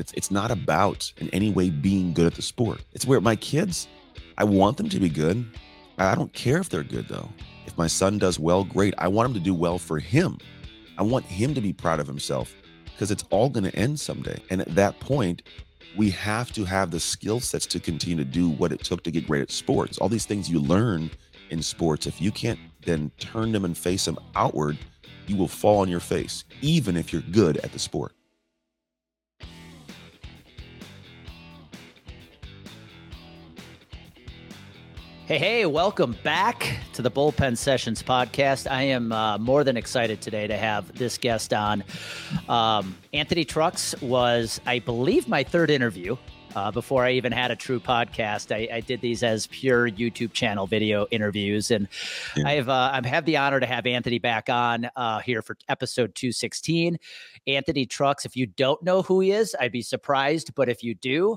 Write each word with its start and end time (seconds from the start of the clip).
It's, 0.00 0.12
it's 0.12 0.30
not 0.30 0.50
about 0.50 1.12
in 1.18 1.28
any 1.30 1.50
way 1.50 1.70
being 1.70 2.12
good 2.12 2.26
at 2.26 2.34
the 2.34 2.42
sport. 2.42 2.82
It's 2.92 3.06
where 3.06 3.20
my 3.20 3.36
kids, 3.36 3.88
I 4.36 4.44
want 4.44 4.76
them 4.76 4.88
to 4.88 5.00
be 5.00 5.08
good. 5.08 5.44
I 5.98 6.14
don't 6.14 6.32
care 6.32 6.58
if 6.58 6.68
they're 6.68 6.82
good 6.82 7.08
though. 7.08 7.28
If 7.66 7.76
my 7.76 7.86
son 7.86 8.18
does 8.18 8.38
well, 8.38 8.64
great. 8.64 8.94
I 8.98 9.08
want 9.08 9.28
him 9.28 9.34
to 9.34 9.40
do 9.40 9.54
well 9.54 9.78
for 9.78 9.98
him. 9.98 10.38
I 10.96 11.02
want 11.02 11.24
him 11.24 11.54
to 11.54 11.60
be 11.60 11.72
proud 11.72 12.00
of 12.00 12.06
himself 12.06 12.54
because 12.84 13.10
it's 13.10 13.24
all 13.30 13.48
going 13.48 13.64
to 13.64 13.76
end 13.76 14.00
someday. 14.00 14.40
And 14.50 14.60
at 14.60 14.74
that 14.74 14.98
point, 15.00 15.42
we 15.96 16.10
have 16.10 16.52
to 16.52 16.64
have 16.64 16.90
the 16.90 17.00
skill 17.00 17.40
sets 17.40 17.66
to 17.66 17.80
continue 17.80 18.16
to 18.16 18.24
do 18.24 18.48
what 18.48 18.72
it 18.72 18.84
took 18.84 19.02
to 19.04 19.10
get 19.10 19.26
great 19.26 19.42
at 19.42 19.50
sports. 19.50 19.98
All 19.98 20.08
these 20.08 20.26
things 20.26 20.50
you 20.50 20.60
learn 20.60 21.10
in 21.50 21.62
sports, 21.62 22.06
if 22.06 22.20
you 22.20 22.30
can't 22.30 22.58
then 22.84 23.10
turn 23.18 23.52
them 23.52 23.64
and 23.64 23.76
face 23.76 24.04
them 24.04 24.18
outward, 24.34 24.78
you 25.26 25.36
will 25.36 25.48
fall 25.48 25.80
on 25.80 25.88
your 25.88 26.00
face, 26.00 26.44
even 26.62 26.96
if 26.96 27.12
you're 27.12 27.22
good 27.22 27.58
at 27.58 27.72
the 27.72 27.78
sport. 27.78 28.12
Hey, 35.28 35.36
hey, 35.36 35.66
welcome 35.66 36.16
back 36.22 36.78
to 36.94 37.02
the 37.02 37.10
Bullpen 37.10 37.58
Sessions 37.58 38.02
podcast. 38.02 38.66
I 38.66 38.84
am 38.84 39.12
uh, 39.12 39.36
more 39.36 39.62
than 39.62 39.76
excited 39.76 40.22
today 40.22 40.46
to 40.46 40.56
have 40.56 40.96
this 40.96 41.18
guest 41.18 41.52
on. 41.52 41.84
Um, 42.48 42.96
Anthony 43.12 43.44
Trucks 43.44 43.94
was, 44.00 44.58
I 44.64 44.78
believe, 44.78 45.28
my 45.28 45.44
third 45.44 45.68
interview. 45.68 46.16
Uh, 46.56 46.70
before 46.70 47.04
I 47.04 47.12
even 47.12 47.30
had 47.30 47.50
a 47.50 47.56
true 47.56 47.78
podcast, 47.78 48.56
I, 48.56 48.74
I, 48.76 48.80
did 48.80 49.02
these 49.02 49.22
as 49.22 49.46
pure 49.48 49.90
YouTube 49.90 50.32
channel 50.32 50.66
video 50.66 51.06
interviews, 51.10 51.72
and 51.72 51.88
yeah. 52.34 52.48
I've 52.48 52.68
uh, 52.70 52.90
I've 52.94 53.04
had 53.04 53.26
the 53.26 53.36
honor 53.36 53.60
to 53.60 53.66
have 53.66 53.86
Anthony 53.86 54.18
back 54.18 54.48
on 54.48 54.88
uh, 54.96 55.18
here 55.18 55.42
for 55.42 55.58
episode 55.68 56.14
two 56.14 56.32
sixteen. 56.32 56.96
Anthony 57.46 57.84
Trucks. 57.84 58.24
If 58.24 58.34
you 58.34 58.46
don't 58.46 58.82
know 58.82 59.02
who 59.02 59.20
he 59.20 59.32
is, 59.32 59.54
I'd 59.60 59.72
be 59.72 59.82
surprised, 59.82 60.54
but 60.54 60.70
if 60.70 60.82
you 60.82 60.94
do, 60.94 61.36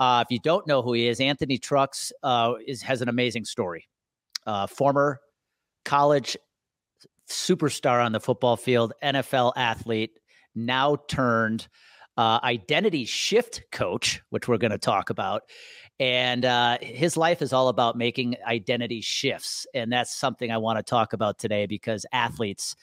uh, 0.00 0.24
if 0.26 0.32
you 0.32 0.38
don't 0.40 0.66
know 0.66 0.82
who 0.82 0.92
he 0.92 1.08
is, 1.08 1.20
Anthony 1.20 1.58
Trucks 1.58 2.12
uh, 2.22 2.54
is 2.66 2.82
has 2.82 3.02
an 3.02 3.08
amazing 3.08 3.44
story. 3.44 3.88
Uh, 4.46 4.66
former 4.66 5.20
college 5.84 6.36
superstar 7.28 8.04
on 8.04 8.12
the 8.12 8.20
football 8.20 8.56
field, 8.56 8.92
NFL 9.02 9.52
athlete, 9.56 10.18
now 10.54 10.96
turned 11.08 11.68
uh, 12.16 12.38
identity 12.42 13.04
shift 13.04 13.62
coach, 13.72 14.20
which 14.30 14.46
we're 14.46 14.58
going 14.58 14.70
to 14.70 14.78
talk 14.78 15.10
about. 15.10 15.42
And 16.00 16.44
uh, 16.44 16.78
his 16.80 17.16
life 17.16 17.40
is 17.40 17.52
all 17.52 17.68
about 17.68 17.96
making 17.96 18.36
identity 18.46 19.00
shifts. 19.00 19.66
And 19.74 19.92
that's 19.92 20.14
something 20.14 20.50
I 20.50 20.58
want 20.58 20.78
to 20.78 20.82
talk 20.82 21.12
about 21.12 21.38
today 21.38 21.66
because 21.66 22.04
athletes 22.12 22.74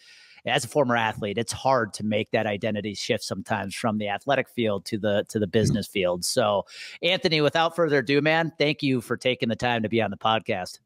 as 0.46 0.66
a 0.66 0.68
former 0.68 0.96
athlete, 0.96 1.38
it's 1.38 1.52
hard 1.52 1.94
to 1.94 2.06
make 2.06 2.32
that 2.32 2.48
identity 2.48 2.94
shift 2.94 3.24
sometimes 3.24 3.76
from 3.76 3.98
the 3.98 4.10
athletic 4.10 4.50
field 4.50 4.86
to 4.86 4.98
the 4.98 5.26
to 5.30 5.40
the 5.40 5.46
mm-hmm. 5.46 5.52
business 5.52 5.88
field. 5.88 6.26
So, 6.26 6.66
Anthony, 7.02 7.42
without 7.42 7.76
further 7.76 8.00
ado, 8.00 8.22
man, 8.22 8.52
thank 8.58 8.84
you 8.84 9.02
for 9.02 9.18
taking 9.18 9.50
the 9.50 9.56
time 9.56 9.84
to 9.84 9.90
be 9.90 10.02
on 10.02 10.12
the 10.12 10.18
podcast. 10.18 10.80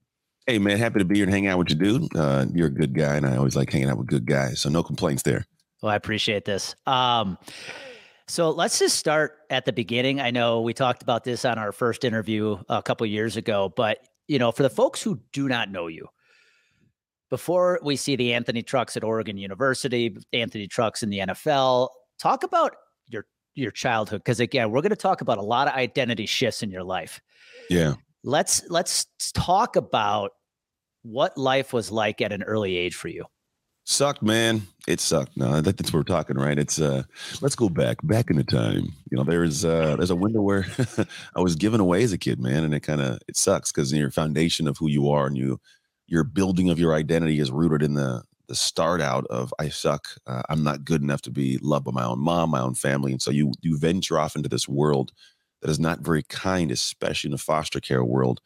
Hey, 0.47 0.59
man, 0.59 0.77
happy 0.77 0.99
to 0.99 1.05
be 1.05 1.15
here 1.15 1.25
and 1.25 1.33
hang 1.33 1.47
out 1.47 1.57
with 1.57 1.71
you, 1.71 1.75
dude. 1.75 2.15
Uh, 2.15 2.45
you're 2.53 2.67
a 2.67 2.71
good 2.71 2.93
guy, 2.93 3.15
and 3.15 3.25
I 3.25 3.37
always 3.37 3.55
like 3.55 3.71
hanging 3.71 3.89
out 3.89 3.97
with 3.97 4.07
good 4.07 4.25
guys. 4.25 4.61
So, 4.61 4.69
no 4.69 4.83
complaints 4.83 5.23
there. 5.23 5.45
Well, 5.81 5.91
I 5.91 5.95
appreciate 5.95 6.45
this. 6.45 6.75
Um, 6.85 7.37
so 8.27 8.49
let's 8.49 8.79
just 8.79 8.97
start 8.97 9.37
at 9.51 9.65
the 9.65 9.73
beginning. 9.73 10.19
I 10.19 10.31
know 10.31 10.61
we 10.61 10.73
talked 10.73 11.03
about 11.03 11.23
this 11.23 11.45
on 11.45 11.59
our 11.59 11.71
first 11.71 12.03
interview 12.03 12.57
a 12.67 12.81
couple 12.81 13.05
years 13.05 13.37
ago, 13.37 13.71
but 13.75 13.99
you 14.27 14.39
know, 14.39 14.51
for 14.51 14.63
the 14.63 14.69
folks 14.69 15.01
who 15.03 15.19
do 15.31 15.47
not 15.47 15.69
know 15.69 15.85
you, 15.85 16.07
before 17.35 17.81
we 17.83 17.97
see 17.97 18.15
the 18.15 18.33
Anthony 18.33 18.63
Trucks 18.63 18.95
at 18.95 19.03
Oregon 19.03 19.35
University, 19.35 20.15
Anthony 20.31 20.67
Trucks 20.67 21.03
in 21.03 21.09
the 21.09 21.19
NFL, 21.19 21.89
talk 22.17 22.43
about 22.43 22.77
your 23.09 23.25
your 23.55 23.71
childhood 23.71 24.21
because 24.21 24.39
again, 24.39 24.71
we're 24.71 24.79
going 24.79 24.91
to 24.91 24.95
talk 24.95 25.19
about 25.19 25.37
a 25.37 25.41
lot 25.41 25.67
of 25.67 25.73
identity 25.73 26.27
shifts 26.27 26.63
in 26.63 26.71
your 26.71 26.83
life. 26.83 27.19
Yeah. 27.69 27.95
Let's 28.23 28.63
let's 28.69 29.07
talk 29.33 29.75
about 29.75 30.31
what 31.01 31.37
life 31.37 31.73
was 31.73 31.91
like 31.91 32.21
at 32.21 32.31
an 32.31 32.41
early 32.41 32.77
age 32.77 32.95
for 32.95 33.09
you. 33.09 33.25
Sucked, 33.83 34.21
man. 34.21 34.61
It 34.87 35.01
sucked. 35.01 35.35
No, 35.35 35.59
that's 35.59 35.91
what 35.91 35.99
we're 35.99 36.03
talking, 36.03 36.37
right? 36.37 36.57
It's 36.57 36.79
uh 36.79 37.03
let's 37.41 37.55
go 37.55 37.67
back, 37.67 37.97
back 38.03 38.29
in 38.29 38.37
the 38.37 38.45
time. 38.45 38.93
You 39.11 39.17
know, 39.17 39.25
there's 39.25 39.65
uh 39.65 39.97
there's 39.97 40.09
a 40.09 40.15
window 40.15 40.41
where 40.41 40.65
I 41.35 41.41
was 41.41 41.57
given 41.57 41.81
away 41.81 42.01
as 42.01 42.13
a 42.13 42.17
kid, 42.17 42.39
man, 42.39 42.63
and 42.63 42.73
it 42.73 42.79
kind 42.79 43.01
of 43.01 43.19
it 43.27 43.35
sucks 43.35 43.73
because 43.73 43.91
your 43.91 44.09
foundation 44.09 44.69
of 44.69 44.77
who 44.77 44.87
you 44.87 45.09
are 45.09 45.27
and 45.27 45.35
you 45.35 45.59
your 46.07 46.23
building 46.23 46.69
of 46.69 46.79
your 46.79 46.93
identity 46.93 47.39
is 47.39 47.51
rooted 47.51 47.81
in 47.81 47.93
the 47.95 48.23
the 48.47 48.55
start 48.55 49.01
out 49.01 49.25
of 49.31 49.51
I 49.57 49.69
suck. 49.69 50.07
Uh, 50.27 50.43
I'm 50.49 50.63
not 50.63 50.85
good 50.85 51.01
enough 51.01 51.23
to 51.23 51.31
be 51.31 51.57
loved 51.63 51.85
by 51.85 51.91
my 51.91 52.05
own 52.05 52.19
mom, 52.19 52.51
my 52.51 52.61
own 52.61 52.75
family, 52.75 53.11
and 53.11 53.21
so 53.21 53.31
you 53.31 53.51
you 53.61 53.77
venture 53.77 54.19
off 54.19 54.35
into 54.35 54.49
this 54.49 54.67
world 54.67 55.11
that 55.61 55.69
is 55.71 55.79
not 55.79 56.01
very 56.01 56.23
kind, 56.23 56.71
especially 56.71 57.29
in 57.29 57.31
the 57.31 57.37
foster 57.39 57.79
care 57.79 58.03
world, 58.03 58.39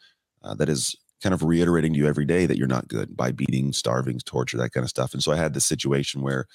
uh, 0.43 0.53
that 0.55 0.69
is 0.69 0.95
kind 1.21 1.33
of 1.33 1.43
reiterating 1.43 1.91
to 1.93 1.99
you 1.99 2.07
every 2.07 2.25
day 2.25 2.45
that 2.45 2.57
you're 2.57 2.67
not 2.67 2.87
good 2.87 3.17
by 3.17 3.31
beating, 3.31 3.73
starving, 3.73 4.19
torture, 4.19 4.57
that 4.57 4.71
kind 4.71 4.85
of 4.85 4.89
stuff. 4.89 5.13
And 5.13 5.21
so 5.21 5.33
I 5.33 5.35
had 5.35 5.53
this 5.53 5.65
situation 5.65 6.21
where 6.21 6.45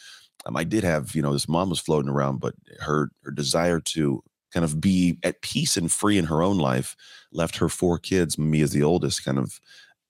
um, 0.47 0.57
I 0.57 0.65
did 0.65 0.85
have, 0.85 1.15
you 1.15 1.21
know, 1.21 1.35
this 1.35 1.49
mom 1.49 1.69
was 1.69 1.81
floating 1.81 2.11
around, 2.11 2.41
but 2.41 2.55
her 2.81 3.11
her 3.25 3.31
desire 3.31 3.81
to 3.81 4.23
kind 4.53 4.65
of 4.65 4.81
be 4.81 5.19
at 5.23 5.43
peace 5.43 5.77
and 5.77 5.91
free 5.93 6.17
in 6.17 6.27
her 6.27 6.43
own 6.43 6.59
life 6.59 6.97
left 7.33 7.57
her 7.57 7.69
four 7.69 7.99
kids, 7.99 8.39
me 8.39 8.63
as 8.63 8.71
the 8.71 8.83
oldest, 8.83 9.25
kind 9.25 9.39
of 9.39 9.61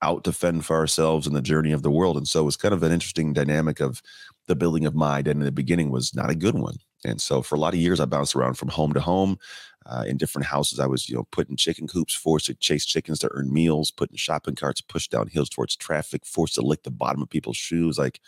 out 0.04 0.22
to 0.24 0.32
fend 0.32 0.64
for 0.64 0.76
ourselves 0.76 1.26
in 1.26 1.32
the 1.32 1.42
journey 1.42 1.72
of 1.72 1.82
the 1.82 1.90
world. 1.90 2.16
And 2.16 2.28
so 2.28 2.40
it 2.40 2.44
was 2.44 2.56
kind 2.56 2.74
of 2.74 2.82
an 2.82 2.92
interesting 2.92 3.32
dynamic 3.32 3.80
of 3.80 4.02
the 4.46 4.54
building 4.54 4.84
of 4.84 4.94
my 4.94 5.16
identity 5.16 5.40
in 5.40 5.46
the 5.46 5.52
beginning 5.52 5.90
was 5.90 6.14
not 6.14 6.30
a 6.30 6.34
good 6.34 6.54
one. 6.54 6.76
And 7.04 7.20
so 7.20 7.42
for 7.42 7.54
a 7.54 7.58
lot 7.58 7.74
of 7.74 7.80
years, 7.80 8.00
I 8.00 8.04
bounced 8.04 8.36
around 8.36 8.54
from 8.54 8.68
home 8.68 8.92
to 8.92 9.00
home 9.00 9.38
uh, 9.86 10.04
in 10.06 10.18
different 10.18 10.46
houses. 10.46 10.78
I 10.78 10.86
was, 10.86 11.08
you 11.08 11.16
know, 11.16 11.26
put 11.30 11.48
in 11.48 11.56
chicken 11.56 11.86
coops, 11.86 12.14
forced 12.14 12.46
to 12.46 12.54
chase 12.54 12.84
chickens 12.84 13.18
to 13.20 13.30
earn 13.32 13.52
meals, 13.52 13.90
put 13.90 14.10
in 14.10 14.16
shopping 14.16 14.54
carts, 14.54 14.80
pushed 14.82 15.10
down 15.10 15.28
hills 15.28 15.48
towards 15.48 15.76
traffic, 15.76 16.26
forced 16.26 16.54
to 16.56 16.62
lick 16.62 16.82
the 16.82 16.90
bottom 16.90 17.22
of 17.22 17.30
people's 17.30 17.56
shoes, 17.56 17.98
like 17.98 18.20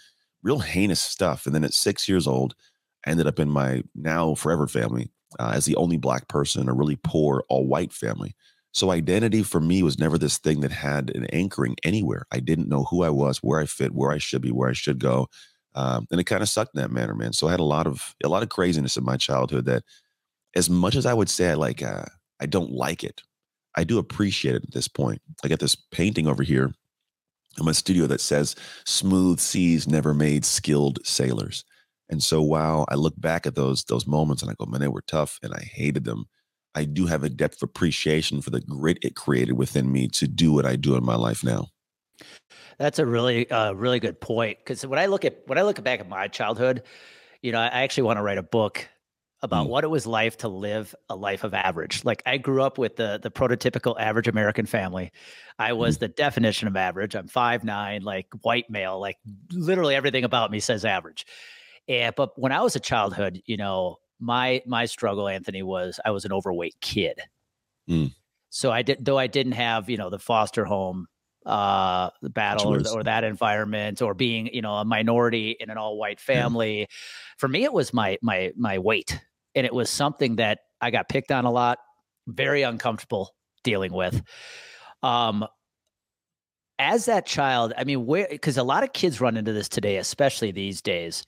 real 0.42 0.60
heinous 0.60 1.00
stuff. 1.00 1.46
And 1.46 1.54
then 1.54 1.64
at 1.64 1.74
six 1.74 2.08
years 2.08 2.26
old, 2.26 2.54
I 3.06 3.10
ended 3.10 3.26
up 3.26 3.38
in 3.38 3.50
my 3.50 3.82
now 3.94 4.34
forever 4.34 4.66
family 4.66 5.10
uh, 5.38 5.52
as 5.54 5.64
the 5.64 5.76
only 5.76 5.96
black 5.96 6.28
person 6.28 6.62
in 6.62 6.68
a 6.68 6.74
really 6.74 6.96
poor 6.96 7.44
all 7.48 7.66
white 7.66 7.92
family. 7.92 8.34
So 8.76 8.90
identity 8.90 9.42
for 9.42 9.58
me 9.58 9.82
was 9.82 9.98
never 9.98 10.18
this 10.18 10.36
thing 10.36 10.60
that 10.60 10.70
had 10.70 11.10
an 11.16 11.24
anchoring 11.32 11.76
anywhere. 11.82 12.26
I 12.30 12.40
didn't 12.40 12.68
know 12.68 12.84
who 12.84 13.04
I 13.04 13.08
was, 13.08 13.38
where 13.38 13.58
I 13.58 13.64
fit, 13.64 13.94
where 13.94 14.12
I 14.12 14.18
should 14.18 14.42
be, 14.42 14.52
where 14.52 14.68
I 14.68 14.74
should 14.74 14.98
go. 14.98 15.28
Um, 15.74 16.06
and 16.10 16.20
it 16.20 16.24
kind 16.24 16.42
of 16.42 16.48
sucked 16.50 16.74
in 16.74 16.82
that 16.82 16.90
manner, 16.90 17.14
man. 17.14 17.32
So 17.32 17.48
I 17.48 17.52
had 17.52 17.60
a 17.60 17.64
lot 17.64 17.86
of 17.86 18.14
a 18.22 18.28
lot 18.28 18.42
of 18.42 18.50
craziness 18.50 18.98
in 18.98 19.02
my 19.02 19.16
childhood 19.16 19.64
that 19.64 19.82
as 20.54 20.68
much 20.68 20.94
as 20.94 21.06
I 21.06 21.14
would 21.14 21.30
say 21.30 21.50
I 21.50 21.54
like 21.54 21.82
uh, 21.82 22.04
I 22.38 22.44
don't 22.44 22.70
like 22.70 23.02
it, 23.02 23.22
I 23.76 23.84
do 23.84 23.96
appreciate 23.96 24.56
it 24.56 24.64
at 24.64 24.74
this 24.74 24.88
point. 24.88 25.22
I 25.42 25.48
got 25.48 25.60
this 25.60 25.74
painting 25.74 26.26
over 26.28 26.42
here 26.42 26.74
in 27.58 27.64
my 27.64 27.72
studio 27.72 28.06
that 28.08 28.20
says 28.20 28.56
smooth 28.84 29.40
seas 29.40 29.88
never 29.88 30.12
made 30.12 30.44
skilled 30.44 30.98
sailors. 31.02 31.64
And 32.10 32.22
so 32.22 32.42
while 32.42 32.84
I 32.90 32.96
look 32.96 33.18
back 33.18 33.46
at 33.46 33.54
those 33.54 33.84
those 33.84 34.06
moments 34.06 34.42
and 34.42 34.50
I 34.50 34.54
go, 34.58 34.66
man, 34.66 34.82
they 34.82 34.88
were 34.88 35.04
tough 35.06 35.38
and 35.42 35.54
I 35.54 35.62
hated 35.62 36.04
them. 36.04 36.26
I 36.76 36.84
do 36.84 37.06
have 37.06 37.24
a 37.24 37.30
depth 37.30 37.62
of 37.62 37.70
appreciation 37.70 38.42
for 38.42 38.50
the 38.50 38.60
grit 38.60 38.98
it 39.02 39.16
created 39.16 39.54
within 39.54 39.90
me 39.90 40.08
to 40.08 40.28
do 40.28 40.52
what 40.52 40.66
I 40.66 40.76
do 40.76 40.94
in 40.94 41.04
my 41.04 41.16
life 41.16 41.42
now. 41.42 41.68
That's 42.78 42.98
a 42.98 43.06
really, 43.06 43.50
uh, 43.50 43.72
really 43.72 43.98
good 43.98 44.20
point. 44.20 44.58
Because 44.58 44.86
when 44.86 44.98
I 44.98 45.06
look 45.06 45.24
at 45.24 45.42
when 45.46 45.58
I 45.58 45.62
look 45.62 45.82
back 45.82 46.00
at 46.00 46.08
my 46.08 46.28
childhood, 46.28 46.82
you 47.40 47.50
know, 47.50 47.58
I 47.58 47.66
actually 47.82 48.04
want 48.04 48.18
to 48.18 48.22
write 48.22 48.38
a 48.38 48.42
book 48.42 48.86
about 49.42 49.66
mm. 49.66 49.70
what 49.70 49.84
it 49.84 49.88
was 49.88 50.06
like 50.06 50.36
to 50.38 50.48
live 50.48 50.94
a 51.08 51.16
life 51.16 51.44
of 51.44 51.54
average. 51.54 52.04
Like 52.04 52.22
I 52.26 52.36
grew 52.36 52.62
up 52.62 52.76
with 52.76 52.96
the 52.96 53.18
the 53.22 53.30
prototypical 53.30 53.98
average 53.98 54.28
American 54.28 54.66
family. 54.66 55.12
I 55.58 55.72
was 55.72 55.96
mm. 55.96 56.00
the 56.00 56.08
definition 56.08 56.68
of 56.68 56.76
average. 56.76 57.14
I'm 57.14 57.28
five 57.28 57.64
nine, 57.64 58.02
like 58.02 58.26
white 58.42 58.68
male, 58.68 59.00
like 59.00 59.16
literally 59.50 59.94
everything 59.94 60.24
about 60.24 60.50
me 60.50 60.60
says 60.60 60.84
average. 60.84 61.26
And 61.88 62.14
but 62.14 62.38
when 62.38 62.52
I 62.52 62.60
was 62.60 62.76
a 62.76 62.80
childhood, 62.80 63.42
you 63.46 63.56
know, 63.56 63.96
my 64.20 64.62
my 64.66 64.86
struggle, 64.86 65.28
Anthony, 65.28 65.62
was 65.62 66.00
I 66.04 66.10
was 66.10 66.24
an 66.24 66.32
overweight 66.32 66.76
kid. 66.80 67.20
Mm. 67.88 68.12
So 68.50 68.72
I 68.72 68.82
did 68.82 69.04
though 69.04 69.18
I 69.18 69.26
didn't 69.26 69.52
have, 69.52 69.90
you 69.90 69.96
know, 69.96 70.10
the 70.10 70.18
foster 70.18 70.64
home 70.64 71.08
uh 71.46 72.10
the 72.22 72.28
battle 72.28 72.74
or, 72.74 72.82
or, 72.92 73.04
that 73.04 73.22
environment 73.22 74.02
or 74.02 74.14
being 74.14 74.52
you 74.52 74.60
know 74.60 74.74
a 74.74 74.84
minority 74.84 75.56
in 75.60 75.70
an 75.70 75.78
all 75.78 75.96
white 75.96 76.18
family 76.18 76.80
yeah. 76.80 76.86
for 77.38 77.46
me 77.46 77.62
it 77.62 77.72
was 77.72 77.94
my 77.94 78.18
my 78.20 78.52
my 78.56 78.80
weight 78.80 79.20
and 79.54 79.64
it 79.64 79.72
was 79.72 79.88
something 79.88 80.36
that 80.36 80.58
i 80.80 80.90
got 80.90 81.08
picked 81.08 81.30
on 81.30 81.44
a 81.44 81.50
lot 81.50 81.78
very 82.26 82.62
uncomfortable 82.62 83.32
dealing 83.62 83.92
with 83.92 84.20
um 85.04 85.46
as 86.80 87.04
that 87.04 87.26
child 87.26 87.72
i 87.78 87.84
mean 87.84 88.06
where 88.06 88.26
because 88.28 88.56
a 88.56 88.64
lot 88.64 88.82
of 88.82 88.92
kids 88.92 89.20
run 89.20 89.36
into 89.36 89.52
this 89.52 89.68
today 89.68 89.98
especially 89.98 90.50
these 90.50 90.82
days 90.82 91.24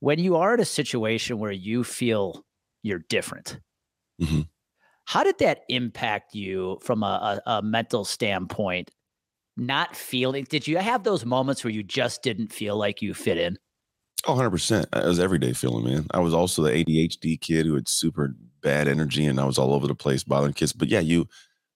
when 0.00 0.18
you 0.18 0.36
are 0.36 0.54
in 0.54 0.60
a 0.60 0.64
situation 0.64 1.38
where 1.38 1.52
you 1.52 1.84
feel 1.84 2.44
you're 2.82 3.04
different, 3.08 3.60
mm-hmm. 4.20 4.42
how 5.04 5.24
did 5.24 5.38
that 5.38 5.60
impact 5.68 6.34
you 6.34 6.78
from 6.82 7.02
a, 7.02 7.40
a, 7.46 7.50
a 7.50 7.62
mental 7.62 8.04
standpoint? 8.04 8.90
Not 9.56 9.96
feeling, 9.96 10.46
did 10.48 10.66
you 10.66 10.76
have 10.78 11.02
those 11.02 11.24
moments 11.24 11.64
where 11.64 11.72
you 11.72 11.82
just 11.82 12.22
didn't 12.22 12.52
feel 12.52 12.76
like 12.76 13.00
you 13.00 13.14
fit 13.14 13.38
in? 13.38 13.56
Oh, 14.26 14.34
100%. 14.34 14.82
It 14.82 15.06
was 15.06 15.20
everyday 15.20 15.52
feeling, 15.52 15.84
man. 15.84 16.06
I 16.10 16.18
was 16.18 16.34
also 16.34 16.62
the 16.62 16.70
ADHD 16.70 17.40
kid 17.40 17.64
who 17.64 17.74
had 17.74 17.88
super 17.88 18.34
bad 18.60 18.88
energy 18.88 19.24
and 19.24 19.38
I 19.38 19.44
was 19.44 19.58
all 19.58 19.72
over 19.72 19.86
the 19.86 19.94
place 19.94 20.24
bothering 20.24 20.52
kids. 20.52 20.72
But 20.72 20.88
yeah, 20.88 21.00
you 21.00 21.28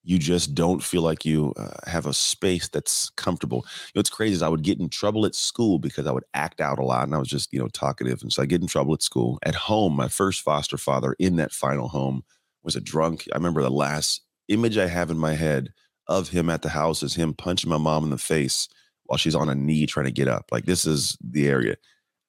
you 0.03 0.17
just 0.17 0.55
don't 0.55 0.81
feel 0.81 1.03
like 1.03 1.25
you 1.25 1.53
uh, 1.57 1.69
have 1.85 2.05
a 2.05 2.13
space 2.13 2.67
that's 2.67 3.09
comfortable. 3.11 3.59
You 3.59 3.91
know, 3.95 3.99
what's 3.99 4.09
crazy 4.09 4.33
is 4.33 4.41
I 4.41 4.49
would 4.49 4.63
get 4.63 4.79
in 4.79 4.89
trouble 4.89 5.25
at 5.25 5.35
school 5.35 5.77
because 5.77 6.07
I 6.07 6.11
would 6.11 6.23
act 6.33 6.59
out 6.59 6.79
a 6.79 6.83
lot 6.83 7.03
and 7.03 7.13
I 7.13 7.19
was 7.19 7.27
just, 7.27 7.53
you 7.53 7.59
know, 7.59 7.67
talkative. 7.67 8.21
And 8.21 8.33
so 8.33 8.41
I 8.41 8.47
get 8.47 8.61
in 8.61 8.67
trouble 8.67 8.93
at 8.93 9.03
school. 9.03 9.37
At 9.43 9.55
home, 9.55 9.95
my 9.95 10.07
first 10.07 10.41
foster 10.41 10.77
father 10.77 11.15
in 11.19 11.35
that 11.35 11.51
final 11.51 11.87
home 11.87 12.23
was 12.63 12.75
a 12.75 12.81
drunk. 12.81 13.27
I 13.31 13.37
remember 13.37 13.61
the 13.61 13.69
last 13.69 14.21
image 14.47 14.77
I 14.77 14.87
have 14.87 15.11
in 15.11 15.17
my 15.17 15.33
head 15.33 15.71
of 16.07 16.29
him 16.29 16.49
at 16.49 16.63
the 16.63 16.69
house 16.69 17.03
is 17.03 17.13
him 17.13 17.33
punching 17.33 17.69
my 17.69 17.77
mom 17.77 18.03
in 18.03 18.09
the 18.09 18.17
face 18.17 18.67
while 19.05 19.17
she's 19.17 19.35
on 19.35 19.49
a 19.49 19.55
knee 19.55 19.85
trying 19.85 20.07
to 20.07 20.11
get 20.11 20.27
up. 20.27 20.45
Like 20.51 20.65
this 20.65 20.85
is 20.85 21.15
the 21.21 21.47
area. 21.47 21.75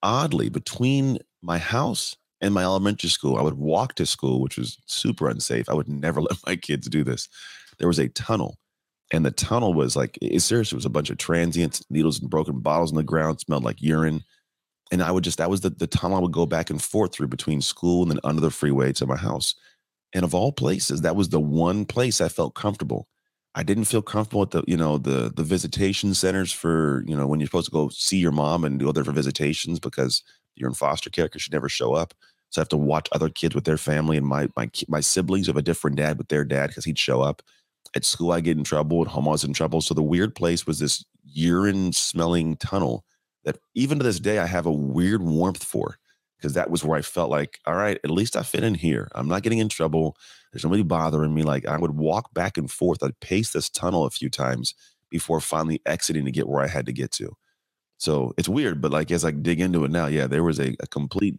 Oddly, 0.02 0.50
between 0.50 1.18
my 1.40 1.58
house 1.58 2.16
and 2.40 2.52
my 2.52 2.64
elementary 2.64 3.08
school, 3.08 3.38
I 3.38 3.42
would 3.42 3.56
walk 3.56 3.94
to 3.94 4.04
school, 4.04 4.40
which 4.42 4.58
was 4.58 4.78
super 4.86 5.28
unsafe. 5.28 5.70
I 5.70 5.74
would 5.74 5.88
never 5.88 6.20
let 6.20 6.36
my 6.44 6.56
kids 6.56 6.88
do 6.88 7.02
this 7.02 7.28
there 7.78 7.88
was 7.88 7.98
a 7.98 8.08
tunnel 8.08 8.58
and 9.12 9.26
the 9.26 9.30
tunnel 9.30 9.74
was 9.74 9.94
like 9.94 10.18
it 10.22 10.40
seriously 10.40 10.76
was 10.76 10.86
a 10.86 10.90
bunch 10.90 11.10
of 11.10 11.18
transients 11.18 11.84
needles 11.90 12.20
and 12.20 12.30
broken 12.30 12.58
bottles 12.60 12.90
in 12.90 12.96
the 12.96 13.02
ground 13.04 13.38
smelled 13.40 13.62
like 13.62 13.80
urine. 13.80 14.24
And 14.90 15.02
i 15.02 15.10
would 15.10 15.24
just 15.24 15.38
that 15.38 15.50
was 15.50 15.60
the, 15.60 15.70
the 15.70 15.86
tunnel 15.86 16.16
i 16.16 16.20
would 16.20 16.32
go 16.32 16.46
back 16.46 16.70
and 16.70 16.82
forth 16.82 17.14
through 17.14 17.28
between 17.28 17.60
school 17.60 18.02
and 18.02 18.10
then 18.10 18.20
under 18.24 18.40
the 18.40 18.50
freeway 18.50 18.92
to 18.94 19.06
my 19.06 19.16
house. 19.16 19.54
And 20.14 20.24
of 20.24 20.34
all 20.34 20.52
places 20.52 21.02
that 21.02 21.16
was 21.16 21.28
the 21.28 21.40
one 21.40 21.84
place 21.84 22.20
i 22.20 22.28
felt 22.28 22.54
comfortable. 22.54 23.06
I 23.54 23.62
didn't 23.62 23.84
feel 23.84 24.00
comfortable 24.00 24.42
at 24.42 24.50
the 24.50 24.64
you 24.66 24.78
know 24.78 24.96
the 24.98 25.30
the 25.34 25.44
visitation 25.44 26.14
centers 26.14 26.50
for 26.52 27.04
you 27.06 27.14
know 27.14 27.26
when 27.26 27.38
you're 27.38 27.48
supposed 27.48 27.66
to 27.66 27.72
go 27.72 27.90
see 27.90 28.16
your 28.16 28.32
mom 28.32 28.64
and 28.64 28.80
go 28.80 28.92
there 28.92 29.04
for 29.04 29.12
visitations 29.12 29.78
because 29.78 30.22
you're 30.56 30.68
in 30.68 30.74
foster 30.74 31.10
care 31.10 31.26
because 31.26 31.42
she 31.42 31.50
never 31.52 31.68
show 31.68 31.92
up. 31.94 32.14
So 32.48 32.60
i 32.60 32.62
have 32.62 32.68
to 32.70 32.76
watch 32.78 33.08
other 33.12 33.28
kids 33.28 33.54
with 33.54 33.64
their 33.64 33.76
family 33.76 34.16
and 34.16 34.26
my 34.26 34.48
my 34.56 34.70
my 34.88 35.00
siblings 35.00 35.48
have 35.48 35.56
a 35.58 35.62
different 35.62 35.98
dad 35.98 36.16
with 36.16 36.28
their 36.28 36.44
dad 36.44 36.68
because 36.68 36.86
he'd 36.86 36.98
show 36.98 37.20
up 37.20 37.42
at 37.94 38.04
school, 38.04 38.32
I 38.32 38.40
get 38.40 38.56
in 38.56 38.64
trouble. 38.64 39.02
At 39.02 39.08
home, 39.08 39.28
I 39.28 39.32
was 39.32 39.44
in 39.44 39.52
trouble. 39.52 39.80
So 39.80 39.94
the 39.94 40.02
weird 40.02 40.34
place 40.34 40.66
was 40.66 40.78
this 40.78 41.04
urine 41.24 41.92
smelling 41.92 42.56
tunnel 42.56 43.04
that 43.44 43.58
even 43.74 43.98
to 43.98 44.04
this 44.04 44.20
day, 44.20 44.38
I 44.38 44.46
have 44.46 44.66
a 44.66 44.72
weird 44.72 45.22
warmth 45.22 45.62
for 45.62 45.96
because 46.36 46.54
that 46.54 46.70
was 46.70 46.84
where 46.84 46.98
I 46.98 47.02
felt 47.02 47.30
like, 47.30 47.60
all 47.66 47.74
right, 47.74 47.98
at 48.02 48.10
least 48.10 48.36
I 48.36 48.42
fit 48.42 48.64
in 48.64 48.74
here. 48.74 49.08
I'm 49.14 49.28
not 49.28 49.42
getting 49.42 49.58
in 49.58 49.68
trouble. 49.68 50.16
There's 50.52 50.64
nobody 50.64 50.82
bothering 50.82 51.34
me. 51.34 51.42
Like 51.42 51.66
I 51.66 51.78
would 51.78 51.96
walk 51.96 52.34
back 52.34 52.58
and 52.58 52.70
forth. 52.70 53.02
I'd 53.02 53.20
pace 53.20 53.52
this 53.52 53.68
tunnel 53.68 54.06
a 54.06 54.10
few 54.10 54.28
times 54.28 54.74
before 55.08 55.40
finally 55.40 55.80
exiting 55.86 56.24
to 56.24 56.32
get 56.32 56.48
where 56.48 56.62
I 56.62 56.66
had 56.66 56.86
to 56.86 56.92
get 56.92 57.12
to. 57.12 57.36
So 57.98 58.34
it's 58.36 58.48
weird, 58.48 58.80
but 58.80 58.90
like 58.90 59.12
as 59.12 59.24
I 59.24 59.30
dig 59.30 59.60
into 59.60 59.84
it 59.84 59.92
now, 59.92 60.06
yeah, 60.06 60.26
there 60.26 60.42
was 60.42 60.58
a, 60.58 60.74
a 60.80 60.88
complete 60.88 61.36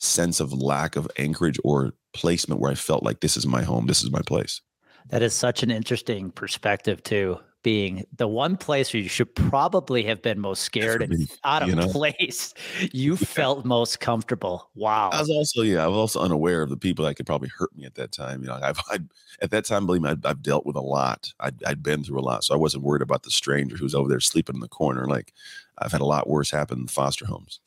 sense 0.00 0.40
of 0.40 0.52
lack 0.52 0.96
of 0.96 1.06
anchorage 1.16 1.60
or 1.62 1.92
placement 2.12 2.60
where 2.60 2.72
I 2.72 2.74
felt 2.74 3.04
like 3.04 3.20
this 3.20 3.36
is 3.36 3.46
my 3.46 3.62
home, 3.62 3.86
this 3.86 4.02
is 4.02 4.10
my 4.10 4.22
place. 4.22 4.60
That 5.08 5.22
is 5.22 5.34
such 5.34 5.62
an 5.62 5.70
interesting 5.70 6.30
perspective 6.30 7.02
too. 7.02 7.38
Being 7.62 8.04
the 8.16 8.26
one 8.26 8.56
place 8.56 8.92
where 8.92 9.00
you 9.00 9.08
should 9.08 9.32
probably 9.36 10.02
have 10.02 10.20
been 10.20 10.40
most 10.40 10.62
scared 10.62 11.00
and 11.00 11.30
out 11.44 11.62
of 11.62 11.68
you 11.68 11.76
know? 11.76 11.86
place, 11.86 12.52
you 12.92 13.12
yeah. 13.20 13.26
felt 13.26 13.64
most 13.64 14.00
comfortable. 14.00 14.68
Wow. 14.74 15.10
I 15.12 15.20
was 15.20 15.30
also, 15.30 15.62
yeah, 15.62 15.84
I 15.84 15.86
was 15.86 15.96
also 15.96 16.20
unaware 16.20 16.62
of 16.62 16.70
the 16.70 16.76
people 16.76 17.04
that 17.04 17.14
could 17.14 17.26
probably 17.26 17.50
hurt 17.56 17.70
me 17.76 17.84
at 17.84 17.94
that 17.94 18.10
time. 18.10 18.42
You 18.42 18.48
know, 18.48 18.58
I've, 18.60 18.80
I'd, 18.90 19.06
at 19.40 19.52
that 19.52 19.64
time, 19.64 19.86
believe 19.86 20.02
me, 20.02 20.10
I'd, 20.10 20.26
I've 20.26 20.42
dealt 20.42 20.66
with 20.66 20.74
a 20.74 20.80
lot. 20.80 21.32
I'd, 21.38 21.62
I'd 21.64 21.84
been 21.84 22.02
through 22.02 22.18
a 22.18 22.22
lot, 22.22 22.42
so 22.42 22.52
I 22.52 22.56
wasn't 22.56 22.82
worried 22.82 23.02
about 23.02 23.22
the 23.22 23.30
stranger 23.30 23.76
who's 23.76 23.94
over 23.94 24.08
there 24.08 24.18
sleeping 24.18 24.56
in 24.56 24.60
the 24.60 24.66
corner. 24.66 25.06
Like, 25.06 25.32
I've 25.78 25.92
had 25.92 26.00
a 26.00 26.06
lot 26.06 26.28
worse 26.28 26.50
happen 26.50 26.80
in 26.80 26.86
foster 26.88 27.26
homes. 27.26 27.60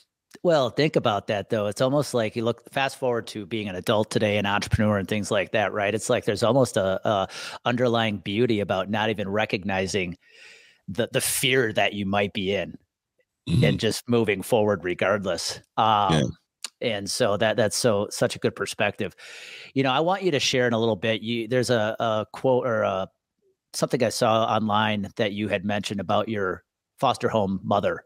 Well, 0.46 0.70
think 0.70 0.96
about 0.96 1.26
that 1.26 1.50
though. 1.50 1.66
It's 1.66 1.82
almost 1.82 2.14
like 2.14 2.36
you 2.36 2.44
look 2.44 2.72
fast 2.72 3.00
forward 3.00 3.26
to 3.30 3.48
being 3.48 3.68
an 3.68 3.74
adult 3.74 4.12
today, 4.12 4.38
an 4.38 4.46
entrepreneur, 4.46 5.00
and 5.00 5.08
things 5.08 5.32
like 5.32 5.54
that, 5.54 5.74
right? 5.74 5.92
It's 5.92 6.08
like 6.08 6.26
there's 6.26 6.44
almost 6.44 6.78
a, 6.78 7.02
a 7.04 7.28
underlying 7.66 8.18
beauty 8.18 8.60
about 8.60 8.88
not 8.88 9.10
even 9.10 9.28
recognizing 9.28 10.18
the 10.88 11.10
the 11.12 11.20
fear 11.20 11.74
that 11.74 11.94
you 11.94 12.06
might 12.06 12.32
be 12.32 12.54
in, 12.54 12.78
mm-hmm. 13.50 13.64
and 13.64 13.80
just 13.80 14.08
moving 14.08 14.44
forward 14.44 14.84
regardless. 14.84 15.62
Um, 15.78 16.14
yeah. 16.14 16.22
And 16.80 17.10
so 17.10 17.38
that 17.38 17.58
that's 17.58 17.76
so 17.76 18.10
such 18.12 18.36
a 18.36 18.40
good 18.40 18.56
perspective. 18.56 19.16
You 19.74 19.82
know, 19.82 19.92
I 19.92 20.02
want 20.02 20.22
you 20.22 20.30
to 20.30 20.40
share 20.40 20.68
in 20.68 20.74
a 20.74 20.80
little 20.80 20.96
bit. 20.96 21.24
You 21.24 21.48
there's 21.48 21.72
a, 21.72 21.96
a 22.00 22.28
quote 22.34 22.68
or 22.68 22.84
a 22.84 23.08
something 23.74 24.04
I 24.04 24.10
saw 24.10 24.44
online 24.44 25.08
that 25.16 25.32
you 25.32 25.48
had 25.48 25.66
mentioned 25.66 26.02
about 26.02 26.30
your 26.30 26.64
foster 27.00 27.30
home 27.30 27.62
mother 27.64 28.04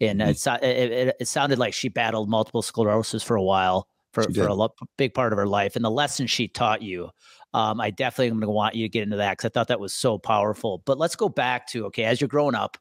and 0.00 0.20
mm-hmm. 0.20 0.64
it, 0.64 0.92
it, 0.92 1.16
it, 1.20 1.28
sounded 1.28 1.58
like 1.58 1.74
she 1.74 1.88
battled 1.88 2.28
multiple 2.28 2.62
sclerosis 2.62 3.22
for 3.22 3.36
a 3.36 3.42
while 3.42 3.86
for, 4.12 4.22
for 4.32 4.46
a 4.46 4.54
lo- 4.54 4.74
big 4.96 5.14
part 5.14 5.32
of 5.32 5.38
her 5.38 5.46
life 5.46 5.76
and 5.76 5.84
the 5.84 5.90
lesson 5.90 6.26
she 6.26 6.48
taught 6.48 6.82
you 6.82 7.08
um, 7.54 7.80
i 7.80 7.90
definitely 7.90 8.28
am 8.28 8.34
going 8.34 8.42
to 8.42 8.50
want 8.50 8.74
you 8.74 8.84
to 8.84 8.88
get 8.88 9.02
into 9.02 9.16
that 9.16 9.32
because 9.32 9.46
i 9.46 9.50
thought 9.50 9.68
that 9.68 9.80
was 9.80 9.94
so 9.94 10.18
powerful 10.18 10.82
but 10.86 10.98
let's 10.98 11.16
go 11.16 11.28
back 11.28 11.66
to 11.66 11.86
okay 11.86 12.04
as 12.04 12.20
you're 12.20 12.28
growing 12.28 12.54
up 12.54 12.78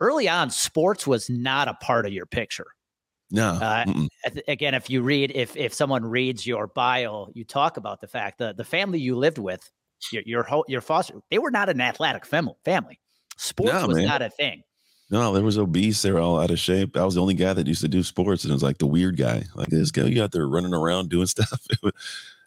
early 0.00 0.28
on 0.28 0.50
sports 0.50 1.06
was 1.06 1.30
not 1.30 1.68
a 1.68 1.74
part 1.74 2.06
of 2.06 2.12
your 2.12 2.26
picture 2.26 2.66
no. 3.30 3.50
Uh, 3.50 3.84
again, 4.46 4.74
if 4.74 4.88
you 4.88 5.02
read, 5.02 5.32
if 5.34 5.56
if 5.56 5.74
someone 5.74 6.04
reads 6.04 6.46
your 6.46 6.66
bio, 6.66 7.28
you 7.34 7.44
talk 7.44 7.76
about 7.76 8.00
the 8.00 8.08
fact 8.08 8.38
that 8.38 8.56
the 8.56 8.64
family 8.64 9.00
you 9.00 9.16
lived 9.16 9.38
with, 9.38 9.70
your 10.12 10.22
your, 10.24 10.64
your 10.66 10.80
foster, 10.80 11.14
they 11.30 11.38
were 11.38 11.50
not 11.50 11.68
an 11.68 11.80
athletic 11.80 12.24
fam- 12.24 12.50
family. 12.64 12.98
Sports 13.36 13.72
no, 13.72 13.86
was 13.86 13.96
man. 13.98 14.06
not 14.06 14.22
a 14.22 14.30
thing. 14.30 14.62
No, 15.10 15.32
there 15.32 15.42
was 15.42 15.56
obese. 15.56 16.02
They 16.02 16.12
were 16.12 16.20
all 16.20 16.38
out 16.38 16.50
of 16.50 16.58
shape. 16.58 16.96
I 16.96 17.04
was 17.04 17.14
the 17.14 17.22
only 17.22 17.34
guy 17.34 17.54
that 17.54 17.66
used 17.66 17.80
to 17.80 17.88
do 17.88 18.02
sports, 18.02 18.44
and 18.44 18.50
it 18.50 18.54
was 18.54 18.62
like 18.62 18.78
the 18.78 18.86
weird 18.86 19.16
guy. 19.16 19.44
Like 19.54 19.68
this 19.68 19.90
guy, 19.90 20.04
you 20.04 20.22
out 20.22 20.32
there 20.32 20.46
running 20.46 20.74
around 20.74 21.08
doing 21.08 21.26
stuff. 21.28 21.66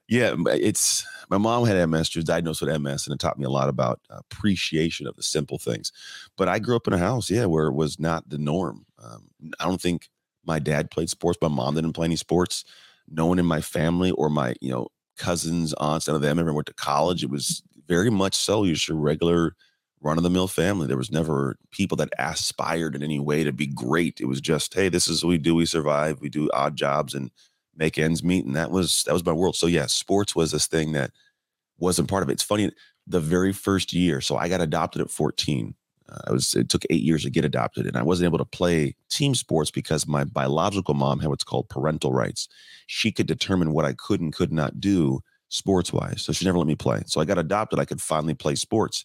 yeah, 0.08 0.36
it's 0.48 1.06
my 1.30 1.40
mom 1.40 1.66
had 1.66 1.84
MS. 1.90 2.10
She 2.10 2.19
was 2.19 2.25
diagnosed 2.25 2.62
with 2.62 2.80
MS, 2.80 3.08
and 3.08 3.16
it 3.16 3.19
taught 3.19 3.40
me 3.40 3.46
a 3.46 3.50
lot 3.50 3.69
about 3.69 4.00
appreciation 4.10 5.08
of 5.08 5.16
the 5.16 5.24
simple 5.24 5.58
things. 5.58 5.92
But 6.38 6.50
I 6.50 6.60
grew 6.60 6.75
up 6.75 6.88
in 6.88 6.94
a 6.94 7.00
house, 7.00 7.31
yeah, 7.31 7.46
where 7.46 7.68
it 7.68 7.74
was 7.74 8.00
not 8.00 8.30
the 8.30 8.38
norm. 8.38 8.86
Um, 9.04 9.30
I 9.60 9.66
don't 9.66 9.81
think 9.81 10.10
my 10.46 10.60
dad 10.60 10.92
played 10.92 11.10
sports. 11.10 11.40
My 11.42 11.48
mom 11.48 11.75
didn't 11.75 11.94
play 11.94 12.06
any 12.06 12.16
sports. 12.16 12.64
No 13.10 13.25
one 13.25 13.40
in 13.40 13.46
my 13.46 13.62
family 13.62 14.12
or 14.12 14.30
my 14.30 14.54
you 14.62 14.69
know 14.69 14.90
cousins, 15.18 15.74
aunts, 15.80 16.07
none 16.07 16.16
of 16.16 16.22
them 16.22 16.38
ever 16.38 16.54
went 16.54 16.68
to 16.68 16.74
college. 16.74 17.24
It 17.24 17.30
was 17.31 17.64
very 17.88 18.12
much 18.12 18.36
so. 18.36 18.64
You're 18.64 18.75
just 18.75 18.90
a 18.90 18.94
regular 18.96 19.56
run 20.01 20.18
of 20.18 20.24
the 20.24 20.30
mill 20.30 20.48
family. 20.48 20.88
There 20.88 20.98
was 20.98 21.12
never 21.12 21.57
people 21.71 21.95
that 21.98 22.09
aspired 22.18 22.95
in 22.95 23.03
any 23.03 23.19
way 23.19 23.44
to 23.44 23.53
be 23.53 23.68
great. 23.68 24.19
It 24.19 24.25
was 24.25 24.42
just, 24.42 24.74
hey, 24.74 24.89
this 24.89 25.07
is 25.07 25.24
what 25.24 25.30
we 25.30 25.38
do. 25.38 25.56
We 25.56 25.65
survive. 25.65 26.19
We 26.21 26.30
do 26.30 26.50
odd 26.53 26.75
jobs 26.75 27.13
and 27.13 27.30
make 27.75 27.98
ends 27.98 28.24
meet. 28.24 28.45
And 28.45 28.56
that 28.56 28.71
was 28.71 29.03
that 29.03 29.13
was 29.13 29.25
my 29.25 29.31
world. 29.31 29.56
So 29.56 29.68
yeah, 29.68 29.86
sports 29.86 30.36
was 30.36 30.51
this 30.51 30.68
thing 30.68 30.92
that 30.94 31.12
wasn't 31.77 32.09
part 32.09 32.24
of 32.24 32.30
it. 32.30 32.33
It's 32.33 32.44
funny. 32.44 32.71
The 33.07 33.19
very 33.19 33.54
first 33.54 33.94
year, 33.94 34.21
so 34.21 34.37
I 34.37 34.47
got 34.47 34.61
adopted 34.61 35.02
at 35.02 35.09
14. 35.09 35.73
Uh, 36.07 36.18
I 36.28 36.31
was 36.31 36.54
it 36.56 36.69
took 36.69 36.83
eight 36.90 37.02
years 37.02 37.23
to 37.23 37.30
get 37.30 37.45
adopted, 37.45 37.87
and 37.87 37.97
I 37.97 38.04
wasn't 38.04 38.28
able 38.28 38.37
to 38.37 38.45
play 38.45 38.95
team 39.09 39.33
sports 39.33 39.71
because 39.71 40.07
my 40.07 40.23
biological 40.23 40.94
mom 40.94 41.19
had 41.19 41.30
what's 41.30 41.44
called 41.44 41.69
parental 41.69 42.14
rights. 42.14 42.47
She 42.87 43.11
could 43.11 43.28
determine 43.28 43.73
what 43.73 43.85
I 43.85 43.94
could 43.94 44.21
and 44.21 44.33
could 44.33 44.54
not 44.54 44.80
do 44.80 45.21
sports 45.49 45.92
wise, 45.92 46.21
so 46.21 46.31
she 46.31 46.45
never 46.45 46.59
let 46.59 46.68
me 46.68 46.76
play. 46.76 47.02
So 47.07 47.19
I 47.21 47.26
got 47.26 47.40
adopted. 47.40 47.80
I 47.80 47.85
could 47.85 48.02
finally 48.02 48.35
play 48.35 48.56
sports 48.56 49.04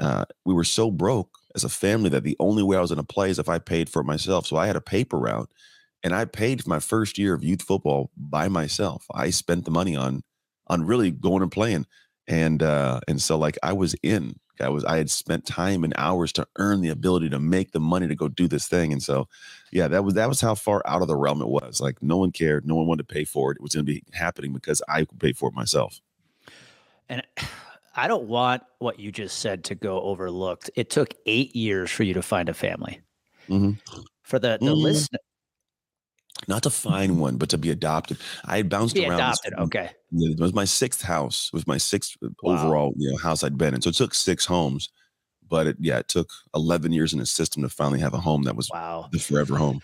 uh, 0.00 0.24
we 0.44 0.54
were 0.54 0.64
so 0.64 0.90
broke 0.90 1.38
as 1.54 1.64
a 1.64 1.68
family 1.68 2.08
that 2.10 2.22
the 2.22 2.36
only 2.38 2.62
way 2.62 2.76
I 2.76 2.80
was 2.80 2.90
going 2.90 3.04
to 3.04 3.14
play 3.14 3.30
is 3.30 3.38
if 3.38 3.48
I 3.48 3.58
paid 3.58 3.88
for 3.88 4.00
it 4.00 4.06
myself. 4.06 4.46
So 4.46 4.56
I 4.56 4.66
had 4.66 4.76
a 4.76 4.80
paper 4.80 5.18
route 5.18 5.50
and 6.02 6.14
I 6.14 6.24
paid 6.24 6.62
for 6.62 6.70
my 6.70 6.78
first 6.78 7.18
year 7.18 7.34
of 7.34 7.42
youth 7.42 7.62
football 7.62 8.10
by 8.16 8.48
myself. 8.48 9.06
I 9.12 9.30
spent 9.30 9.64
the 9.64 9.70
money 9.70 9.96
on 9.96 10.22
on 10.68 10.84
really 10.84 11.10
going 11.10 11.42
and 11.42 11.50
playing. 11.50 11.86
And 12.26 12.62
uh 12.62 13.00
and 13.08 13.20
so 13.20 13.38
like 13.38 13.58
I 13.62 13.72
was 13.72 13.94
in. 14.02 14.38
I 14.60 14.68
was 14.68 14.84
I 14.84 14.96
had 14.96 15.08
spent 15.08 15.46
time 15.46 15.84
and 15.84 15.94
hours 15.96 16.32
to 16.32 16.46
earn 16.56 16.80
the 16.80 16.88
ability 16.88 17.30
to 17.30 17.38
make 17.38 17.70
the 17.70 17.78
money 17.78 18.08
to 18.08 18.16
go 18.16 18.26
do 18.26 18.48
this 18.48 18.66
thing. 18.66 18.92
And 18.92 19.00
so 19.00 19.28
yeah, 19.70 19.86
that 19.86 20.02
was 20.02 20.14
that 20.14 20.28
was 20.28 20.40
how 20.40 20.56
far 20.56 20.82
out 20.84 21.00
of 21.00 21.06
the 21.06 21.16
realm 21.16 21.40
it 21.40 21.48
was. 21.48 21.80
Like 21.80 22.02
no 22.02 22.16
one 22.16 22.32
cared, 22.32 22.66
no 22.66 22.74
one 22.74 22.88
wanted 22.88 23.08
to 23.08 23.14
pay 23.14 23.24
for 23.24 23.52
it. 23.52 23.58
It 23.58 23.62
was 23.62 23.74
going 23.74 23.86
to 23.86 23.92
be 23.92 24.02
happening 24.12 24.52
because 24.52 24.82
I 24.88 25.04
could 25.04 25.20
pay 25.20 25.32
for 25.32 25.48
it 25.48 25.54
myself. 25.54 26.00
And 27.08 27.22
I 27.98 28.06
don't 28.06 28.28
want 28.28 28.62
what 28.78 29.00
you 29.00 29.10
just 29.10 29.38
said 29.38 29.64
to 29.64 29.74
go 29.74 30.00
overlooked. 30.02 30.70
It 30.76 30.88
took 30.88 31.14
eight 31.26 31.56
years 31.56 31.90
for 31.90 32.04
you 32.04 32.14
to 32.14 32.22
find 32.22 32.48
a 32.48 32.54
family. 32.54 33.00
Mm-hmm. 33.48 33.72
For 34.22 34.38
the, 34.38 34.58
the 34.60 34.66
mm-hmm. 34.66 34.74
listener, 34.74 35.18
not 36.46 36.62
to 36.62 36.70
find 36.70 37.18
one, 37.18 37.38
but 37.38 37.48
to 37.48 37.58
be 37.58 37.70
adopted. 37.70 38.18
I 38.44 38.58
had 38.58 38.68
bounced 38.68 38.94
be 38.94 39.04
around. 39.04 39.14
Adopted, 39.14 39.54
okay. 39.54 39.90
It 40.12 40.38
was 40.38 40.54
my 40.54 40.64
sixth 40.64 41.02
house. 41.02 41.50
It 41.52 41.56
was 41.56 41.66
my 41.66 41.78
sixth 41.78 42.16
uh, 42.24 42.28
wow. 42.42 42.52
overall, 42.52 42.94
you 42.96 43.10
know, 43.10 43.18
house 43.18 43.42
I'd 43.42 43.58
been 43.58 43.74
in. 43.74 43.82
So 43.82 43.90
it 43.90 43.96
took 43.96 44.14
six 44.14 44.44
homes, 44.44 44.90
but 45.48 45.66
it, 45.66 45.76
yeah, 45.80 45.98
it 45.98 46.06
took 46.08 46.28
eleven 46.54 46.92
years 46.92 47.12
in 47.12 47.18
the 47.18 47.26
system 47.26 47.62
to 47.62 47.68
finally 47.68 47.98
have 47.98 48.14
a 48.14 48.20
home 48.20 48.44
that 48.44 48.54
was 48.54 48.70
wow 48.70 49.08
the 49.10 49.18
forever 49.18 49.56
home. 49.56 49.80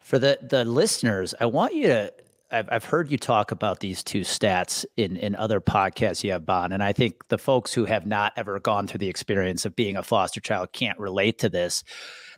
For 0.00 0.18
the 0.18 0.38
the 0.42 0.66
listeners, 0.66 1.34
I 1.40 1.46
want 1.46 1.74
you 1.74 1.86
to 1.86 2.12
I've, 2.54 2.68
I've 2.70 2.84
heard 2.84 3.10
you 3.10 3.18
talk 3.18 3.50
about 3.50 3.80
these 3.80 4.04
two 4.04 4.20
stats 4.20 4.84
in, 4.96 5.16
in 5.16 5.34
other 5.34 5.60
podcasts 5.60 6.22
you 6.22 6.30
have, 6.30 6.46
Bon. 6.46 6.72
And 6.72 6.82
I 6.82 6.92
think 6.92 7.26
the 7.28 7.38
folks 7.38 7.74
who 7.74 7.84
have 7.84 8.06
not 8.06 8.32
ever 8.36 8.60
gone 8.60 8.86
through 8.86 8.98
the 8.98 9.08
experience 9.08 9.64
of 9.64 9.74
being 9.74 9.96
a 9.96 10.02
foster 10.04 10.40
child 10.40 10.72
can't 10.72 10.98
relate 10.98 11.38
to 11.40 11.48
this. 11.48 11.82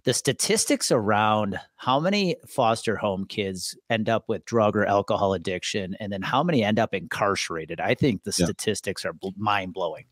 The 0.04 0.14
statistics 0.14 0.90
around 0.90 1.60
how 1.76 2.00
many 2.00 2.36
foster 2.48 2.96
home 2.96 3.26
kids 3.26 3.76
end 3.90 4.08
up 4.08 4.24
with 4.28 4.44
drug 4.46 4.76
or 4.76 4.86
alcohol 4.86 5.34
addiction 5.34 5.96
and 6.00 6.10
then 6.10 6.22
how 6.22 6.42
many 6.42 6.64
end 6.64 6.78
up 6.78 6.94
incarcerated, 6.94 7.80
I 7.80 7.94
think 7.94 8.22
the 8.22 8.34
yeah. 8.38 8.46
statistics 8.46 9.04
are 9.04 9.14
mind 9.36 9.74
blowing. 9.74 10.06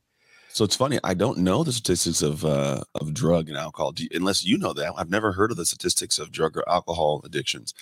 So 0.54 0.64
it's 0.64 0.76
funny. 0.76 1.00
I 1.02 1.14
don't 1.14 1.38
know 1.38 1.64
the 1.64 1.72
statistics 1.72 2.22
of 2.22 2.44
uh, 2.44 2.82
of 2.94 3.12
drug 3.12 3.48
and 3.48 3.58
alcohol, 3.58 3.92
you, 3.96 4.06
unless 4.12 4.44
you 4.44 4.56
know 4.56 4.72
that. 4.72 4.92
I've 4.96 5.10
never 5.10 5.32
heard 5.32 5.50
of 5.50 5.56
the 5.56 5.66
statistics 5.66 6.16
of 6.16 6.30
drug 6.30 6.56
or 6.56 6.62
alcohol 6.68 7.22
addictions. 7.24 7.74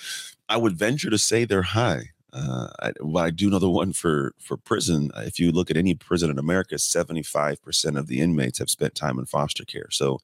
I 0.48 0.56
would 0.56 0.78
venture 0.78 1.10
to 1.10 1.18
say 1.18 1.44
they're 1.44 1.60
high. 1.60 2.11
Uh, 2.32 2.68
I, 2.80 2.92
well, 3.00 3.24
I 3.24 3.30
do 3.30 3.50
know 3.50 3.58
the 3.58 3.70
one 3.70 3.92
for 3.92 4.34
for 4.38 4.56
prison. 4.56 5.10
If 5.18 5.38
you 5.38 5.52
look 5.52 5.70
at 5.70 5.76
any 5.76 5.94
prison 5.94 6.30
in 6.30 6.38
America, 6.38 6.78
seventy 6.78 7.22
five 7.22 7.62
percent 7.62 7.98
of 7.98 8.06
the 8.06 8.20
inmates 8.20 8.58
have 8.58 8.70
spent 8.70 8.94
time 8.94 9.18
in 9.18 9.26
foster 9.26 9.64
care. 9.64 9.88
So 9.90 10.20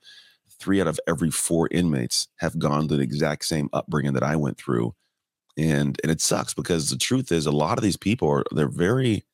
three 0.60 0.80
out 0.80 0.88
of 0.88 1.00
every 1.06 1.30
four 1.30 1.68
inmates 1.70 2.28
have 2.38 2.58
gone 2.58 2.88
through 2.88 2.98
the 2.98 3.02
exact 3.04 3.44
same 3.44 3.68
upbringing 3.72 4.14
that 4.14 4.22
I 4.22 4.36
went 4.36 4.58
through, 4.58 4.94
and 5.56 5.98
and 6.02 6.12
it 6.12 6.20
sucks 6.20 6.54
because 6.54 6.90
the 6.90 6.96
truth 6.98 7.32
is 7.32 7.46
a 7.46 7.52
lot 7.52 7.78
of 7.78 7.84
these 7.84 7.96
people 7.96 8.28
are 8.28 8.44
they're 8.52 8.68
very 8.68 9.24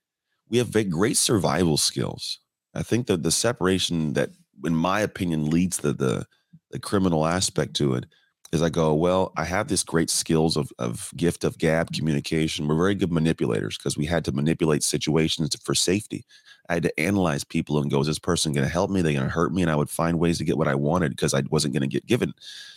we 0.49 0.59
have 0.59 0.69
very 0.69 0.85
great 0.85 1.17
survival 1.17 1.77
skills 1.77 2.41
I 2.75 2.83
think 2.83 3.07
that 3.09 3.23
the 3.23 3.31
separation 3.33 4.15
that, 4.15 4.31
in 4.65 4.75
my 4.77 5.01
opinion, 5.01 5.51
leads 5.51 5.79
to 5.79 5.93
the 5.93 6.27
the 6.71 6.79
criminal 6.81 7.27
aspect 7.27 7.75
to 7.77 7.95
it 7.95 8.07
is 8.55 8.63
I 8.63 8.71
go, 8.71 8.95
well, 8.95 9.33
I 9.37 9.45
have 9.45 9.69
this 9.69 9.83
great 9.83 10.11
skills 10.11 10.57
of 10.57 10.73
of 10.79 11.11
gift 11.17 11.45
of 11.45 11.59
gab 11.59 11.93
communication. 11.93 12.67
We're 12.67 12.77
very 12.77 12.95
good 12.95 13.13
manipulators 13.13 13.77
because 13.77 13.97
we 13.97 14.07
had 14.07 14.25
to 14.27 14.33
manipulate 14.33 14.83
situations 14.83 15.55
for 15.63 15.75
safety. 15.75 16.25
I 16.69 16.75
had 16.75 16.85
to 16.85 17.01
analyze 17.01 17.45
people 17.45 17.79
and 17.79 17.91
go, 17.91 18.01
is 18.01 18.07
this 18.07 18.19
person 18.19 18.53
going 18.53 18.67
to 18.67 18.73
help 18.73 18.91
me? 18.91 19.03
They're 19.03 19.13
going 19.13 19.25
to 19.25 19.31
hurt 19.31 19.53
me, 19.53 19.63
and 19.63 19.71
I 19.71 19.77
would 19.77 19.91
find 19.91 20.19
ways 20.19 20.39
to 20.39 20.45
get 20.45 20.57
what 20.57 20.69
I 20.69 20.75
wanted 20.75 21.11
because 21.11 21.35
I 21.35 21.43
wasn't 21.51 21.75
going 21.75 21.83
to 21.83 21.89
get 21.89 22.07
given 22.07 22.33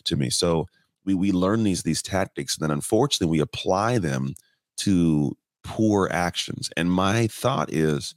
to 0.05 0.17
me. 0.17 0.29
So 0.29 0.67
we 1.05 1.13
we 1.13 1.31
learn 1.31 1.63
these 1.63 1.83
these 1.83 2.01
tactics, 2.01 2.57
and 2.57 2.63
then 2.63 2.75
unfortunately 2.75 3.31
we 3.31 3.41
apply 3.41 3.99
them 3.99 4.35
to 4.77 5.37
poor 5.63 6.09
actions. 6.11 6.69
And 6.75 6.91
my 6.91 7.27
thought 7.27 7.71
is 7.71 8.15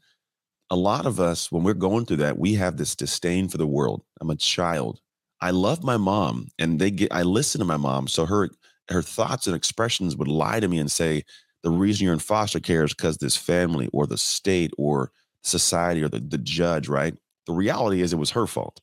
a 0.70 0.76
lot 0.76 1.04
of 1.04 1.18
us, 1.18 1.50
when 1.50 1.64
we're 1.64 1.74
going 1.74 2.06
through 2.06 2.18
that, 2.18 2.38
we 2.38 2.54
have 2.54 2.76
this 2.76 2.94
disdain 2.94 3.48
for 3.48 3.58
the 3.58 3.66
world. 3.66 4.02
I'm 4.20 4.30
a 4.30 4.36
child. 4.36 5.00
I 5.40 5.50
love 5.50 5.82
my 5.82 5.96
mom, 5.96 6.48
and 6.58 6.78
they 6.80 6.90
get. 6.90 7.12
I 7.12 7.22
listen 7.22 7.60
to 7.60 7.64
my 7.64 7.76
mom, 7.76 8.08
so 8.08 8.26
her 8.26 8.50
her 8.90 9.02
thoughts 9.02 9.46
and 9.46 9.56
expressions 9.56 10.16
would 10.16 10.28
lie 10.28 10.60
to 10.60 10.68
me 10.68 10.78
and 10.78 10.90
say 10.90 11.24
the 11.62 11.70
reason 11.70 12.04
you're 12.04 12.12
in 12.12 12.18
foster 12.18 12.60
care 12.60 12.84
is 12.84 12.92
because 12.94 13.18
this 13.18 13.36
family 13.36 13.88
or 13.92 14.06
the 14.06 14.18
state 14.18 14.72
or 14.78 15.12
society 15.42 16.02
or 16.02 16.08
the, 16.08 16.18
the 16.20 16.38
judge, 16.38 16.88
right? 16.88 17.14
The 17.46 17.52
reality 17.52 18.02
is 18.02 18.12
it 18.12 18.18
was 18.18 18.30
her 18.30 18.46
fault. 18.46 18.80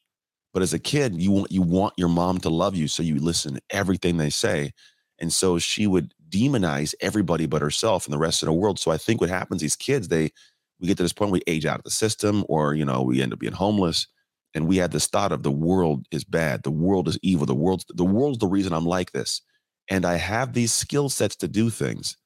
But 0.53 0.63
as 0.63 0.73
a 0.73 0.79
kid, 0.79 1.21
you 1.21 1.31
want 1.31 1.51
you 1.51 1.61
want 1.61 1.93
your 1.97 2.09
mom 2.09 2.39
to 2.39 2.49
love 2.49 2.75
you, 2.75 2.87
so 2.87 3.03
you 3.03 3.19
listen 3.19 3.55
to 3.55 3.61
everything 3.69 4.17
they 4.17 4.29
say. 4.31 4.71
And 5.19 5.33
so 5.33 5.59
she 5.59 5.87
would 5.87 6.13
demonize 6.29 6.93
everybody 7.01 7.45
but 7.45 7.61
herself 7.61 8.05
and 8.05 8.13
the 8.13 8.17
rest 8.19 8.43
of 8.43 8.47
the 8.47 8.53
world. 8.53 8.79
So 8.79 8.91
I 8.91 8.97
think 8.97 9.21
what 9.21 9.29
happens, 9.29 9.61
these 9.61 9.75
kids, 9.75 10.07
they 10.09 10.31
we 10.79 10.87
get 10.87 10.97
to 10.97 11.03
this 11.03 11.13
point 11.13 11.31
we 11.31 11.41
age 11.47 11.65
out 11.65 11.77
of 11.79 11.83
the 11.83 11.91
system 11.91 12.45
or 12.49 12.73
you 12.75 12.85
know 12.85 13.01
we 13.01 13.21
end 13.21 13.33
up 13.33 13.39
being 13.39 13.53
homeless 13.53 14.07
and 14.53 14.67
we 14.67 14.77
had 14.77 14.91
this 14.91 15.07
thought 15.07 15.31
of 15.31 15.43
the 15.43 15.51
world 15.51 16.05
is 16.11 16.23
bad 16.23 16.63
the 16.63 16.71
world 16.71 17.07
is 17.07 17.19
evil 17.21 17.45
the 17.45 17.55
world's 17.55 17.85
the 17.89 18.05
world's 18.05 18.39
the 18.39 18.47
reason 18.47 18.73
i'm 18.73 18.85
like 18.85 19.11
this 19.11 19.41
and 19.89 20.05
i 20.05 20.15
have 20.15 20.53
these 20.53 20.73
skill 20.73 21.09
sets 21.09 21.35
to 21.35 21.47
do 21.47 21.69
things 21.69 22.17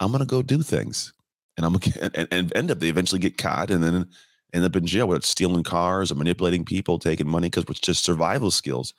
i'm 0.00 0.12
gonna 0.12 0.26
go 0.26 0.42
do 0.42 0.62
things 0.62 1.12
and 1.56 1.66
i'm 1.66 1.72
gonna 1.74 2.10
and, 2.14 2.28
and 2.30 2.56
end 2.56 2.70
up 2.70 2.78
they 2.80 2.88
eventually 2.88 3.20
get 3.20 3.38
caught 3.38 3.70
and 3.70 3.82
then 3.82 4.06
end 4.52 4.64
up 4.64 4.76
in 4.76 4.86
jail 4.86 5.12
it's 5.12 5.28
stealing 5.28 5.62
cars 5.62 6.10
or 6.10 6.16
manipulating 6.16 6.64
people 6.64 6.98
taking 6.98 7.28
money 7.28 7.48
because 7.48 7.64
it's 7.68 7.80
just 7.80 8.04
survival 8.04 8.50
skills 8.50 8.94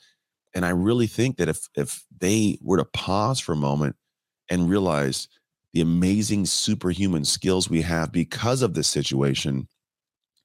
and 0.54 0.66
i 0.66 0.70
really 0.70 1.08
think 1.08 1.38
that 1.38 1.50
if 1.50 1.68
if 1.76 2.04
they 2.20 2.58
were 2.62 2.78
to 2.78 2.86
pause 2.86 3.40
for 3.40 3.54
a 3.54 3.58
moment 3.58 3.96
and 4.50 4.70
realize 4.70 5.28
the 5.74 5.82
amazing 5.82 6.46
superhuman 6.46 7.26
skills 7.26 7.70
we 7.70 7.82
have 7.82 8.12
because 8.12 8.62
of 8.62 8.74
this 8.74 8.88
situation, 8.88 9.68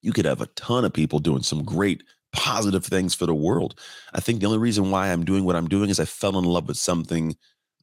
you 0.02 0.12
could 0.12 0.24
have 0.24 0.40
a 0.40 0.46
ton 0.48 0.84
of 0.84 0.92
people 0.92 1.18
doing 1.18 1.42
some 1.42 1.64
great 1.64 2.02
positive 2.36 2.84
things 2.84 3.14
for 3.14 3.26
the 3.26 3.34
world. 3.34 3.80
I 4.14 4.20
think 4.20 4.40
the 4.40 4.46
only 4.46 4.58
reason 4.58 4.90
why 4.90 5.08
I'm 5.08 5.24
doing 5.24 5.44
what 5.44 5.56
I'm 5.56 5.68
doing 5.68 5.90
is 5.90 5.98
I 5.98 6.04
fell 6.04 6.38
in 6.38 6.44
love 6.44 6.68
with 6.68 6.76
something 6.76 7.34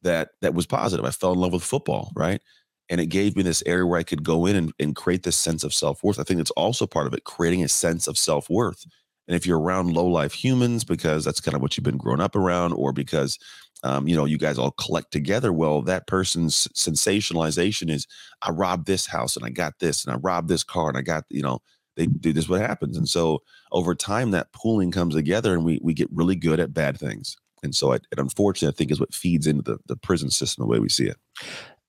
that 0.02 0.30
that 0.40 0.54
was 0.54 0.66
positive. 0.66 1.04
I 1.04 1.10
fell 1.10 1.32
in 1.32 1.40
love 1.40 1.52
with 1.52 1.62
football, 1.62 2.12
right? 2.14 2.40
And 2.88 3.00
it 3.00 3.06
gave 3.06 3.36
me 3.36 3.42
this 3.42 3.62
area 3.66 3.86
where 3.86 3.98
I 3.98 4.04
could 4.04 4.22
go 4.22 4.46
in 4.46 4.56
and, 4.56 4.72
and 4.78 4.94
create 4.94 5.22
this 5.22 5.36
sense 5.36 5.64
of 5.64 5.74
self-worth. 5.74 6.20
I 6.20 6.22
think 6.22 6.40
it's 6.40 6.50
also 6.52 6.86
part 6.86 7.06
of 7.06 7.14
it, 7.14 7.24
creating 7.24 7.64
a 7.64 7.68
sense 7.68 8.06
of 8.06 8.16
self-worth. 8.16 8.84
And 9.26 9.34
if 9.34 9.46
you're 9.46 9.58
around 9.58 9.94
low 9.94 10.06
life 10.06 10.34
humans, 10.34 10.84
because 10.84 11.24
that's 11.24 11.40
kind 11.40 11.54
of 11.54 11.62
what 11.62 11.76
you've 11.76 11.84
been 11.84 11.96
growing 11.96 12.20
up 12.20 12.36
around, 12.36 12.74
or 12.74 12.92
because 12.92 13.38
um, 13.84 14.08
you 14.08 14.16
know, 14.16 14.24
you 14.24 14.38
guys 14.38 14.58
all 14.58 14.70
collect 14.72 15.12
together. 15.12 15.52
Well, 15.52 15.82
that 15.82 16.06
person's 16.06 16.66
sensationalization 16.74 17.90
is, 17.90 18.06
I 18.42 18.50
robbed 18.50 18.86
this 18.86 19.06
house 19.06 19.36
and 19.36 19.44
I 19.44 19.50
got 19.50 19.78
this, 19.78 20.04
and 20.04 20.14
I 20.14 20.16
robbed 20.18 20.48
this 20.48 20.64
car 20.64 20.88
and 20.88 20.96
I 20.96 21.02
got, 21.02 21.24
you 21.28 21.42
know, 21.42 21.60
they 21.96 22.06
do 22.06 22.32
this. 22.32 22.48
What 22.48 22.60
happens? 22.60 22.96
And 22.96 23.08
so 23.08 23.42
over 23.72 23.94
time, 23.94 24.30
that 24.32 24.52
pooling 24.52 24.90
comes 24.90 25.14
together, 25.14 25.54
and 25.54 25.64
we 25.64 25.80
we 25.82 25.94
get 25.94 26.08
really 26.12 26.36
good 26.36 26.60
at 26.60 26.74
bad 26.74 26.98
things. 26.98 27.36
And 27.62 27.74
so, 27.74 27.92
it, 27.92 28.06
it 28.12 28.18
unfortunately, 28.18 28.74
I 28.74 28.76
think 28.76 28.90
is 28.90 29.00
what 29.00 29.14
feeds 29.14 29.46
into 29.46 29.62
the 29.62 29.78
the 29.86 29.96
prison 29.96 30.30
system 30.30 30.62
the 30.62 30.68
way 30.68 30.78
we 30.78 30.88
see 30.88 31.06
it. 31.06 31.16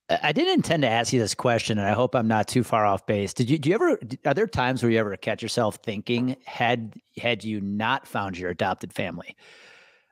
I 0.08 0.34
didn't 0.34 0.54
intend 0.54 0.84
to 0.84 0.90
ask 0.90 1.12
you 1.14 1.20
this 1.20 1.34
question, 1.34 1.80
and 1.80 1.88
I 1.88 1.94
hope 1.94 2.16
I'm 2.16 2.28
not 2.28 2.48
too 2.48 2.64
far 2.64 2.86
off 2.86 3.08
base. 3.08 3.34
Did 3.34 3.50
you? 3.50 3.58
Do 3.58 3.70
you 3.70 3.76
ever? 3.76 4.00
Are 4.26 4.36
there 4.36 4.48
times 4.48 4.84
where 4.84 4.92
you 4.92 5.00
ever 5.00 5.18
catch 5.18 5.42
yourself 5.42 5.80
thinking, 5.84 6.36
had 6.46 6.94
had 7.18 7.44
you 7.44 7.60
not 7.60 8.08
found 8.08 8.38
your 8.38 8.52
adopted 8.52 8.94
family, 8.94 9.36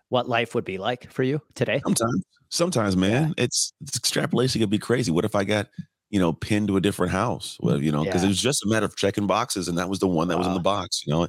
what 0.10 0.28
life 0.30 0.56
would 0.56 0.66
be 0.66 0.78
like 0.78 1.12
for 1.12 1.24
you 1.24 1.42
today? 1.56 1.82
Sometimes, 1.86 2.24
sometimes, 2.50 2.98
man, 2.98 3.34
yeah. 3.36 3.44
it's, 3.44 3.74
it's 3.82 3.98
extrapolation 3.98 4.62
could 4.62 4.70
be 4.70 4.80
crazy. 4.80 5.12
What 5.12 5.26
if 5.26 5.36
I 5.36 5.44
got, 5.44 5.68
you 6.14 6.20
know, 6.20 6.32
pinned 6.32 6.68
to 6.68 6.78
a 6.78 6.82
different 6.82 7.12
house? 7.12 7.58
Well, 7.60 7.78
mm, 7.78 7.84
you 7.84 7.92
know, 7.92 8.04
because 8.04 8.22
yeah. 8.22 8.28
it 8.28 8.30
was 8.30 8.40
just 8.40 8.64
a 8.64 8.70
matter 8.70 8.86
of 8.86 8.96
checking 8.96 9.26
boxes, 9.26 9.68
and 9.68 9.80
that 9.80 9.90
was 9.90 9.98
the 9.98 10.08
one 10.08 10.28
that 10.28 10.38
was 10.38 10.46
in 10.46 10.54
the 10.54 10.60
box. 10.60 11.04
You 11.08 11.12
know, 11.12 11.28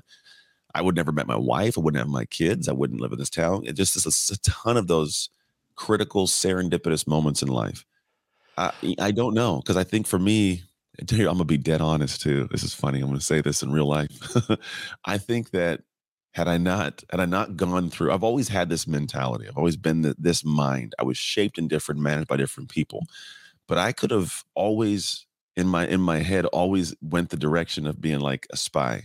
I 0.75 0.83
would 0.83 0.95
never 0.95 1.11
met 1.11 1.27
my 1.27 1.39
wife. 1.39 1.79
I 1.79 1.81
wouldn't 1.81 1.99
have 1.99 2.09
my 2.09 2.27
kids. 2.27 2.69
I 2.69 2.73
wouldn't 2.73 3.01
live 3.01 3.11
in 3.11 3.19
this 3.19 3.31
town. 3.31 3.63
It 3.65 3.77
just 3.77 3.97
is 3.97 4.05
a, 4.05 4.35
a 4.35 4.37
ton 4.43 4.77
of 4.77 4.87
those 4.87 5.31
critical, 5.75 6.27
serendipitous 6.27 7.07
moments 7.07 7.41
in 7.41 7.49
life. 7.49 7.87
I, 8.59 8.73
I 8.99 9.11
don't 9.11 9.33
know 9.33 9.63
because 9.63 9.79
I 9.79 9.85
think 9.85 10.07
for 10.07 10.19
me, 10.19 10.65
I'm 11.01 11.07
gonna 11.17 11.47
be 11.47 11.57
dead 11.57 11.81
honest 11.81 12.21
too. 12.21 12.47
This 12.53 12.63
is 12.63 12.75
funny. 12.75 13.01
I'm 13.01 13.07
gonna 13.07 13.23
say 13.23 13.41
this 13.41 13.63
in 13.63 13.73
real 13.73 13.89
life. 13.89 14.37
I 15.07 15.17
think 15.17 15.53
that 15.53 15.81
had 16.33 16.47
I 16.47 16.59
not 16.59 17.03
had 17.11 17.21
I 17.21 17.25
not 17.25 17.57
gone 17.57 17.89
through, 17.89 18.13
I've 18.13 18.23
always 18.23 18.49
had 18.49 18.69
this 18.69 18.87
mentality. 18.87 19.49
I've 19.49 19.57
always 19.57 19.79
been 19.79 20.03
the, 20.03 20.15
this 20.19 20.45
mind. 20.45 20.95
I 20.99 21.05
was 21.05 21.17
shaped 21.17 21.57
in 21.57 21.69
different 21.69 22.03
manners 22.03 22.27
by 22.27 22.37
different 22.37 22.69
people, 22.69 23.07
but 23.69 23.79
I 23.79 23.93
could 23.93 24.11
have 24.11 24.45
always 24.55 25.27
in 25.57 25.67
my 25.69 25.87
in 25.87 26.01
my 26.01 26.19
head 26.19 26.47
always 26.47 26.95
went 27.01 27.31
the 27.31 27.37
direction 27.37 27.87
of 27.87 28.01
being 28.01 28.21
like 28.21 28.47
a 28.53 28.57
spy. 28.57 29.05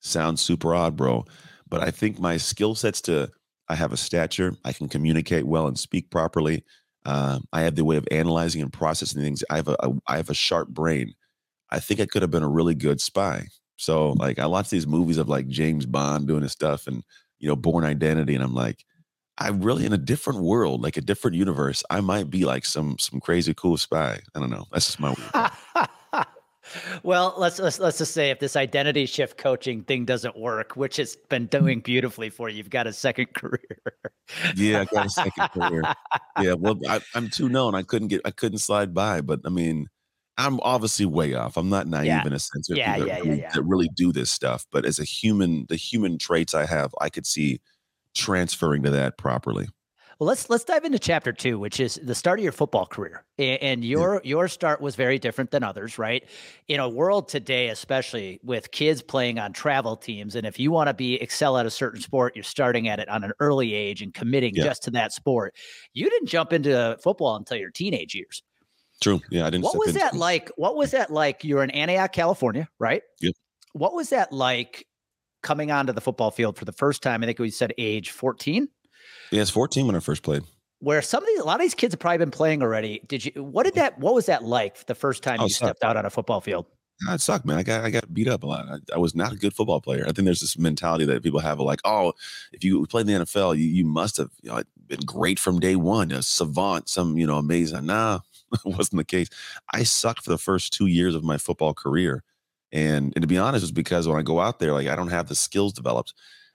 Sounds 0.00 0.40
super 0.40 0.74
odd, 0.74 0.96
bro, 0.96 1.24
but 1.68 1.82
I 1.82 1.90
think 1.90 2.18
my 2.18 2.36
skill 2.36 2.74
sets 2.74 3.00
to 3.02 3.30
I 3.68 3.74
have 3.76 3.92
a 3.92 3.96
stature. 3.96 4.56
I 4.64 4.72
can 4.72 4.88
communicate 4.88 5.46
well 5.46 5.66
and 5.66 5.78
speak 5.78 6.10
properly. 6.10 6.64
Uh, 7.06 7.38
I 7.52 7.62
have 7.62 7.76
the 7.76 7.84
way 7.84 7.96
of 7.96 8.06
analyzing 8.10 8.62
and 8.62 8.72
processing 8.72 9.22
things. 9.22 9.44
I 9.48 9.56
have 9.56 9.68
a, 9.68 9.76
a 9.80 9.92
I 10.06 10.16
have 10.16 10.30
a 10.30 10.34
sharp 10.34 10.68
brain. 10.68 11.14
I 11.70 11.80
think 11.80 12.00
I 12.00 12.06
could 12.06 12.22
have 12.22 12.30
been 12.30 12.42
a 12.42 12.48
really 12.48 12.74
good 12.74 13.00
spy. 13.00 13.46
So 13.76 14.10
like 14.12 14.38
I 14.38 14.46
watch 14.46 14.70
these 14.70 14.86
movies 14.86 15.18
of 15.18 15.28
like 15.28 15.48
James 15.48 15.86
Bond 15.86 16.26
doing 16.26 16.42
his 16.42 16.52
stuff 16.52 16.86
and 16.86 17.02
you 17.38 17.48
know 17.48 17.56
Bourne 17.56 17.84
Identity, 17.84 18.34
and 18.34 18.44
I'm 18.44 18.54
like, 18.54 18.84
I'm 19.40 19.62
really 19.62 19.86
in 19.86 19.92
a 19.92 19.98
different 19.98 20.40
world, 20.40 20.82
like 20.82 20.96
a 20.96 21.00
different 21.00 21.36
universe. 21.36 21.82
I 21.90 22.00
might 22.00 22.28
be 22.28 22.44
like 22.44 22.66
some 22.66 22.98
some 22.98 23.20
crazy 23.20 23.54
cool 23.54 23.78
spy. 23.78 24.20
I 24.34 24.38
don't 24.38 24.50
know. 24.50 24.66
That's 24.70 24.86
just 24.86 25.00
my. 25.00 25.14
well, 27.02 27.34
let's 27.38 27.58
let's 27.58 27.78
let's 27.78 27.98
just 27.98 28.12
say 28.12 28.30
if 28.30 28.38
this 28.38 28.54
identity 28.54 29.06
shift 29.06 29.38
coaching 29.38 29.82
thing 29.82 30.04
doesn't 30.04 30.38
work, 30.38 30.76
which 30.76 30.96
has 30.96 31.16
been 31.28 31.46
doing 31.46 31.78
mm-hmm. 31.78 31.84
beautifully 31.84 32.28
for 32.28 32.50
you, 32.50 32.58
you've 32.58 32.70
got 32.70 32.86
a 32.86 32.92
second 32.92 33.28
career. 33.34 33.78
yeah, 34.56 34.80
I 34.80 34.84
got 34.84 35.06
a 35.06 35.10
second 35.10 35.48
career. 35.48 35.82
Yeah, 36.40 36.54
well, 36.54 36.78
I, 36.88 37.00
I'm 37.14 37.30
too 37.30 37.48
known. 37.48 37.74
I 37.74 37.82
couldn't 37.82 38.08
get 38.08 38.20
I 38.24 38.30
couldn't 38.30 38.58
slide 38.58 38.92
by, 38.92 39.22
but 39.22 39.40
I 39.46 39.48
mean 39.48 39.88
I'm 40.36 40.60
obviously 40.60 41.06
way 41.06 41.34
off. 41.34 41.56
I'm 41.56 41.68
not 41.68 41.86
naive 41.86 42.06
yeah. 42.06 42.26
in 42.26 42.32
a 42.32 42.38
sense. 42.38 42.68
Yeah, 42.70 42.98
that, 42.98 43.06
yeah, 43.06 43.18
really, 43.18 43.40
yeah, 43.40 43.50
that 43.52 43.62
really 43.62 43.90
do 43.94 44.12
this 44.12 44.30
stuff. 44.30 44.66
But 44.72 44.86
as 44.86 44.98
a 44.98 45.04
human, 45.04 45.66
the 45.68 45.76
human 45.76 46.16
traits 46.18 46.54
I 46.54 46.64
have, 46.66 46.94
I 47.00 47.10
could 47.10 47.26
see 47.26 47.60
transferring 48.14 48.82
to 48.84 48.90
that 48.90 49.18
properly. 49.18 49.68
Well, 50.20 50.26
let's 50.26 50.50
let's 50.50 50.64
dive 50.64 50.84
into 50.84 50.98
chapter 50.98 51.32
two, 51.32 51.58
which 51.58 51.80
is 51.80 51.98
the 52.02 52.14
start 52.14 52.38
of 52.40 52.42
your 52.42 52.52
football 52.52 52.84
career. 52.84 53.24
And 53.38 53.82
your 53.82 54.16
yeah. 54.16 54.28
your 54.28 54.48
start 54.48 54.82
was 54.82 54.94
very 54.94 55.18
different 55.18 55.50
than 55.50 55.62
others, 55.62 55.98
right? 55.98 56.28
In 56.68 56.78
a 56.78 56.86
world 56.86 57.26
today, 57.26 57.68
especially 57.68 58.38
with 58.42 58.70
kids 58.70 59.00
playing 59.00 59.38
on 59.38 59.54
travel 59.54 59.96
teams, 59.96 60.36
and 60.36 60.46
if 60.46 60.60
you 60.60 60.70
want 60.70 60.88
to 60.88 60.94
be 60.94 61.14
excel 61.14 61.56
at 61.56 61.64
a 61.64 61.70
certain 61.70 62.02
sport, 62.02 62.36
you're 62.36 62.42
starting 62.42 62.86
at 62.86 62.98
it 62.98 63.08
on 63.08 63.24
an 63.24 63.32
early 63.40 63.72
age 63.72 64.02
and 64.02 64.12
committing 64.12 64.54
yeah. 64.54 64.64
just 64.64 64.82
to 64.82 64.90
that 64.90 65.14
sport. 65.14 65.54
You 65.94 66.10
didn't 66.10 66.28
jump 66.28 66.52
into 66.52 66.98
football 67.02 67.36
until 67.36 67.56
your 67.56 67.70
teenage 67.70 68.14
years. 68.14 68.42
True. 69.00 69.22
Yeah, 69.30 69.46
I 69.46 69.50
didn't. 69.50 69.64
What 69.64 69.78
was 69.78 69.94
that 69.94 70.14
like? 70.14 70.50
What 70.56 70.76
was 70.76 70.90
that 70.90 71.10
like? 71.10 71.44
You're 71.44 71.64
in 71.64 71.70
Antioch, 71.70 72.12
California, 72.12 72.68
right? 72.78 73.00
Yep. 73.22 73.32
What 73.72 73.94
was 73.94 74.10
that 74.10 74.34
like 74.34 74.84
coming 75.42 75.70
onto 75.70 75.92
the 75.92 76.00
football 76.00 76.30
field 76.30 76.56
for 76.56 76.64
the 76.64 76.72
first 76.72 77.02
time? 77.02 77.22
I 77.22 77.26
think 77.26 77.38
we 77.38 77.50
said 77.50 77.72
age 77.78 78.10
14. 78.10 78.68
Yeah, 79.30 79.42
it's 79.42 79.50
14 79.50 79.86
when 79.86 79.96
I 79.96 80.00
first 80.00 80.22
played. 80.22 80.42
Where 80.80 81.02
some 81.02 81.22
of 81.22 81.26
these, 81.26 81.40
a 81.40 81.44
lot 81.44 81.56
of 81.56 81.60
these 81.60 81.74
kids 81.74 81.92
have 81.92 82.00
probably 82.00 82.18
been 82.18 82.30
playing 82.30 82.62
already. 82.62 83.02
Did 83.06 83.24
you? 83.24 83.44
What 83.44 83.64
did 83.64 83.74
that? 83.74 83.98
What 83.98 84.14
was 84.14 84.26
that 84.26 84.44
like 84.44 84.86
the 84.86 84.94
first 84.94 85.22
time 85.22 85.38
oh, 85.40 85.44
you 85.44 85.50
stepped 85.50 85.84
out 85.84 85.96
on 85.96 86.06
a 86.06 86.10
football 86.10 86.40
field? 86.40 86.66
it 87.08 87.20
sucked, 87.20 87.46
man. 87.46 87.58
I 87.58 87.62
got 87.62 87.84
I 87.84 87.90
got 87.90 88.12
beat 88.12 88.28
up 88.28 88.42
a 88.42 88.46
lot. 88.46 88.66
I, 88.68 88.94
I, 88.94 88.98
was 88.98 89.14
not 89.14 89.32
a 89.32 89.36
good 89.36 89.54
football 89.54 89.80
player. 89.80 90.02
I 90.02 90.12
think 90.12 90.26
there's 90.26 90.40
this 90.40 90.58
mentality 90.58 91.04
that 91.06 91.22
people 91.22 91.40
have 91.40 91.58
of 91.58 91.66
like, 91.66 91.80
oh, 91.84 92.12
if 92.52 92.62
you 92.62 92.84
played 92.86 93.08
in 93.08 93.18
the 93.18 93.24
NFL, 93.24 93.56
you, 93.56 93.64
you 93.64 93.84
must 93.84 94.16
have 94.18 94.30
you 94.42 94.50
know, 94.50 94.62
been 94.86 95.00
great 95.00 95.38
from 95.38 95.60
day 95.60 95.76
one, 95.76 96.12
a 96.12 96.22
savant, 96.22 96.88
some 96.88 97.16
you 97.16 97.26
know 97.26 97.36
amazing. 97.36 97.86
Nah, 97.86 98.20
wasn't 98.64 98.98
the 98.98 99.04
case. 99.04 99.28
I 99.72 99.82
sucked 99.82 100.24
for 100.24 100.30
the 100.30 100.38
first 100.38 100.72
two 100.72 100.86
years 100.86 101.14
of 101.14 101.24
my 101.24 101.38
football 101.38 101.74
career, 101.74 102.22
and, 102.72 103.12
and 103.14 103.22
to 103.22 103.26
be 103.26 103.38
honest, 103.38 103.64
it's 103.64 103.72
because 103.72 104.06
when 104.06 104.18
I 104.18 104.22
go 104.22 104.40
out 104.40 104.58
there, 104.58 104.72
like 104.72 104.88
I 104.88 104.96
don't 104.96 105.08
have 105.08 105.28
the 105.28 105.34
skills 105.34 105.72
developed. 105.72 106.14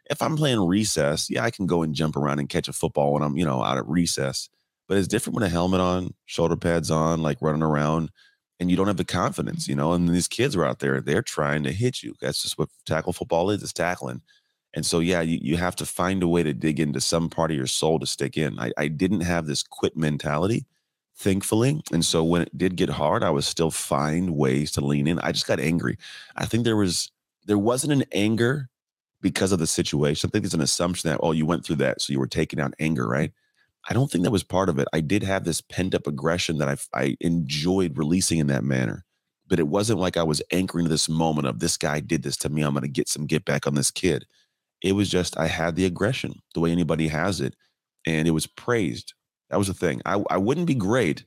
If 0.10 0.22
I'm 0.22 0.38
playing 0.38 0.60
recess, 0.60 1.30
yeah, 1.30 1.44
I 1.44 1.50
can 1.50 1.66
go 1.66 1.82
and 1.82 1.96
jump 1.96 2.16
around 2.16 2.40
and 2.40 2.50
catch 2.50 2.68
a 2.68 2.74
football 2.74 3.14
when 3.14 3.24
I'm 3.24 3.38
you 3.38 3.46
know 3.46 3.64
out 3.64 3.78
at 3.78 3.88
recess. 3.88 4.50
But 4.88 4.98
it's 4.98 5.08
different 5.08 5.36
when 5.36 5.44
a 5.44 5.50
helmet 5.50 5.82
on, 5.82 6.14
shoulder 6.26 6.56
pads 6.56 6.92
on, 6.92 7.24
like 7.24 7.42
running 7.42 7.64
around 7.64 8.12
and 8.60 8.70
you 8.70 8.78
don't 8.78 8.88
have 8.88 8.98
the 8.98 9.06
confidence, 9.06 9.68
you 9.68 9.76
know. 9.76 9.94
And 9.94 10.10
these 10.10 10.28
kids 10.28 10.56
are 10.56 10.66
out 10.66 10.80
there, 10.80 11.02
they're 11.02 11.22
trying 11.22 11.64
to 11.64 11.72
hit 11.72 12.04
you. 12.04 12.16
That's 12.22 12.42
just 12.42 12.58
what 12.58 12.70
tackle 12.86 13.14
football 13.14 13.50
is, 13.50 13.64
it's 13.64 13.74
tackling. 13.74 14.22
And 14.74 14.86
so, 14.86 15.00
yeah, 15.00 15.22
you, 15.22 15.40
you 15.42 15.58
have 15.58 15.76
to 15.78 15.86
find 15.86 16.22
a 16.22 16.28
way 16.28 16.44
to 16.44 16.54
dig 16.54 16.80
into 16.80 17.00
some 17.00 17.30
part 17.30 17.52
of 17.52 17.58
your 17.58 17.68
soul 17.68 17.98
to 18.00 18.06
stick 18.06 18.38
in. 18.38 18.60
I, 18.60 18.72
I 18.78 18.90
didn't 18.90 19.22
have 19.22 19.46
this 19.46 19.64
quit 19.64 19.96
mentality, 19.96 20.66
thankfully. 21.16 21.82
And 21.92 22.04
so 22.04 22.24
when 22.24 22.42
it 22.42 22.58
did 22.58 22.76
get 22.76 22.90
hard, 22.90 23.24
I 23.24 23.30
was 23.30 23.48
still 23.48 23.72
find 23.72 24.36
ways 24.36 24.72
to 24.72 24.82
lean 24.82 25.08
in. 25.08 25.20
I 25.20 25.32
just 25.32 25.48
got 25.48 25.60
angry. 25.60 25.98
I 26.36 26.46
think 26.46 26.64
there 26.64 26.76
was 26.76 27.12
there 27.46 27.58
wasn't 27.58 27.94
an 27.94 28.04
anger 28.12 28.70
because 29.22 29.52
of 29.52 29.60
the 29.60 29.68
situation. 29.68 30.28
I 30.28 30.32
think 30.32 30.46
it's 30.46 30.54
an 30.54 30.62
assumption 30.62 31.10
that, 31.10 31.20
oh, 31.24 31.32
you 31.32 31.46
went 31.46 31.66
through 31.66 31.78
that, 31.78 32.02
so 32.02 32.14
you 32.14 32.20
were 32.20 32.28
taking 32.28 32.60
out 32.60 32.74
anger, 32.80 33.08
right? 33.08 33.32
I 33.88 33.94
don't 33.94 34.12
think 34.12 34.24
that 34.24 34.32
was 34.32 34.44
part 34.44 34.70
of 34.70 34.80
it. 34.80 34.88
I 34.94 35.00
did 35.00 35.24
have 35.24 35.44
this 35.44 35.62
pent 35.62 35.94
up 35.94 36.08
aggression 36.08 36.58
that 36.58 36.68
I, 36.70 37.00
I 37.00 37.18
enjoyed 37.22 37.98
releasing 37.98 38.40
in 38.40 38.48
that 38.48 38.64
manner, 38.64 39.06
but 39.48 39.60
it 39.60 39.68
wasn't 39.68 40.00
like 40.00 40.18
I 40.18 40.24
was 40.24 40.42
anchoring 40.52 40.86
to 40.86 40.90
this 40.90 41.08
moment 41.08 41.48
of 41.48 41.60
this 41.60 41.78
guy 41.78 42.00
did 42.00 42.24
this 42.24 42.38
to 42.38 42.50
me. 42.50 42.64
I'm 42.64 42.74
going 42.74 42.82
to 42.82 42.88
get 42.88 43.08
some 43.08 43.28
get 43.28 43.46
back 43.46 43.68
on 43.68 43.76
this 43.76 43.92
kid. 43.92 44.26
It 44.82 44.94
was 44.94 45.10
just 45.10 45.38
I 45.38 45.48
had 45.48 45.76
the 45.76 45.86
aggression 45.86 46.42
the 46.54 46.60
way 46.60 46.72
anybody 46.72 47.08
has 47.10 47.42
it, 47.42 47.56
and 48.06 48.28
it 48.28 48.32
was 48.32 48.48
praised. 48.48 49.14
That 49.50 49.58
was 49.58 49.68
the 49.68 49.74
thing. 49.74 50.02
I, 50.06 50.24
I 50.30 50.38
wouldn't 50.38 50.68
be 50.68 50.76
great, 50.76 51.24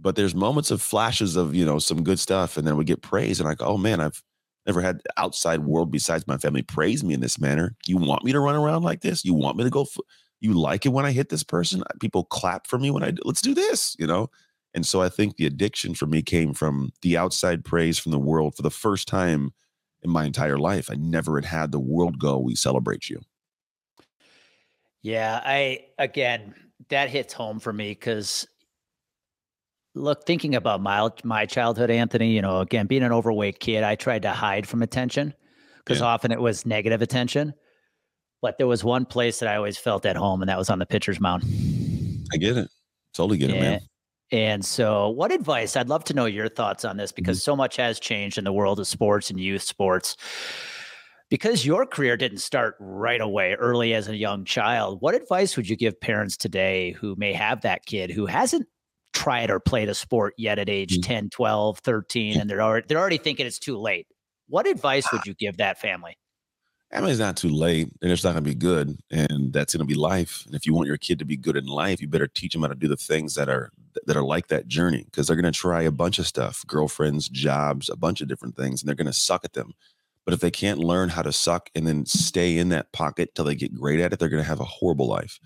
but 0.00 0.16
there's 0.16 0.34
moments 0.34 0.70
of 0.70 0.80
flashes 0.80 1.36
of 1.36 1.54
you 1.54 1.64
know 1.64 1.78
some 1.78 2.02
good 2.02 2.18
stuff, 2.18 2.56
and 2.56 2.66
then 2.66 2.76
we 2.76 2.84
get 2.84 3.02
praise 3.02 3.40
and 3.40 3.48
I 3.48 3.54
go, 3.54 3.66
oh 3.66 3.78
man, 3.78 4.00
I've 4.00 4.22
never 4.66 4.80
had 4.80 5.00
outside 5.16 5.60
world 5.60 5.90
besides 5.90 6.26
my 6.26 6.36
family 6.36 6.62
praise 6.62 7.02
me 7.02 7.14
in 7.14 7.20
this 7.20 7.38
manner. 7.38 7.74
You 7.86 7.96
want 7.96 8.24
me 8.24 8.32
to 8.32 8.40
run 8.40 8.54
around 8.54 8.82
like 8.82 9.00
this? 9.00 9.24
You 9.24 9.34
want 9.34 9.56
me 9.56 9.64
to 9.64 9.70
go? 9.70 9.82
F- 9.82 9.96
you 10.40 10.54
like 10.54 10.86
it 10.86 10.90
when 10.90 11.06
I 11.06 11.12
hit 11.12 11.30
this 11.30 11.42
person. 11.42 11.82
People 12.00 12.24
clap 12.24 12.66
for 12.66 12.78
me 12.78 12.90
when 12.90 13.02
I 13.02 13.10
do. 13.10 13.22
Let's 13.24 13.40
do 13.40 13.54
this, 13.54 13.96
you 13.98 14.06
know? 14.06 14.30
And 14.74 14.86
so 14.86 15.02
I 15.02 15.08
think 15.08 15.36
the 15.36 15.46
addiction 15.46 15.94
for 15.94 16.06
me 16.06 16.22
came 16.22 16.54
from 16.54 16.92
the 17.02 17.16
outside 17.16 17.64
praise 17.64 17.98
from 17.98 18.12
the 18.12 18.18
world 18.18 18.54
for 18.54 18.62
the 18.62 18.70
first 18.70 19.08
time 19.08 19.52
in 20.02 20.10
my 20.10 20.24
entire 20.24 20.58
life. 20.58 20.90
I 20.90 20.94
never 20.94 21.36
had 21.36 21.44
had 21.44 21.72
the 21.72 21.80
world 21.80 22.18
go, 22.18 22.38
we 22.38 22.54
celebrate 22.54 23.08
you. 23.08 23.20
Yeah. 25.02 25.40
I, 25.44 25.86
again, 25.98 26.54
that 26.88 27.10
hits 27.10 27.32
home 27.32 27.60
for 27.60 27.72
me 27.72 27.90
because 27.90 28.46
look, 29.94 30.24
thinking 30.26 30.54
about 30.54 30.80
my, 30.80 31.08
my 31.24 31.46
childhood, 31.46 31.90
Anthony, 31.90 32.32
you 32.32 32.42
know, 32.42 32.60
again, 32.60 32.86
being 32.86 33.02
an 33.02 33.12
overweight 33.12 33.60
kid, 33.60 33.84
I 33.84 33.96
tried 33.96 34.22
to 34.22 34.30
hide 34.30 34.66
from 34.66 34.82
attention 34.82 35.34
because 35.78 36.00
yeah. 36.00 36.06
often 36.06 36.32
it 36.32 36.40
was 36.40 36.64
negative 36.64 37.02
attention. 37.02 37.54
But 38.40 38.56
there 38.58 38.68
was 38.68 38.84
one 38.84 39.04
place 39.04 39.40
that 39.40 39.48
I 39.48 39.56
always 39.56 39.76
felt 39.76 40.06
at 40.06 40.14
home, 40.14 40.42
and 40.42 40.48
that 40.48 40.58
was 40.58 40.70
on 40.70 40.78
the 40.78 40.86
pitcher's 40.86 41.20
mound. 41.20 41.42
I 42.32 42.36
get 42.36 42.56
it. 42.56 42.68
Totally 43.12 43.36
get 43.36 43.50
it, 43.50 43.60
man. 43.60 43.80
And 44.30 44.64
so, 44.64 45.08
what 45.08 45.32
advice? 45.32 45.74
I'd 45.74 45.88
love 45.88 46.04
to 46.04 46.14
know 46.14 46.26
your 46.26 46.48
thoughts 46.48 46.84
on 46.84 46.96
this 46.96 47.10
because 47.10 47.38
mm-hmm. 47.38 47.50
so 47.50 47.56
much 47.56 47.76
has 47.76 47.98
changed 47.98 48.38
in 48.38 48.44
the 48.44 48.52
world 48.52 48.78
of 48.78 48.86
sports 48.86 49.30
and 49.30 49.40
youth 49.40 49.62
sports. 49.62 50.16
Because 51.30 51.66
your 51.66 51.84
career 51.84 52.16
didn't 52.16 52.38
start 52.38 52.76
right 52.80 53.20
away, 53.20 53.54
early 53.54 53.92
as 53.94 54.08
a 54.08 54.16
young 54.16 54.44
child, 54.44 54.98
what 55.00 55.14
advice 55.14 55.56
would 55.56 55.68
you 55.68 55.76
give 55.76 56.00
parents 56.00 56.36
today 56.36 56.92
who 56.92 57.14
may 57.16 57.34
have 57.34 57.60
that 57.62 57.84
kid 57.84 58.10
who 58.10 58.24
hasn't 58.24 58.66
tried 59.12 59.50
or 59.50 59.60
played 59.60 59.88
a 59.88 59.94
sport 59.94 60.34
yet 60.38 60.58
at 60.58 60.68
age 60.68 60.94
mm-hmm. 60.94 61.12
10, 61.12 61.30
12, 61.30 61.78
13, 61.80 62.40
and 62.40 62.48
they're 62.48 62.62
already, 62.62 62.86
they're 62.88 62.98
already 62.98 63.18
thinking 63.18 63.46
it's 63.46 63.58
too 63.58 63.76
late? 63.76 64.06
What 64.48 64.66
advice 64.66 65.06
would 65.12 65.26
you 65.26 65.34
give 65.34 65.58
that 65.58 65.78
family? 65.78 66.16
I 66.90 67.00
mean, 67.00 67.10
it's 67.10 67.18
not 67.18 67.36
too 67.36 67.50
late 67.50 67.90
and 68.00 68.10
it's 68.10 68.24
not 68.24 68.32
going 68.32 68.44
to 68.44 68.50
be 68.50 68.54
good. 68.54 68.98
And 69.10 69.52
that's 69.52 69.74
going 69.74 69.86
to 69.86 69.92
be 69.92 69.98
life. 69.98 70.44
And 70.46 70.54
if 70.54 70.66
you 70.66 70.72
want 70.72 70.88
your 70.88 70.96
kid 70.96 71.18
to 71.18 71.26
be 71.26 71.36
good 71.36 71.56
in 71.56 71.66
life, 71.66 72.00
you 72.00 72.08
better 72.08 72.26
teach 72.26 72.54
them 72.54 72.62
how 72.62 72.68
to 72.68 72.74
do 72.74 72.88
the 72.88 72.96
things 72.96 73.34
that 73.34 73.50
are, 73.50 73.70
that 74.06 74.16
are 74.16 74.24
like 74.24 74.48
that 74.48 74.68
journey 74.68 75.04
because 75.04 75.26
they're 75.26 75.36
going 75.36 75.52
to 75.52 75.58
try 75.58 75.82
a 75.82 75.90
bunch 75.90 76.18
of 76.18 76.26
stuff, 76.26 76.64
girlfriends, 76.66 77.28
jobs, 77.28 77.90
a 77.90 77.96
bunch 77.96 78.22
of 78.22 78.28
different 78.28 78.56
things, 78.56 78.80
and 78.80 78.88
they're 78.88 78.96
going 78.96 79.06
to 79.06 79.12
suck 79.12 79.44
at 79.44 79.52
them. 79.52 79.74
But 80.28 80.34
if 80.34 80.40
they 80.40 80.50
can't 80.50 80.78
learn 80.78 81.08
how 81.08 81.22
to 81.22 81.32
suck 81.32 81.70
and 81.74 81.86
then 81.86 82.04
stay 82.04 82.58
in 82.58 82.68
that 82.68 82.92
pocket 82.92 83.34
till 83.34 83.46
they 83.46 83.54
get 83.54 83.74
great 83.74 83.98
at 83.98 84.12
it, 84.12 84.18
they're 84.18 84.28
going 84.28 84.42
to 84.42 84.48
have 84.48 84.60
a 84.60 84.64
horrible 84.64 85.08
life. 85.08 85.40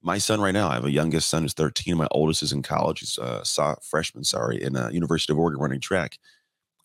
My 0.00 0.18
son 0.18 0.40
right 0.40 0.52
now, 0.52 0.68
I 0.68 0.74
have 0.74 0.84
a 0.84 0.92
youngest 0.92 1.28
son 1.28 1.42
who's 1.42 1.54
13. 1.54 1.96
My 1.96 2.06
oldest 2.12 2.44
is 2.44 2.52
in 2.52 2.62
college. 2.62 3.00
He's 3.00 3.18
a 3.18 3.42
freshman, 3.82 4.22
sorry, 4.22 4.62
in 4.62 4.76
uh, 4.76 4.90
University 4.90 5.32
of 5.32 5.40
Oregon 5.40 5.60
running 5.60 5.80
track. 5.80 6.18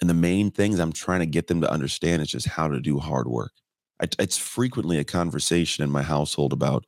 And 0.02 0.10
the 0.10 0.16
main 0.16 0.50
things 0.50 0.80
I'm 0.80 0.92
trying 0.92 1.20
to 1.20 1.28
get 1.28 1.46
them 1.46 1.62
to 1.62 1.72
understand 1.72 2.24
is 2.24 2.30
just 2.30 2.48
how 2.48 2.68
to 2.68 2.82
do 2.82 2.98
hard 2.98 3.28
work 3.28 3.52
it's 4.20 4.38
frequently 4.38 4.98
a 4.98 5.04
conversation 5.04 5.84
in 5.84 5.92
my 5.92 6.04
household 6.04 6.54
about 6.54 6.86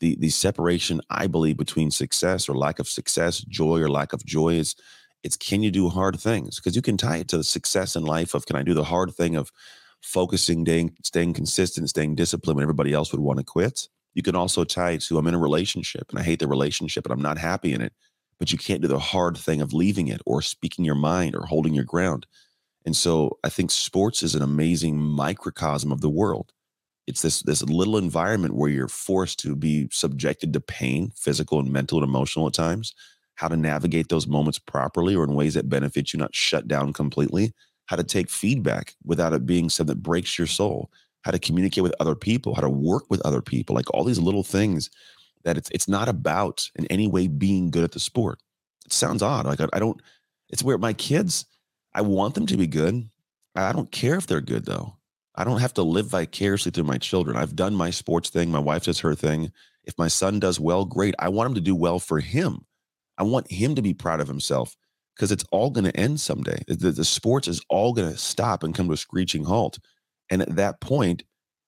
the 0.00 0.16
the 0.16 0.30
separation 0.30 1.00
I 1.10 1.26
believe 1.26 1.56
between 1.56 1.90
success 1.90 2.48
or 2.48 2.54
lack 2.56 2.78
of 2.78 2.88
success, 2.88 3.40
joy 3.40 3.80
or 3.80 3.88
lack 3.88 4.12
of 4.12 4.24
joy 4.24 4.54
is 4.54 4.74
it's 5.22 5.36
can 5.36 5.62
you 5.62 5.70
do 5.70 5.88
hard 5.88 6.18
things? 6.18 6.56
Because 6.56 6.74
you 6.74 6.82
can 6.82 6.96
tie 6.96 7.18
it 7.18 7.28
to 7.28 7.36
the 7.36 7.44
success 7.44 7.94
in 7.96 8.04
life 8.04 8.34
of 8.34 8.46
can 8.46 8.56
I 8.56 8.62
do 8.62 8.74
the 8.74 8.84
hard 8.84 9.14
thing 9.14 9.36
of 9.36 9.52
focusing, 10.02 10.64
staying, 10.64 10.96
staying 11.02 11.34
consistent, 11.34 11.88
staying 11.88 12.14
disciplined 12.14 12.56
when 12.56 12.64
everybody 12.64 12.92
else 12.92 13.12
would 13.12 13.20
want 13.20 13.38
to 13.38 13.44
quit. 13.44 13.88
You 14.14 14.22
can 14.22 14.36
also 14.36 14.64
tie 14.64 14.92
it 14.92 15.02
to 15.02 15.18
I'm 15.18 15.26
in 15.26 15.34
a 15.34 15.38
relationship 15.38 16.06
and 16.10 16.18
I 16.18 16.22
hate 16.22 16.40
the 16.40 16.46
relationship 16.46 17.06
and 17.06 17.12
I'm 17.12 17.22
not 17.22 17.38
happy 17.38 17.72
in 17.72 17.80
it, 17.80 17.92
but 18.38 18.52
you 18.52 18.58
can't 18.58 18.82
do 18.82 18.88
the 18.88 18.98
hard 18.98 19.36
thing 19.36 19.60
of 19.60 19.72
leaving 19.72 20.08
it 20.08 20.20
or 20.26 20.42
speaking 20.42 20.84
your 20.84 20.94
mind 20.94 21.34
or 21.34 21.46
holding 21.46 21.74
your 21.74 21.84
ground. 21.84 22.26
And 22.84 22.96
so 22.96 23.38
I 23.44 23.48
think 23.48 23.70
sports 23.70 24.22
is 24.22 24.34
an 24.34 24.42
amazing 24.42 24.98
microcosm 24.98 25.92
of 25.92 26.00
the 26.00 26.10
world. 26.10 26.52
It's 27.06 27.22
this 27.22 27.42
this 27.42 27.62
little 27.62 27.96
environment 27.96 28.54
where 28.54 28.70
you're 28.70 28.88
forced 28.88 29.40
to 29.40 29.56
be 29.56 29.88
subjected 29.90 30.52
to 30.52 30.60
pain, 30.60 31.12
physical 31.16 31.58
and 31.58 31.72
mental 31.72 31.98
and 31.98 32.06
emotional 32.06 32.46
at 32.46 32.54
times, 32.54 32.94
how 33.36 33.48
to 33.48 33.56
navigate 33.56 34.08
those 34.08 34.26
moments 34.26 34.58
properly 34.58 35.14
or 35.14 35.24
in 35.24 35.34
ways 35.34 35.54
that 35.54 35.68
benefit 35.68 36.12
you, 36.12 36.18
not 36.18 36.34
shut 36.34 36.68
down 36.68 36.92
completely, 36.92 37.52
how 37.92 37.96
to 37.96 38.02
take 38.02 38.30
feedback 38.30 38.94
without 39.04 39.34
it 39.34 39.44
being 39.44 39.68
something 39.68 39.94
that 39.94 40.02
breaks 40.02 40.38
your 40.38 40.46
soul, 40.46 40.90
how 41.26 41.30
to 41.30 41.38
communicate 41.38 41.82
with 41.82 41.94
other 42.00 42.14
people, 42.14 42.54
how 42.54 42.62
to 42.62 42.70
work 42.70 43.04
with 43.10 43.20
other 43.20 43.42
people, 43.42 43.76
like 43.76 43.92
all 43.92 44.02
these 44.02 44.18
little 44.18 44.42
things 44.42 44.88
that 45.44 45.58
it's 45.58 45.68
it's 45.72 45.88
not 45.88 46.08
about 46.08 46.70
in 46.74 46.86
any 46.86 47.06
way 47.06 47.26
being 47.26 47.70
good 47.70 47.84
at 47.84 47.92
the 47.92 48.00
sport. 48.00 48.38
It 48.86 48.94
sounds 48.94 49.22
odd. 49.22 49.44
Like 49.44 49.60
I, 49.60 49.66
I 49.74 49.78
don't, 49.78 50.00
it's 50.48 50.62
where 50.62 50.78
my 50.78 50.94
kids, 50.94 51.44
I 51.92 52.00
want 52.00 52.34
them 52.34 52.46
to 52.46 52.56
be 52.56 52.66
good. 52.66 53.10
I 53.54 53.72
don't 53.72 53.92
care 53.92 54.14
if 54.14 54.26
they're 54.26 54.40
good 54.40 54.64
though. 54.64 54.96
I 55.34 55.44
don't 55.44 55.60
have 55.60 55.74
to 55.74 55.82
live 55.82 56.06
vicariously 56.06 56.72
through 56.72 56.84
my 56.84 56.96
children. 56.96 57.36
I've 57.36 57.54
done 57.54 57.74
my 57.74 57.90
sports 57.90 58.30
thing. 58.30 58.50
My 58.50 58.58
wife 58.58 58.84
does 58.84 59.00
her 59.00 59.14
thing. 59.14 59.52
If 59.84 59.98
my 59.98 60.08
son 60.08 60.40
does 60.40 60.58
well, 60.58 60.86
great. 60.86 61.14
I 61.18 61.28
want 61.28 61.48
him 61.48 61.54
to 61.56 61.60
do 61.60 61.76
well 61.76 61.98
for 61.98 62.20
him. 62.20 62.64
I 63.18 63.24
want 63.24 63.52
him 63.52 63.74
to 63.74 63.82
be 63.82 63.92
proud 63.92 64.22
of 64.22 64.28
himself 64.28 64.78
because 65.16 65.32
it's 65.32 65.44
all 65.52 65.70
going 65.70 65.84
to 65.84 65.96
end 65.96 66.20
someday. 66.20 66.62
The, 66.66 66.90
the 66.90 67.04
sports 67.04 67.48
is 67.48 67.60
all 67.68 67.92
going 67.92 68.10
to 68.10 68.18
stop 68.18 68.62
and 68.62 68.74
come 68.74 68.88
to 68.88 68.94
a 68.94 68.96
screeching 68.96 69.44
halt. 69.44 69.78
And 70.30 70.42
at 70.42 70.56
that 70.56 70.80
point, 70.80 71.22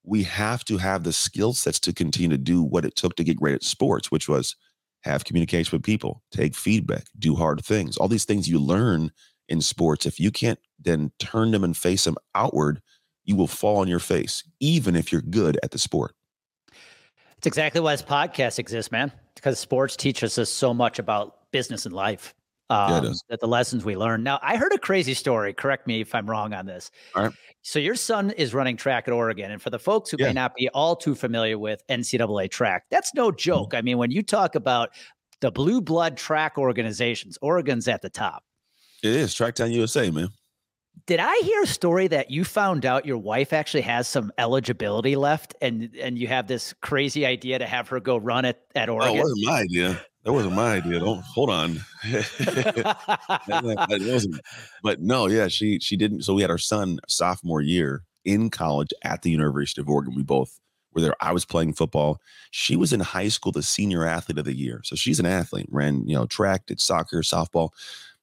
we 0.04 0.22
have 0.24 0.64
to 0.66 0.78
have 0.78 1.04
the 1.04 1.12
skill 1.12 1.52
sets 1.52 1.80
to 1.80 1.92
continue 1.92 2.30
to 2.30 2.38
do 2.38 2.62
what 2.62 2.85
it 2.85 2.96
took 2.96 3.16
to 3.16 3.24
get 3.24 3.37
great 3.38 3.54
at 3.54 3.62
sports, 3.62 4.11
which 4.11 4.28
was 4.28 4.57
have 5.02 5.24
communication 5.24 5.76
with 5.76 5.85
people, 5.85 6.22
take 6.30 6.54
feedback, 6.54 7.04
do 7.18 7.35
hard 7.35 7.62
things. 7.64 7.96
All 7.96 8.09
these 8.09 8.24
things 8.24 8.48
you 8.48 8.59
learn 8.59 9.11
in 9.48 9.61
sports, 9.61 10.07
if 10.07 10.18
you 10.18 10.30
can't 10.30 10.59
then 10.78 11.12
turn 11.18 11.50
them 11.50 11.64
and 11.64 11.76
face 11.76 12.04
them 12.04 12.16
outward, 12.35 12.80
you 13.24 13.37
will 13.37 13.46
fall 13.46 13.78
on 13.78 13.88
your 13.88 13.98
face, 13.98 14.42
even 14.61 14.96
if 14.96 15.12
you're 15.12 15.22
good 15.22 15.59
at 15.62 15.70
the 15.70 15.78
sport. 15.78 16.14
It's 17.38 17.46
exactly 17.46 17.80
why 17.80 17.92
this 17.92 18.02
podcast 18.02 18.59
exists, 18.59 18.90
man. 18.90 19.12
Because 19.35 19.59
sports 19.59 19.96
teaches 19.96 20.38
us 20.38 20.48
so 20.48 20.72
much 20.72 20.98
about 20.98 21.50
business 21.50 21.85
and 21.85 21.94
life. 21.94 22.35
Um, 22.70 23.05
yeah, 23.05 23.12
that 23.29 23.40
the 23.40 23.46
lessons 23.46 23.85
we 23.85 23.94
learn. 23.94 24.22
Now, 24.22 24.38
I 24.42 24.57
heard 24.57 24.72
a 24.72 24.79
crazy 24.79 25.12
story. 25.12 25.53
Correct 25.53 25.87
me 25.87 26.00
if 26.00 26.14
I'm 26.14 26.29
wrong 26.29 26.55
on 26.55 26.64
this. 26.64 26.90
All 27.14 27.24
right. 27.24 27.33
So, 27.61 27.79
your 27.79 27.94
son 27.94 28.31
is 28.33 28.55
running 28.55 28.77
track 28.77 29.07
at 29.07 29.12
Oregon, 29.12 29.50
and 29.50 29.61
for 29.61 29.70
the 29.70 29.79
folks 29.79 30.11
who 30.11 30.16
yeah. 30.18 30.29
may 30.29 30.33
not 30.33 30.55
be 30.55 30.70
all 30.70 30.96
too 30.96 31.14
familiar 31.14 31.59
with 31.59 31.87
NCAA 31.88 32.50
track, 32.50 32.85
that's 32.90 33.12
no 33.14 33.29
mm-hmm. 33.29 33.37
joke. 33.37 33.74
I 33.74 33.83
mean, 33.83 33.98
when 33.98 34.11
you 34.11 34.22
talk 34.22 34.55
about 34.55 34.90
the 35.40 35.50
blue 35.50 35.83
blood 35.83 36.16
track 36.16 36.57
organizations, 36.57 37.38
Oregon's 37.42 37.87
at 37.87 38.00
the 38.00 38.11
top. 38.11 38.44
It 39.03 39.11
is 39.11 39.35
Tracktown 39.35 39.70
USA, 39.72 40.11
man. 40.11 40.31
Did 41.07 41.20
I 41.20 41.37
hear 41.44 41.62
a 41.62 41.66
story 41.66 42.09
that 42.09 42.31
you 42.31 42.44
found 42.44 42.87
out 42.87 43.05
your 43.05 43.18
wife 43.18 43.53
actually 43.53 43.83
has 43.83 44.09
some 44.09 44.33
eligibility 44.38 45.16
left, 45.16 45.55
and 45.61 45.94
and 46.00 46.16
you 46.16 46.29
have 46.29 46.46
this 46.46 46.72
crazy 46.81 47.27
idea 47.27 47.59
to 47.59 47.66
have 47.66 47.88
her 47.88 48.00
go 48.00 48.16
run 48.16 48.46
at 48.46 48.62
at 48.74 48.88
Oregon? 48.88 49.18
Oh, 49.18 49.22
wasn't 49.22 49.44
my 49.44 49.61
idea. 49.61 50.00
That 50.24 50.32
wasn't 50.32 50.54
my 50.54 50.74
idea. 50.76 51.00
Don't 51.00 51.22
hold 51.22 51.50
on. 51.50 51.80
that 52.04 53.98
wasn't. 54.00 54.40
But 54.82 55.00
no, 55.02 55.26
yeah, 55.26 55.48
she 55.48 55.78
she 55.80 55.96
didn't. 55.96 56.22
So 56.22 56.34
we 56.34 56.42
had 56.42 56.50
our 56.50 56.58
son 56.58 56.98
sophomore 57.08 57.60
year 57.60 58.04
in 58.24 58.48
college 58.48 58.92
at 59.02 59.22
the 59.22 59.30
University 59.30 59.82
of 59.82 59.88
Oregon. 59.88 60.14
We 60.14 60.22
both 60.22 60.58
were 60.94 61.02
there. 61.02 61.14
I 61.20 61.32
was 61.32 61.44
playing 61.44 61.74
football. 61.74 62.20
She 62.52 62.74
was 62.74 62.92
in 62.92 63.00
high 63.00 63.28
school, 63.28 63.52
the 63.52 63.62
senior 63.62 64.06
athlete 64.06 64.38
of 64.38 64.46
the 64.46 64.56
year. 64.56 64.80
So 64.84 64.96
she's 64.96 65.20
an 65.20 65.26
athlete. 65.26 65.66
Ran 65.70 66.08
you 66.08 66.14
know 66.16 66.24
track, 66.26 66.66
did 66.66 66.80
soccer, 66.80 67.20
softball. 67.20 67.70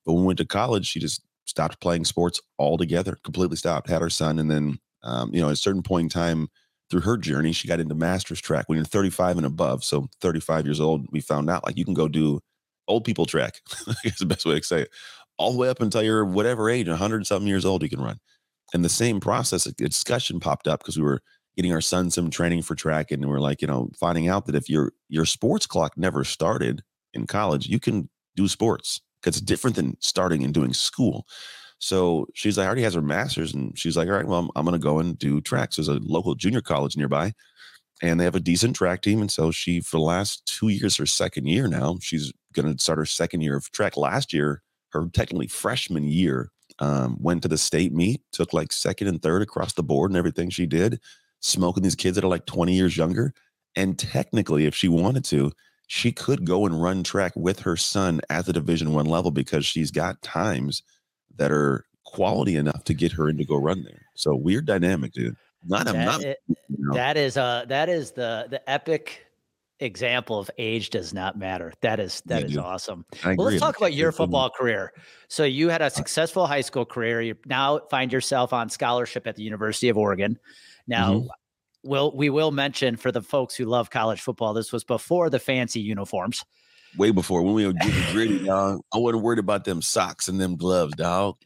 But 0.03 0.13
when 0.13 0.23
we 0.23 0.27
went 0.27 0.39
to 0.39 0.45
college, 0.45 0.87
she 0.87 0.99
just 0.99 1.21
stopped 1.45 1.79
playing 1.81 2.05
sports 2.05 2.41
altogether. 2.57 3.19
Completely 3.23 3.57
stopped. 3.57 3.89
Had 3.89 4.01
her 4.01 4.09
son, 4.09 4.39
and 4.39 4.49
then 4.49 4.79
um, 5.03 5.31
you 5.35 5.41
know 5.41 5.49
at 5.49 5.53
a 5.53 5.57
certain 5.57 5.83
point 5.83 6.05
in 6.05 6.09
time 6.09 6.49
through 6.91 7.01
her 7.01 7.17
journey, 7.17 7.53
she 7.53 7.67
got 7.67 7.79
into 7.79 7.95
masters 7.95 8.41
track 8.41 8.67
when 8.67 8.75
you're 8.75 8.85
35 8.85 9.37
and 9.37 9.45
above. 9.45 9.83
So 9.83 10.09
35 10.21 10.65
years 10.65 10.79
old, 10.79 11.07
we 11.11 11.21
found 11.21 11.49
out 11.49 11.65
like 11.65 11.77
you 11.77 11.85
can 11.85 11.93
go 11.93 12.07
do 12.07 12.41
old 12.87 13.05
people 13.05 13.25
track. 13.25 13.61
That's 14.03 14.19
the 14.19 14.25
best 14.25 14.45
way 14.45 14.59
to 14.59 14.63
say 14.63 14.81
it. 14.81 14.89
All 15.37 15.51
the 15.51 15.57
way 15.57 15.69
up 15.69 15.81
until 15.81 16.03
you're 16.03 16.25
whatever 16.25 16.69
age, 16.69 16.87
100 16.87 17.25
something 17.25 17.47
years 17.47 17.65
old, 17.65 17.81
you 17.81 17.89
can 17.89 18.01
run. 18.01 18.19
And 18.73 18.85
the 18.85 18.89
same 18.89 19.19
process, 19.19 19.65
a 19.65 19.71
discussion 19.71 20.39
popped 20.39 20.67
up 20.67 20.81
because 20.81 20.97
we 20.97 21.03
were 21.03 21.21
getting 21.55 21.73
our 21.73 21.81
son 21.81 22.11
some 22.11 22.29
training 22.29 22.61
for 22.61 22.75
track, 22.75 23.11
and 23.11 23.27
we're 23.27 23.39
like, 23.39 23.61
you 23.61 23.67
know, 23.67 23.89
finding 23.99 24.27
out 24.27 24.45
that 24.45 24.55
if 24.55 24.69
your 24.69 24.93
your 25.09 25.25
sports 25.25 25.65
clock 25.65 25.97
never 25.97 26.23
started 26.23 26.83
in 27.13 27.27
college, 27.27 27.67
you 27.67 27.79
can 27.79 28.09
do 28.35 28.47
sports 28.47 29.01
because 29.21 29.37
it's 29.37 29.45
different 29.45 29.75
than 29.75 29.97
starting 29.99 30.43
and 30.43 30.53
doing 30.53 30.73
school. 30.73 31.25
So 31.81 32.27
she's 32.35 32.59
like, 32.59 32.67
already 32.67 32.83
has 32.83 32.93
her 32.93 33.01
master's, 33.01 33.55
and 33.55 33.77
she's 33.77 33.97
like, 33.97 34.07
all 34.07 34.13
right, 34.13 34.27
well, 34.27 34.39
I'm, 34.39 34.49
I'm 34.55 34.65
going 34.65 34.79
to 34.79 34.83
go 34.83 34.99
and 34.99 35.17
do 35.17 35.41
tracks. 35.41 35.75
There's 35.75 35.87
a 35.87 35.99
local 36.03 36.35
junior 36.35 36.61
college 36.61 36.95
nearby, 36.95 37.33
and 38.03 38.19
they 38.19 38.23
have 38.23 38.35
a 38.35 38.39
decent 38.39 38.75
track 38.75 39.01
team. 39.01 39.19
And 39.19 39.31
so 39.31 39.49
she, 39.49 39.81
for 39.81 39.97
the 39.97 40.03
last 40.03 40.45
two 40.45 40.67
years, 40.67 40.95
her 40.97 41.07
second 41.07 41.47
year 41.47 41.67
now, 41.67 41.97
she's 41.99 42.31
going 42.53 42.71
to 42.71 42.79
start 42.79 42.99
her 42.99 43.05
second 43.07 43.41
year 43.41 43.57
of 43.57 43.71
track. 43.71 43.97
Last 43.97 44.31
year, 44.31 44.61
her 44.89 45.07
technically 45.11 45.47
freshman 45.47 46.03
year, 46.03 46.51
um, 46.77 47.17
went 47.19 47.41
to 47.41 47.47
the 47.47 47.57
state 47.57 47.91
meet, 47.91 48.21
took 48.31 48.53
like 48.53 48.71
second 48.71 49.07
and 49.07 49.19
third 49.19 49.41
across 49.41 49.73
the 49.73 49.83
board 49.83 50.11
and 50.11 50.17
everything 50.19 50.51
she 50.51 50.67
did, 50.67 50.99
smoking 51.39 51.81
these 51.81 51.95
kids 51.95 52.13
that 52.13 52.23
are 52.23 52.29
like 52.29 52.45
20 52.45 52.73
years 52.73 52.95
younger. 52.95 53.33
And 53.75 53.97
technically, 53.97 54.67
if 54.67 54.75
she 54.75 54.87
wanted 54.87 55.25
to, 55.25 55.51
she 55.87 56.11
could 56.11 56.45
go 56.45 56.67
and 56.67 56.79
run 56.79 57.01
track 57.01 57.33
with 57.35 57.59
her 57.61 57.75
son 57.75 58.21
at 58.29 58.45
the 58.45 58.53
division 58.53 58.93
one 58.93 59.07
level 59.07 59.31
because 59.31 59.65
she's 59.65 59.89
got 59.89 60.21
times 60.21 60.83
that 61.37 61.51
are 61.51 61.85
quality 62.05 62.57
enough 62.57 62.83
to 62.83 62.93
get 62.93 63.11
her 63.11 63.29
in 63.29 63.37
to 63.37 63.45
go 63.45 63.57
run 63.57 63.83
there. 63.83 64.05
So 64.15 64.35
weird 64.35 64.65
dynamic, 64.65 65.13
dude. 65.13 65.35
Not, 65.65 65.85
that, 65.85 66.05
not 66.05 66.23
it, 66.23 66.39
you 66.47 66.55
know. 66.69 66.95
that 66.95 67.17
is 67.17 67.37
uh 67.37 67.65
that 67.67 67.87
is 67.87 68.11
the 68.11 68.47
the 68.49 68.67
epic 68.67 69.27
example 69.79 70.39
of 70.39 70.49
age 70.57 70.89
does 70.89 71.13
not 71.13 71.37
matter. 71.37 71.73
That 71.81 71.99
is 71.99 72.21
that 72.25 72.41
yeah, 72.41 72.45
is 72.45 72.51
dude. 72.53 72.61
awesome. 72.61 73.05
Well, 73.23 73.35
let's 73.37 73.59
talk 73.59 73.77
about 73.77 73.93
your 73.93 74.11
football 74.11 74.49
career. 74.49 74.93
So 75.27 75.43
you 75.43 75.69
had 75.69 75.81
a 75.81 75.89
successful 75.89 76.47
high 76.47 76.61
school 76.61 76.85
career. 76.85 77.21
You 77.21 77.35
now 77.45 77.79
find 77.89 78.11
yourself 78.11 78.53
on 78.53 78.69
scholarship 78.69 79.27
at 79.27 79.35
the 79.35 79.43
University 79.43 79.89
of 79.89 79.97
Oregon. 79.97 80.39
Now, 80.87 81.13
mm-hmm. 81.13 81.27
will 81.89 82.15
we 82.15 82.29
will 82.29 82.51
mention 82.51 82.95
for 82.95 83.11
the 83.11 83.21
folks 83.21 83.55
who 83.55 83.65
love 83.65 83.89
college 83.89 84.21
football, 84.21 84.53
this 84.53 84.71
was 84.71 84.83
before 84.83 85.29
the 85.29 85.39
fancy 85.39 85.79
uniforms 85.79 86.43
way 86.97 87.11
before 87.11 87.41
when 87.41 87.53
we 87.53 87.65
were 87.65 87.73
getting 87.73 88.13
gritty, 88.13 88.45
dog. 88.45 88.81
I 88.93 88.97
wasn't 88.97 89.23
worried 89.23 89.39
about 89.39 89.65
them 89.65 89.81
socks 89.81 90.27
and 90.27 90.39
them 90.39 90.55
gloves, 90.55 90.95
dog. 90.95 91.37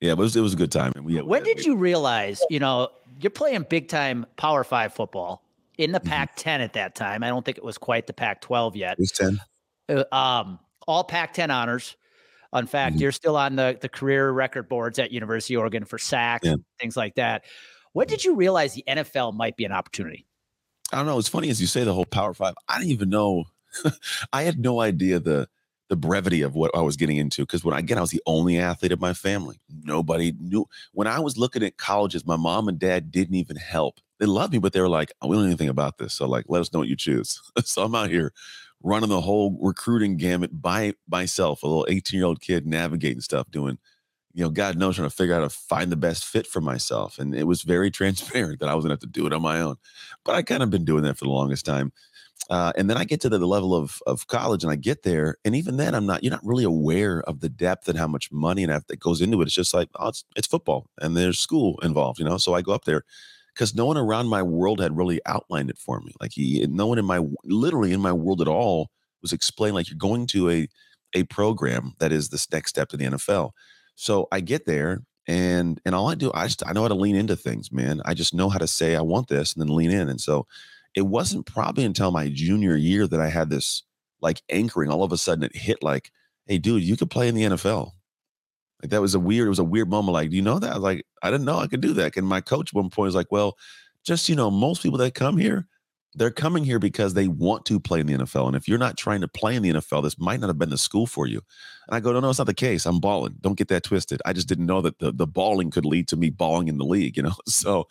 Yeah, 0.00 0.14
but 0.14 0.22
it 0.22 0.24
was, 0.24 0.36
it 0.36 0.40
was 0.40 0.54
a 0.54 0.56
good 0.56 0.72
time. 0.72 0.92
And 0.96 1.04
we, 1.04 1.20
when 1.20 1.42
did 1.42 1.64
you 1.64 1.76
realize, 1.76 2.42
you 2.48 2.58
know, 2.58 2.88
you're 3.20 3.30
playing 3.30 3.66
big 3.68 3.88
time 3.88 4.24
Power 4.36 4.64
Five 4.64 4.94
football 4.94 5.42
in 5.76 5.92
the 5.92 6.00
mm-hmm. 6.00 6.08
Pac 6.08 6.36
10 6.36 6.60
at 6.62 6.72
that 6.72 6.94
time? 6.94 7.22
I 7.22 7.28
don't 7.28 7.44
think 7.44 7.58
it 7.58 7.64
was 7.64 7.76
quite 7.76 8.06
the 8.06 8.14
Pac 8.14 8.40
12 8.40 8.76
yet. 8.76 8.92
It 8.92 9.00
was 9.00 9.12
10. 9.12 9.40
Uh, 9.88 10.14
um, 10.14 10.58
all 10.86 11.04
Pac 11.04 11.34
10 11.34 11.50
honors. 11.50 11.96
In 12.54 12.66
fact, 12.66 12.94
mm-hmm. 12.94 13.02
you're 13.02 13.12
still 13.12 13.36
on 13.36 13.56
the, 13.56 13.78
the 13.80 13.88
career 13.88 14.30
record 14.30 14.68
boards 14.68 14.98
at 14.98 15.12
University 15.12 15.54
of 15.54 15.60
Oregon 15.60 15.84
for 15.84 15.98
sacks, 15.98 16.46
yeah. 16.46 16.56
things 16.80 16.96
like 16.96 17.14
that. 17.14 17.44
When 17.92 18.06
did 18.06 18.24
you 18.24 18.34
realize 18.34 18.74
the 18.74 18.84
NFL 18.88 19.34
might 19.34 19.56
be 19.56 19.64
an 19.64 19.72
opportunity? 19.72 20.26
I 20.92 20.96
don't 20.96 21.06
know. 21.06 21.18
It's 21.18 21.28
funny 21.28 21.50
as 21.50 21.60
you 21.60 21.66
say 21.66 21.84
the 21.84 21.94
whole 21.94 22.06
Power 22.06 22.34
Five. 22.34 22.54
I 22.68 22.78
didn't 22.78 22.90
even 22.90 23.10
know 23.10 23.44
I 24.32 24.42
had 24.42 24.58
no 24.58 24.80
idea 24.80 25.20
the 25.20 25.48
the 25.88 25.96
brevity 25.96 26.42
of 26.42 26.54
what 26.54 26.70
I 26.72 26.82
was 26.82 26.96
getting 26.96 27.16
into 27.16 27.42
because 27.42 27.64
when 27.64 27.76
again 27.76 27.98
I 27.98 28.00
was 28.02 28.10
the 28.10 28.22
only 28.26 28.58
athlete 28.58 28.92
of 28.92 29.00
my 29.00 29.12
family. 29.12 29.60
Nobody 29.82 30.32
knew 30.38 30.66
when 30.92 31.08
I 31.08 31.18
was 31.18 31.36
looking 31.36 31.62
at 31.64 31.78
colleges. 31.78 32.24
My 32.24 32.36
mom 32.36 32.68
and 32.68 32.78
dad 32.78 33.10
didn't 33.10 33.34
even 33.34 33.56
help. 33.56 33.98
They 34.20 34.26
loved 34.26 34.52
me, 34.52 34.58
but 34.58 34.72
they 34.72 34.80
were 34.80 34.88
like, 34.88 35.12
"We 35.22 35.30
don't 35.30 35.42
know 35.44 35.46
anything 35.46 35.68
about 35.68 35.98
this, 35.98 36.14
so 36.14 36.26
like, 36.28 36.44
let 36.48 36.60
us 36.60 36.72
know 36.72 36.78
what 36.80 36.88
you 36.88 36.96
choose." 36.96 37.40
so 37.64 37.82
I'm 37.84 37.94
out 37.94 38.10
here 38.10 38.32
running 38.82 39.08
the 39.10 39.20
whole 39.20 39.58
recruiting 39.60 40.16
gamut 40.16 40.50
by 40.62 40.94
myself, 41.08 41.62
a 41.62 41.66
little 41.66 41.86
18 41.88 42.18
year 42.18 42.26
old 42.26 42.40
kid 42.40 42.66
navigating 42.66 43.20
stuff, 43.20 43.50
doing 43.50 43.78
you 44.32 44.44
know, 44.44 44.50
God 44.50 44.78
knows, 44.78 44.96
trying 44.96 45.08
to 45.08 45.14
figure 45.14 45.34
out 45.34 45.42
how 45.42 45.48
to 45.48 45.54
find 45.54 45.90
the 45.90 45.96
best 45.96 46.24
fit 46.24 46.46
for 46.46 46.60
myself. 46.60 47.18
And 47.18 47.34
it 47.34 47.46
was 47.46 47.62
very 47.62 47.90
transparent 47.92 48.60
that 48.60 48.68
I 48.68 48.74
was 48.74 48.84
gonna 48.84 48.92
have 48.94 49.00
to 49.00 49.06
do 49.06 49.26
it 49.26 49.32
on 49.32 49.42
my 49.42 49.60
own. 49.60 49.76
But 50.24 50.34
I 50.36 50.42
kind 50.42 50.62
of 50.62 50.70
been 50.70 50.84
doing 50.84 51.02
that 51.04 51.18
for 51.18 51.24
the 51.24 51.30
longest 51.30 51.66
time. 51.66 51.92
Uh, 52.48 52.72
and 52.76 52.90
then 52.90 52.96
I 52.96 53.04
get 53.04 53.20
to 53.20 53.28
the, 53.28 53.38
level 53.38 53.74
of 53.74 54.02
of 54.06 54.26
college, 54.26 54.64
and 54.64 54.72
I 54.72 54.76
get 54.76 55.02
there, 55.02 55.36
and 55.44 55.54
even 55.54 55.76
then, 55.76 55.94
I'm 55.94 56.06
not. 56.06 56.24
You're 56.24 56.32
not 56.32 56.44
really 56.44 56.64
aware 56.64 57.20
of 57.22 57.40
the 57.40 57.48
depth 57.48 57.88
and 57.88 57.98
how 57.98 58.08
much 58.08 58.32
money 58.32 58.64
and 58.64 58.72
that 58.72 58.98
goes 58.98 59.20
into 59.20 59.40
it. 59.40 59.44
It's 59.46 59.54
just 59.54 59.74
like, 59.74 59.88
oh, 59.96 60.08
it's 60.08 60.24
it's 60.34 60.48
football, 60.48 60.86
and 61.00 61.16
there's 61.16 61.38
school 61.38 61.78
involved, 61.82 62.18
you 62.18 62.24
know. 62.24 62.38
So 62.38 62.54
I 62.54 62.62
go 62.62 62.72
up 62.72 62.84
there 62.86 63.04
because 63.54 63.74
no 63.74 63.86
one 63.86 63.96
around 63.96 64.28
my 64.28 64.42
world 64.42 64.80
had 64.80 64.96
really 64.96 65.20
outlined 65.26 65.70
it 65.70 65.78
for 65.78 66.00
me. 66.00 66.12
Like 66.20 66.32
he, 66.32 66.66
no 66.68 66.86
one 66.86 66.98
in 66.98 67.04
my 67.04 67.20
literally 67.44 67.92
in 67.92 68.00
my 68.00 68.12
world 68.12 68.40
at 68.40 68.48
all 68.48 68.90
was 69.22 69.32
explained. 69.32 69.74
Like 69.74 69.88
you're 69.88 69.98
going 69.98 70.26
to 70.28 70.50
a 70.50 70.68
a 71.14 71.24
program 71.24 71.94
that 71.98 72.12
is 72.12 72.28
this 72.28 72.50
next 72.50 72.70
step 72.70 72.88
to 72.88 72.96
the 72.96 73.04
NFL. 73.04 73.50
So 73.94 74.28
I 74.32 74.40
get 74.40 74.66
there, 74.66 75.02
and 75.26 75.80
and 75.84 75.94
all 75.94 76.08
I 76.08 76.14
do, 76.14 76.30
I 76.34 76.46
just 76.46 76.66
I 76.66 76.72
know 76.72 76.82
how 76.82 76.88
to 76.88 76.94
lean 76.94 77.16
into 77.16 77.36
things, 77.36 77.70
man. 77.70 78.00
I 78.04 78.14
just 78.14 78.34
know 78.34 78.48
how 78.48 78.58
to 78.58 78.66
say 78.66 78.96
I 78.96 79.02
want 79.02 79.28
this, 79.28 79.54
and 79.54 79.60
then 79.60 79.74
lean 79.74 79.90
in, 79.90 80.08
and 80.08 80.20
so 80.20 80.46
it 81.00 81.06
wasn't 81.06 81.46
probably 81.46 81.84
until 81.84 82.10
my 82.10 82.28
junior 82.28 82.76
year 82.76 83.06
that 83.06 83.20
I 83.20 83.30
had 83.30 83.48
this 83.48 83.82
like 84.20 84.42
anchoring. 84.50 84.90
All 84.90 85.02
of 85.02 85.12
a 85.12 85.16
sudden, 85.16 85.44
it 85.44 85.56
hit 85.56 85.82
like, 85.82 86.10
"Hey, 86.46 86.58
dude, 86.58 86.82
you 86.82 86.96
could 86.96 87.10
play 87.10 87.26
in 87.26 87.34
the 87.34 87.44
NFL." 87.44 87.92
Like 88.82 88.90
that 88.90 89.00
was 89.00 89.14
a 89.14 89.20
weird. 89.20 89.46
It 89.46 89.50
was 89.50 89.58
a 89.58 89.64
weird 89.64 89.88
moment. 89.88 90.12
Like, 90.12 90.28
do 90.28 90.36
you 90.36 90.42
know 90.42 90.58
that? 90.58 90.72
I 90.72 90.74
was 90.74 90.82
like, 90.82 91.06
I 91.22 91.30
didn't 91.30 91.46
know 91.46 91.58
I 91.58 91.68
could 91.68 91.80
do 91.80 91.94
that. 91.94 92.16
And 92.18 92.26
my 92.26 92.42
coach 92.42 92.70
at 92.70 92.74
one 92.74 92.90
point 92.90 93.06
was 93.06 93.14
like, 93.14 93.32
"Well, 93.32 93.56
just 94.04 94.28
you 94.28 94.36
know, 94.36 94.50
most 94.50 94.82
people 94.82 94.98
that 94.98 95.14
come 95.14 95.38
here, 95.38 95.66
they're 96.14 96.30
coming 96.30 96.64
here 96.64 96.78
because 96.78 97.14
they 97.14 97.28
want 97.28 97.64
to 97.66 97.78
play 97.78 98.00
in 98.00 98.06
the 98.06 98.14
NFL. 98.14 98.48
And 98.48 98.56
if 98.56 98.66
you're 98.68 98.78
not 98.78 98.96
trying 98.98 99.20
to 99.20 99.28
play 99.28 99.54
in 99.54 99.62
the 99.62 99.70
NFL, 99.70 100.02
this 100.02 100.18
might 100.18 100.40
not 100.40 100.48
have 100.48 100.58
been 100.58 100.70
the 100.70 100.78
school 100.78 101.06
for 101.06 101.26
you. 101.26 101.40
And 101.88 101.96
I 101.96 102.00
go, 102.00 102.12
no, 102.12 102.20
no, 102.20 102.30
it's 102.30 102.38
not 102.38 102.46
the 102.46 102.54
case. 102.54 102.84
I'm 102.84 103.00
balling. 103.00 103.36
Don't 103.40 103.56
get 103.56 103.68
that 103.68 103.84
twisted. 103.84 104.20
I 104.24 104.32
just 104.32 104.48
didn't 104.48 104.66
know 104.66 104.80
that 104.80 104.98
the, 104.98 105.12
the 105.12 105.26
balling 105.26 105.70
could 105.70 105.84
lead 105.84 106.08
to 106.08 106.16
me 106.16 106.30
balling 106.30 106.68
in 106.68 106.78
the 106.78 106.84
league, 106.84 107.16
you 107.16 107.22
know? 107.22 107.34
So 107.46 107.86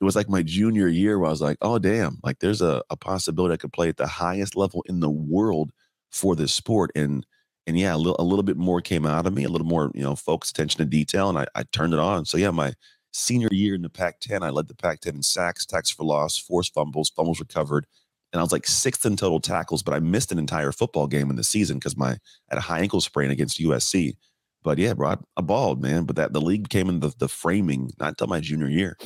it 0.00 0.04
was 0.04 0.16
like 0.16 0.28
my 0.28 0.42
junior 0.42 0.88
year 0.88 1.18
where 1.18 1.28
I 1.28 1.30
was 1.30 1.40
like, 1.40 1.58
oh 1.62 1.78
damn, 1.78 2.18
like 2.22 2.40
there's 2.40 2.62
a, 2.62 2.82
a 2.90 2.96
possibility 2.96 3.54
I 3.54 3.58
could 3.58 3.72
play 3.72 3.88
at 3.88 3.96
the 3.96 4.06
highest 4.06 4.56
level 4.56 4.84
in 4.88 5.00
the 5.00 5.10
world 5.10 5.70
for 6.10 6.34
this 6.36 6.52
sport. 6.52 6.90
And 6.94 7.26
and 7.66 7.78
yeah, 7.78 7.94
a 7.94 7.96
little, 7.96 8.16
a 8.18 8.22
little 8.22 8.42
bit 8.42 8.58
more 8.58 8.80
came 8.80 9.06
out 9.06 9.26
of 9.26 9.32
me, 9.32 9.44
a 9.44 9.48
little 9.48 9.66
more, 9.66 9.90
you 9.94 10.02
know, 10.02 10.16
focus, 10.16 10.50
attention 10.50 10.78
to 10.78 10.84
detail, 10.84 11.30
and 11.30 11.38
I, 11.38 11.46
I 11.54 11.62
turned 11.72 11.94
it 11.94 11.98
on. 11.98 12.26
So 12.26 12.36
yeah, 12.36 12.50
my 12.50 12.74
senior 13.12 13.48
year 13.52 13.74
in 13.74 13.82
the 13.82 13.88
Pac-10, 13.88 14.42
I 14.42 14.50
led 14.50 14.68
the 14.68 14.74
Pac-10 14.74 15.14
in 15.14 15.22
sacks, 15.22 15.64
tackles 15.64 15.90
for 15.90 16.04
loss, 16.04 16.36
forced 16.36 16.74
fumbles, 16.74 17.10
fumbles 17.10 17.40
recovered, 17.40 17.86
and 18.32 18.40
I 18.40 18.42
was 18.42 18.52
like 18.52 18.66
sixth 18.66 19.06
in 19.06 19.16
total 19.16 19.40
tackles. 19.40 19.82
But 19.82 19.94
I 19.94 20.00
missed 20.00 20.32
an 20.32 20.38
entire 20.38 20.72
football 20.72 21.06
game 21.06 21.30
in 21.30 21.36
the 21.36 21.44
season 21.44 21.78
because 21.78 21.96
my 21.96 22.10
I 22.10 22.18
had 22.50 22.58
a 22.58 22.62
high 22.62 22.80
ankle 22.80 23.00
sprain 23.00 23.30
against 23.30 23.60
USC. 23.60 24.16
But 24.62 24.78
yeah, 24.78 24.94
bro, 24.94 25.16
I 25.36 25.40
balled, 25.40 25.80
man. 25.80 26.04
But 26.04 26.16
that 26.16 26.32
the 26.32 26.40
league 26.40 26.68
came 26.68 26.88
in 26.88 27.00
the, 27.00 27.12
the 27.18 27.28
framing 27.28 27.92
not 28.00 28.08
until 28.10 28.26
my 28.26 28.40
junior 28.40 28.68
year. 28.68 28.98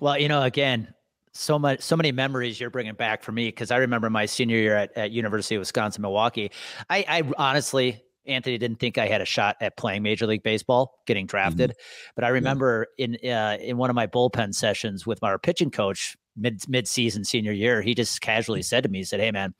Well, 0.00 0.18
you 0.18 0.28
know, 0.28 0.42
again, 0.42 0.92
so 1.32 1.58
much, 1.58 1.80
so 1.80 1.96
many 1.96 2.12
memories 2.12 2.60
you're 2.60 2.70
bringing 2.70 2.94
back 2.94 3.22
for 3.22 3.32
me 3.32 3.48
because 3.48 3.70
I 3.70 3.78
remember 3.78 4.08
my 4.08 4.26
senior 4.26 4.56
year 4.56 4.76
at, 4.76 4.96
at 4.96 5.10
University 5.10 5.56
of 5.56 5.60
Wisconsin 5.60 6.02
Milwaukee. 6.02 6.50
I, 6.88 7.04
I 7.08 7.22
honestly, 7.36 8.02
Anthony 8.26 8.56
didn't 8.56 8.78
think 8.78 8.98
I 8.98 9.06
had 9.06 9.20
a 9.20 9.24
shot 9.24 9.56
at 9.60 9.76
playing 9.76 10.02
Major 10.02 10.26
League 10.26 10.42
Baseball, 10.42 10.98
getting 11.06 11.26
drafted. 11.26 11.70
Mm-hmm. 11.70 12.10
But 12.14 12.24
I 12.24 12.28
remember 12.28 12.86
yeah. 12.96 13.04
in 13.04 13.30
uh, 13.30 13.56
in 13.60 13.76
one 13.76 13.90
of 13.90 13.96
my 13.96 14.06
bullpen 14.06 14.54
sessions 14.54 15.06
with 15.06 15.20
my 15.20 15.36
pitching 15.36 15.70
coach 15.70 16.16
mid 16.36 16.62
mid 16.68 16.88
season 16.88 17.24
senior 17.24 17.52
year, 17.52 17.82
he 17.82 17.94
just 17.94 18.20
casually 18.20 18.62
said 18.62 18.82
to 18.84 18.88
me, 18.88 18.98
he 18.98 19.04
said, 19.04 19.20
"Hey 19.20 19.30
man, 19.30 19.54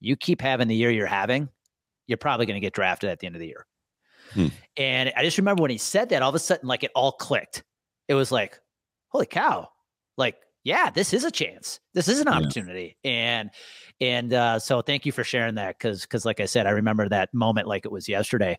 you 0.00 0.16
keep 0.16 0.40
having 0.40 0.68
the 0.68 0.74
year 0.74 0.90
you're 0.90 1.06
having, 1.06 1.48
you're 2.06 2.18
probably 2.18 2.46
going 2.46 2.60
to 2.60 2.64
get 2.64 2.72
drafted 2.72 3.10
at 3.10 3.20
the 3.20 3.26
end 3.26 3.36
of 3.36 3.40
the 3.40 3.48
year." 3.48 3.66
Hmm. 4.32 4.48
And 4.76 5.12
I 5.16 5.22
just 5.22 5.38
remember 5.38 5.62
when 5.62 5.70
he 5.70 5.78
said 5.78 6.10
that, 6.10 6.22
all 6.22 6.28
of 6.28 6.34
a 6.34 6.40
sudden, 6.40 6.68
like 6.68 6.84
it 6.84 6.90
all 6.94 7.12
clicked. 7.12 7.62
It 8.08 8.14
was 8.14 8.32
like, 8.32 8.58
"Holy 9.08 9.26
cow!" 9.26 9.68
Like 10.18 10.36
yeah 10.64 10.90
this 10.90 11.14
is 11.14 11.24
a 11.24 11.30
chance 11.30 11.80
this 11.94 12.08
is 12.08 12.20
an 12.20 12.28
opportunity 12.28 12.96
yeah. 13.02 13.10
and 13.10 13.50
and 14.00 14.32
uh, 14.32 14.58
so 14.58 14.82
thank 14.82 15.06
you 15.06 15.12
for 15.12 15.24
sharing 15.24 15.54
that 15.54 15.78
because 15.78 16.02
because 16.02 16.24
like 16.26 16.40
i 16.40 16.44
said 16.44 16.66
i 16.66 16.70
remember 16.70 17.08
that 17.08 17.32
moment 17.32 17.66
like 17.66 17.86
it 17.86 17.92
was 17.92 18.08
yesterday 18.08 18.56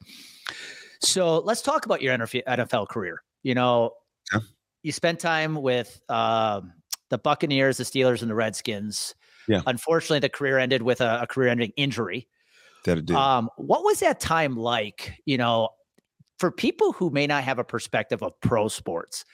So 1.02 1.39
let's 1.39 1.62
talk 1.62 1.86
about 1.86 2.02
your 2.02 2.15
NFL 2.17 2.89
career. 2.89 3.24
You 3.43 3.56
know, 3.56 3.93
yeah. 4.34 4.41
you 4.84 4.91
spent 4.91 5.19
time 5.19 5.56
with 5.56 6.00
um, 6.10 6.74
the 7.10 7.17
Buccaneers, 7.17 7.78
the 7.78 7.84
Steelers, 7.84 8.22
and 8.22 8.30
the 8.30 8.36
Redskins. 8.36 9.15
Yeah. 9.48 9.62
Unfortunately, 9.65 10.19
the 10.19 10.30
career 10.30 10.60
ended 10.60 10.82
with 10.82 11.02
a, 11.02 11.22
a 11.22 11.28
career-ending 11.28 11.72
injury. 11.78 12.28
That 12.86 13.06
did. 13.06 13.15
Um, 13.15 13.50
what 13.58 13.84
was 13.84 14.02
that 14.02 14.19
time 14.19 14.56
like? 14.56 15.13
You 15.26 15.38
know, 15.38 15.69
for 16.38 16.52
people 16.52 16.91
who 16.91 17.10
may 17.10 17.28
not 17.28 17.43
have 17.43 17.60
a 17.60 17.63
perspective 17.63 18.22
of 18.22 18.39
pro 18.41 18.67
sports, 18.67 19.26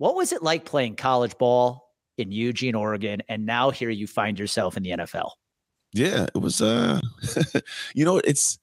what 0.00 0.16
was 0.16 0.32
it 0.32 0.42
like 0.42 0.64
playing 0.64 0.96
college 0.96 1.36
ball 1.36 1.92
in 2.16 2.32
Eugene, 2.32 2.74
Oregon, 2.74 3.20
and 3.28 3.44
now 3.44 3.68
here 3.68 3.90
you 3.90 4.06
find 4.06 4.38
yourself 4.38 4.78
in 4.78 4.82
the 4.82 4.92
NFL? 4.92 5.32
Yeah, 5.92 6.26
it 6.34 6.38
was. 6.38 6.62
uh 6.62 7.00
You 7.94 8.06
know, 8.06 8.16
it's 8.16 8.58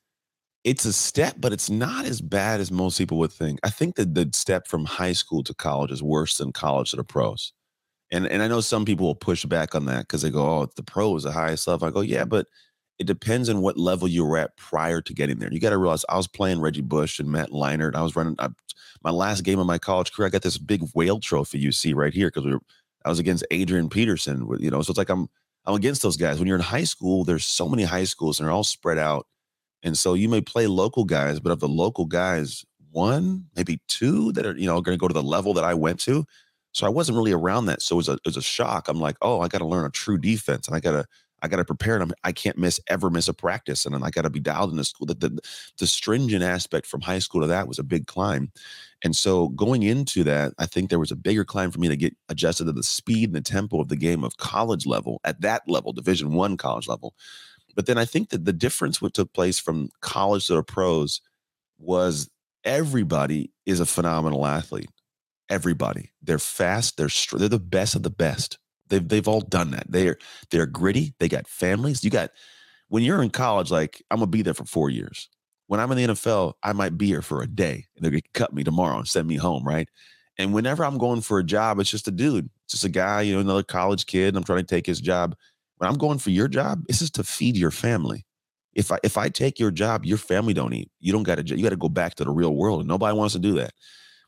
it's 0.63 0.83
a 0.83 0.91
step, 0.91 1.35
but 1.37 1.53
it's 1.53 1.69
not 1.69 2.05
as 2.05 2.21
bad 2.21 2.59
as 2.59 2.71
most 2.71 2.97
people 2.97 3.19
would 3.19 3.31
think. 3.31 3.59
I 3.63 3.69
think 3.69 3.97
that 3.97 4.15
the 4.15 4.27
step 4.33 4.67
from 4.67 4.85
high 4.85 5.13
school 5.13 5.43
to 5.43 5.53
college 5.53 5.91
is 5.91 6.01
worse 6.01 6.39
than 6.39 6.51
college 6.53 6.89
to 6.89 6.95
the 6.95 7.03
pros. 7.03 7.53
And 8.11 8.25
and 8.25 8.41
I 8.41 8.47
know 8.47 8.61
some 8.61 8.83
people 8.83 9.05
will 9.05 9.13
push 9.15 9.45
back 9.45 9.75
on 9.75 9.85
that 9.85 10.07
because 10.07 10.23
they 10.23 10.31
go, 10.31 10.43
"Oh, 10.43 10.67
the 10.75 10.81
pros 10.81 11.21
the 11.21 11.31
highest 11.31 11.67
level." 11.67 11.87
I 11.87 11.91
go, 11.91 12.01
"Yeah, 12.01 12.25
but 12.25 12.47
it 12.99 13.05
depends 13.05 13.47
on 13.49 13.61
what 13.61 13.77
level 13.77 14.07
you 14.07 14.25
were 14.25 14.37
at 14.37 14.55
prior 14.57 15.01
to 15.01 15.13
getting 15.13 15.37
there. 15.37 15.51
You 15.51 15.59
got 15.59 15.69
to 15.69 15.77
realize 15.77 16.03
I 16.09 16.17
was 16.17 16.27
playing 16.27 16.61
Reggie 16.61 16.81
Bush 16.81 17.19
and 17.19 17.29
Matt 17.29 17.51
Leinart. 17.51 17.95
I 17.95 18.01
was 18.01 18.15
running 18.15 18.35
I, 18.39 18.49
my 19.03 19.11
last 19.11 19.41
game 19.41 19.59
of 19.59 19.67
my 19.67 19.77
college 19.77 20.11
career. 20.11 20.27
I 20.27 20.31
got 20.31 20.41
this 20.41 20.57
big 20.57 20.81
whale 20.93 21.19
trophy 21.19 21.59
you 21.59 21.71
see 21.71 21.93
right 21.93 22.13
here 22.13 22.27
because 22.27 22.45
we 22.45 22.53
were, 22.53 22.61
I 23.05 23.09
was 23.09 23.19
against 23.19 23.45
Adrian 23.51 23.89
Peterson. 23.89 24.47
You 24.59 24.71
know, 24.71 24.81
so 24.81 24.91
it's 24.91 24.97
like 24.97 25.09
I'm 25.09 25.29
I'm 25.65 25.75
against 25.75 26.01
those 26.01 26.17
guys. 26.17 26.39
When 26.39 26.47
you're 26.47 26.57
in 26.57 26.63
high 26.63 26.85
school, 26.85 27.23
there's 27.23 27.45
so 27.45 27.69
many 27.69 27.83
high 27.83 28.05
schools 28.05 28.39
and 28.39 28.47
they're 28.47 28.53
all 28.53 28.63
spread 28.63 28.97
out, 28.97 29.27
and 29.83 29.97
so 29.97 30.15
you 30.15 30.27
may 30.27 30.41
play 30.41 30.65
local 30.65 31.03
guys, 31.03 31.39
but 31.39 31.51
of 31.51 31.59
the 31.59 31.69
local 31.69 32.05
guys, 32.05 32.65
one 32.91 33.45
maybe 33.55 33.79
two 33.87 34.31
that 34.31 34.45
are 34.45 34.57
you 34.57 34.65
know 34.65 34.81
going 34.81 34.97
to 34.97 34.99
go 34.99 35.07
to 35.07 35.13
the 35.13 35.21
level 35.21 35.53
that 35.53 35.63
I 35.63 35.75
went 35.75 35.99
to. 36.01 36.25
So 36.71 36.85
I 36.85 36.89
wasn't 36.89 37.17
really 37.17 37.31
around 37.31 37.65
that. 37.67 37.81
So 37.81 37.95
it 37.95 37.97
was 37.97 38.09
a 38.09 38.13
it 38.13 38.25
was 38.25 38.37
a 38.37 38.41
shock. 38.41 38.87
I'm 38.87 38.99
like, 38.99 39.17
oh, 39.21 39.41
I 39.41 39.47
got 39.47 39.59
to 39.59 39.65
learn 39.65 39.85
a 39.85 39.91
true 39.91 40.17
defense, 40.17 40.67
and 40.67 40.75
I 40.75 40.79
got 40.79 40.91
to 40.91 41.05
I 41.41 41.47
got 41.47 41.57
to 41.57 41.65
prepare 41.65 41.99
them. 41.99 42.11
I 42.23 42.31
can't 42.31 42.57
miss 42.57 42.79
ever 42.87 43.09
miss 43.09 43.27
a 43.27 43.33
practice, 43.33 43.85
and 43.85 43.93
then 43.93 44.03
I 44.03 44.09
got 44.09 44.23
to 44.23 44.29
be 44.29 44.39
dialed 44.39 44.71
in 44.71 44.77
the 44.77 44.83
school. 44.83 45.05
The, 45.05 45.13
the, 45.13 45.39
the 45.77 45.87
stringent 45.87 46.43
aspect 46.43 46.87
from 46.87 47.01
high 47.01 47.19
school 47.19 47.41
to 47.41 47.47
that 47.47 47.67
was 47.67 47.79
a 47.79 47.83
big 47.83 48.07
climb, 48.07 48.51
and 49.03 49.15
so 49.15 49.49
going 49.49 49.83
into 49.83 50.23
that, 50.23 50.53
I 50.57 50.65
think 50.65 50.89
there 50.89 50.99
was 50.99 51.11
a 51.11 51.15
bigger 51.15 51.45
climb 51.45 51.71
for 51.71 51.79
me 51.79 51.87
to 51.87 51.95
get 51.97 52.15
adjusted 52.29 52.65
to 52.65 52.73
the 52.73 52.83
speed 52.83 53.29
and 53.29 53.35
the 53.35 53.41
tempo 53.41 53.79
of 53.79 53.89
the 53.89 53.95
game 53.95 54.23
of 54.23 54.37
college 54.37 54.85
level 54.85 55.21
at 55.23 55.41
that 55.41 55.63
level, 55.67 55.93
Division 55.93 56.33
One 56.33 56.57
college 56.57 56.87
level. 56.87 57.13
But 57.75 57.85
then 57.85 57.97
I 57.99 58.05
think 58.05 58.29
that 58.29 58.45
the 58.45 58.53
difference 58.53 59.01
what 59.01 59.13
took 59.13 59.33
place 59.33 59.59
from 59.59 59.89
college 60.01 60.47
to 60.47 60.55
the 60.55 60.63
pros 60.63 61.21
was 61.77 62.29
everybody 62.63 63.51
is 63.67 63.79
a 63.79 63.85
phenomenal 63.85 64.47
athlete. 64.47 64.89
Everybody, 65.49 66.11
they're 66.21 66.39
fast, 66.39 66.97
they're 66.97 67.09
they're 67.37 67.47
the 67.47 67.59
best 67.59 67.95
of 67.95 68.03
the 68.03 68.09
best 68.09 68.57
They've 68.89 69.07
they've 69.07 69.27
all 69.27 69.41
done 69.41 69.71
that. 69.71 69.85
They're 69.89 70.17
they're 70.49 70.65
gritty. 70.65 71.13
They 71.19 71.27
got 71.27 71.47
families. 71.47 72.03
You 72.03 72.09
got 72.09 72.31
when 72.89 73.03
you're 73.03 73.21
in 73.21 73.29
college, 73.29 73.71
like 73.71 74.01
I'm 74.11 74.17
gonna 74.19 74.27
be 74.27 74.41
there 74.41 74.53
for 74.53 74.65
four 74.65 74.89
years. 74.89 75.29
When 75.67 75.79
I'm 75.79 75.91
in 75.91 75.97
the 75.97 76.13
NFL, 76.13 76.53
I 76.63 76.73
might 76.73 76.97
be 76.97 77.07
here 77.07 77.21
for 77.21 77.41
a 77.41 77.47
day 77.47 77.85
and 77.95 78.03
they're 78.03 78.11
gonna 78.11 78.21
cut 78.33 78.53
me 78.53 78.63
tomorrow 78.63 78.97
and 78.97 79.07
send 79.07 79.27
me 79.27 79.35
home, 79.35 79.63
right? 79.63 79.89
And 80.37 80.53
whenever 80.53 80.85
I'm 80.85 80.97
going 80.97 81.21
for 81.21 81.39
a 81.39 81.43
job, 81.43 81.79
it's 81.79 81.89
just 81.89 82.07
a 82.07 82.11
dude, 82.11 82.49
it's 82.65 82.73
just 82.73 82.83
a 82.83 82.89
guy, 82.89 83.21
you 83.21 83.33
know, 83.33 83.39
another 83.39 83.63
college 83.63 84.05
kid. 84.05 84.35
I'm 84.35 84.43
trying 84.43 84.59
to 84.59 84.65
take 84.65 84.85
his 84.85 85.01
job. 85.01 85.35
When 85.77 85.89
I'm 85.89 85.97
going 85.97 86.19
for 86.19 86.29
your 86.29 86.47
job, 86.47 86.83
it's 86.87 86.99
just 86.99 87.15
to 87.15 87.23
feed 87.23 87.57
your 87.57 87.71
family. 87.71 88.25
If 88.73 88.91
I 88.91 88.99
if 89.03 89.17
I 89.17 89.29
take 89.29 89.59
your 89.59 89.71
job, 89.71 90.05
your 90.05 90.19
family 90.19 90.53
don't 90.53 90.73
eat. 90.73 90.91
You 90.99 91.11
don't 91.11 91.23
got 91.23 91.35
to. 91.35 91.55
You 91.57 91.63
got 91.63 91.69
to 91.69 91.77
go 91.77 91.89
back 91.89 92.15
to 92.15 92.23
the 92.23 92.31
real 92.31 92.55
world, 92.55 92.81
and 92.81 92.87
nobody 92.87 93.17
wants 93.17 93.33
to 93.33 93.39
do 93.39 93.53
that. 93.53 93.73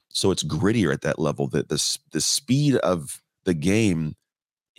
So 0.09 0.31
it's 0.31 0.43
grittier 0.43 0.91
at 0.91 1.01
that 1.01 1.19
level. 1.19 1.47
That 1.47 1.69
the 1.69 1.97
the 2.11 2.21
speed 2.21 2.75
of 2.77 3.21
the 3.43 3.53
game 3.53 4.15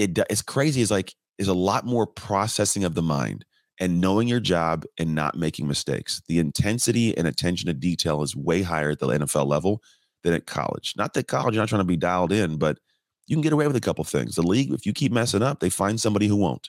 it 0.01 0.19
it's 0.31 0.43
crazy 0.43 0.81
is 0.81 0.91
like 0.91 1.15
is 1.39 1.49
a 1.49 1.55
lot 1.55 1.87
more 1.87 2.07
processing 2.07 2.85
of 2.85 2.95
the 2.95 3.03
mind 3.03 3.45
and 3.79 4.01
knowing 4.01 4.29
your 4.29 4.41
job 4.41 4.85
and 4.99 5.15
not 5.15 5.37
making 5.37 5.67
mistakes. 5.67 6.21
The 6.29 6.39
intensity 6.39 7.17
and 7.17 7.27
attention 7.27 7.67
to 7.69 7.75
detail 7.75 8.23
is 8.23 8.37
way 8.37 8.63
higher 8.63 8.91
at 8.91 8.99
the 8.99 9.07
NFL 9.07 9.47
level 9.47 9.83
than 10.23 10.35
at 10.35 10.47
college. 10.47 10.95
Not 10.97 11.15
that 11.15 11.29
college, 11.29 11.55
you're 11.55 11.63
not 11.63 11.69
trying 11.69 11.81
to 11.81 11.85
be 11.85 11.97
dialed 11.97 12.33
in, 12.33 12.59
but 12.59 12.79
you 13.27 13.37
can 13.37 13.43
get 13.43 13.53
away 13.53 13.67
with 13.67 13.77
a 13.77 13.81
couple 13.81 14.05
things. 14.05 14.35
The 14.35 14.43
league, 14.43 14.73
if 14.73 14.85
you 14.85 14.93
keep 14.93 15.13
messing 15.13 15.43
up, 15.43 15.61
they 15.61 15.71
find 15.71 15.99
somebody 15.99 16.27
who 16.27 16.37
won't. 16.37 16.69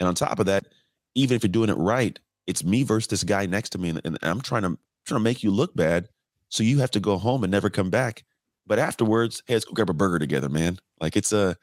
And 0.00 0.08
on 0.08 0.14
top 0.14 0.40
of 0.40 0.46
that, 0.46 0.66
even 1.14 1.36
if 1.36 1.42
you're 1.42 1.48
doing 1.48 1.70
it 1.70 1.74
right, 1.74 2.18
it's 2.46 2.64
me 2.64 2.82
versus 2.82 3.08
this 3.08 3.24
guy 3.24 3.46
next 3.46 3.70
to 3.70 3.78
me, 3.78 3.90
and, 3.90 4.00
and 4.04 4.18
I'm 4.22 4.40
trying 4.40 4.62
to 4.62 4.78
trying 5.04 5.20
to 5.20 5.24
make 5.24 5.42
you 5.42 5.50
look 5.50 5.76
bad, 5.76 6.08
so 6.48 6.62
you 6.62 6.78
have 6.78 6.90
to 6.92 7.00
go 7.00 7.18
home 7.18 7.44
and 7.44 7.50
never 7.50 7.70
come 7.70 7.90
back. 7.90 8.24
But 8.66 8.78
afterwards, 8.78 9.42
hey, 9.46 9.54
let's 9.54 9.64
go 9.64 9.72
grab 9.72 9.90
a 9.90 9.94
burger 9.94 10.18
together, 10.18 10.48
man. 10.48 10.78
Like 11.00 11.16
it's 11.16 11.32
a 11.32 11.56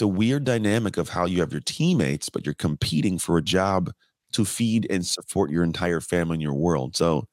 it's 0.00 0.02
a 0.02 0.08
weird 0.08 0.44
dynamic 0.44 0.96
of 0.96 1.10
how 1.10 1.26
you 1.26 1.40
have 1.40 1.52
your 1.52 1.60
teammates, 1.60 2.30
but 2.30 2.46
you're 2.46 2.54
competing 2.54 3.18
for 3.18 3.36
a 3.36 3.42
job 3.42 3.92
to 4.32 4.46
feed 4.46 4.86
and 4.88 5.04
support 5.04 5.50
your 5.50 5.62
entire 5.62 6.00
family 6.00 6.36
and 6.36 6.42
your 6.42 6.54
world. 6.54 6.96
So 6.96 7.26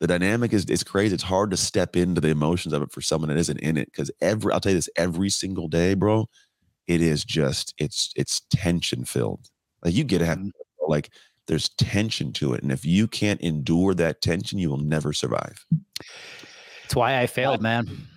the 0.00 0.08
dynamic 0.08 0.52
is 0.52 0.64
it's 0.64 0.82
crazy. 0.82 1.14
It's 1.14 1.22
hard 1.22 1.52
to 1.52 1.56
step 1.56 1.94
into 1.94 2.20
the 2.20 2.30
emotions 2.30 2.74
of 2.74 2.82
it 2.82 2.90
for 2.90 3.02
someone 3.02 3.28
that 3.28 3.38
isn't 3.38 3.60
in 3.60 3.76
it. 3.76 3.92
Cause 3.92 4.10
every 4.20 4.52
I'll 4.52 4.58
tell 4.58 4.72
you 4.72 4.78
this 4.78 4.88
every 4.96 5.30
single 5.30 5.68
day, 5.68 5.94
bro, 5.94 6.26
it 6.88 7.00
is 7.00 7.24
just 7.24 7.72
it's 7.78 8.12
it's 8.16 8.42
tension 8.50 9.04
filled. 9.04 9.46
Like 9.84 9.94
you 9.94 10.02
get 10.02 10.18
to 10.18 10.26
have 10.26 10.38
mm-hmm. 10.38 10.90
like 10.90 11.08
there's 11.46 11.68
tension 11.68 12.32
to 12.32 12.52
it. 12.54 12.64
And 12.64 12.72
if 12.72 12.84
you 12.84 13.06
can't 13.06 13.40
endure 13.40 13.94
that 13.94 14.22
tension, 14.22 14.58
you 14.58 14.70
will 14.70 14.78
never 14.78 15.12
survive. 15.12 15.64
It's 16.84 16.96
why 16.96 17.20
I 17.20 17.28
failed, 17.28 17.62
man. 17.62 18.08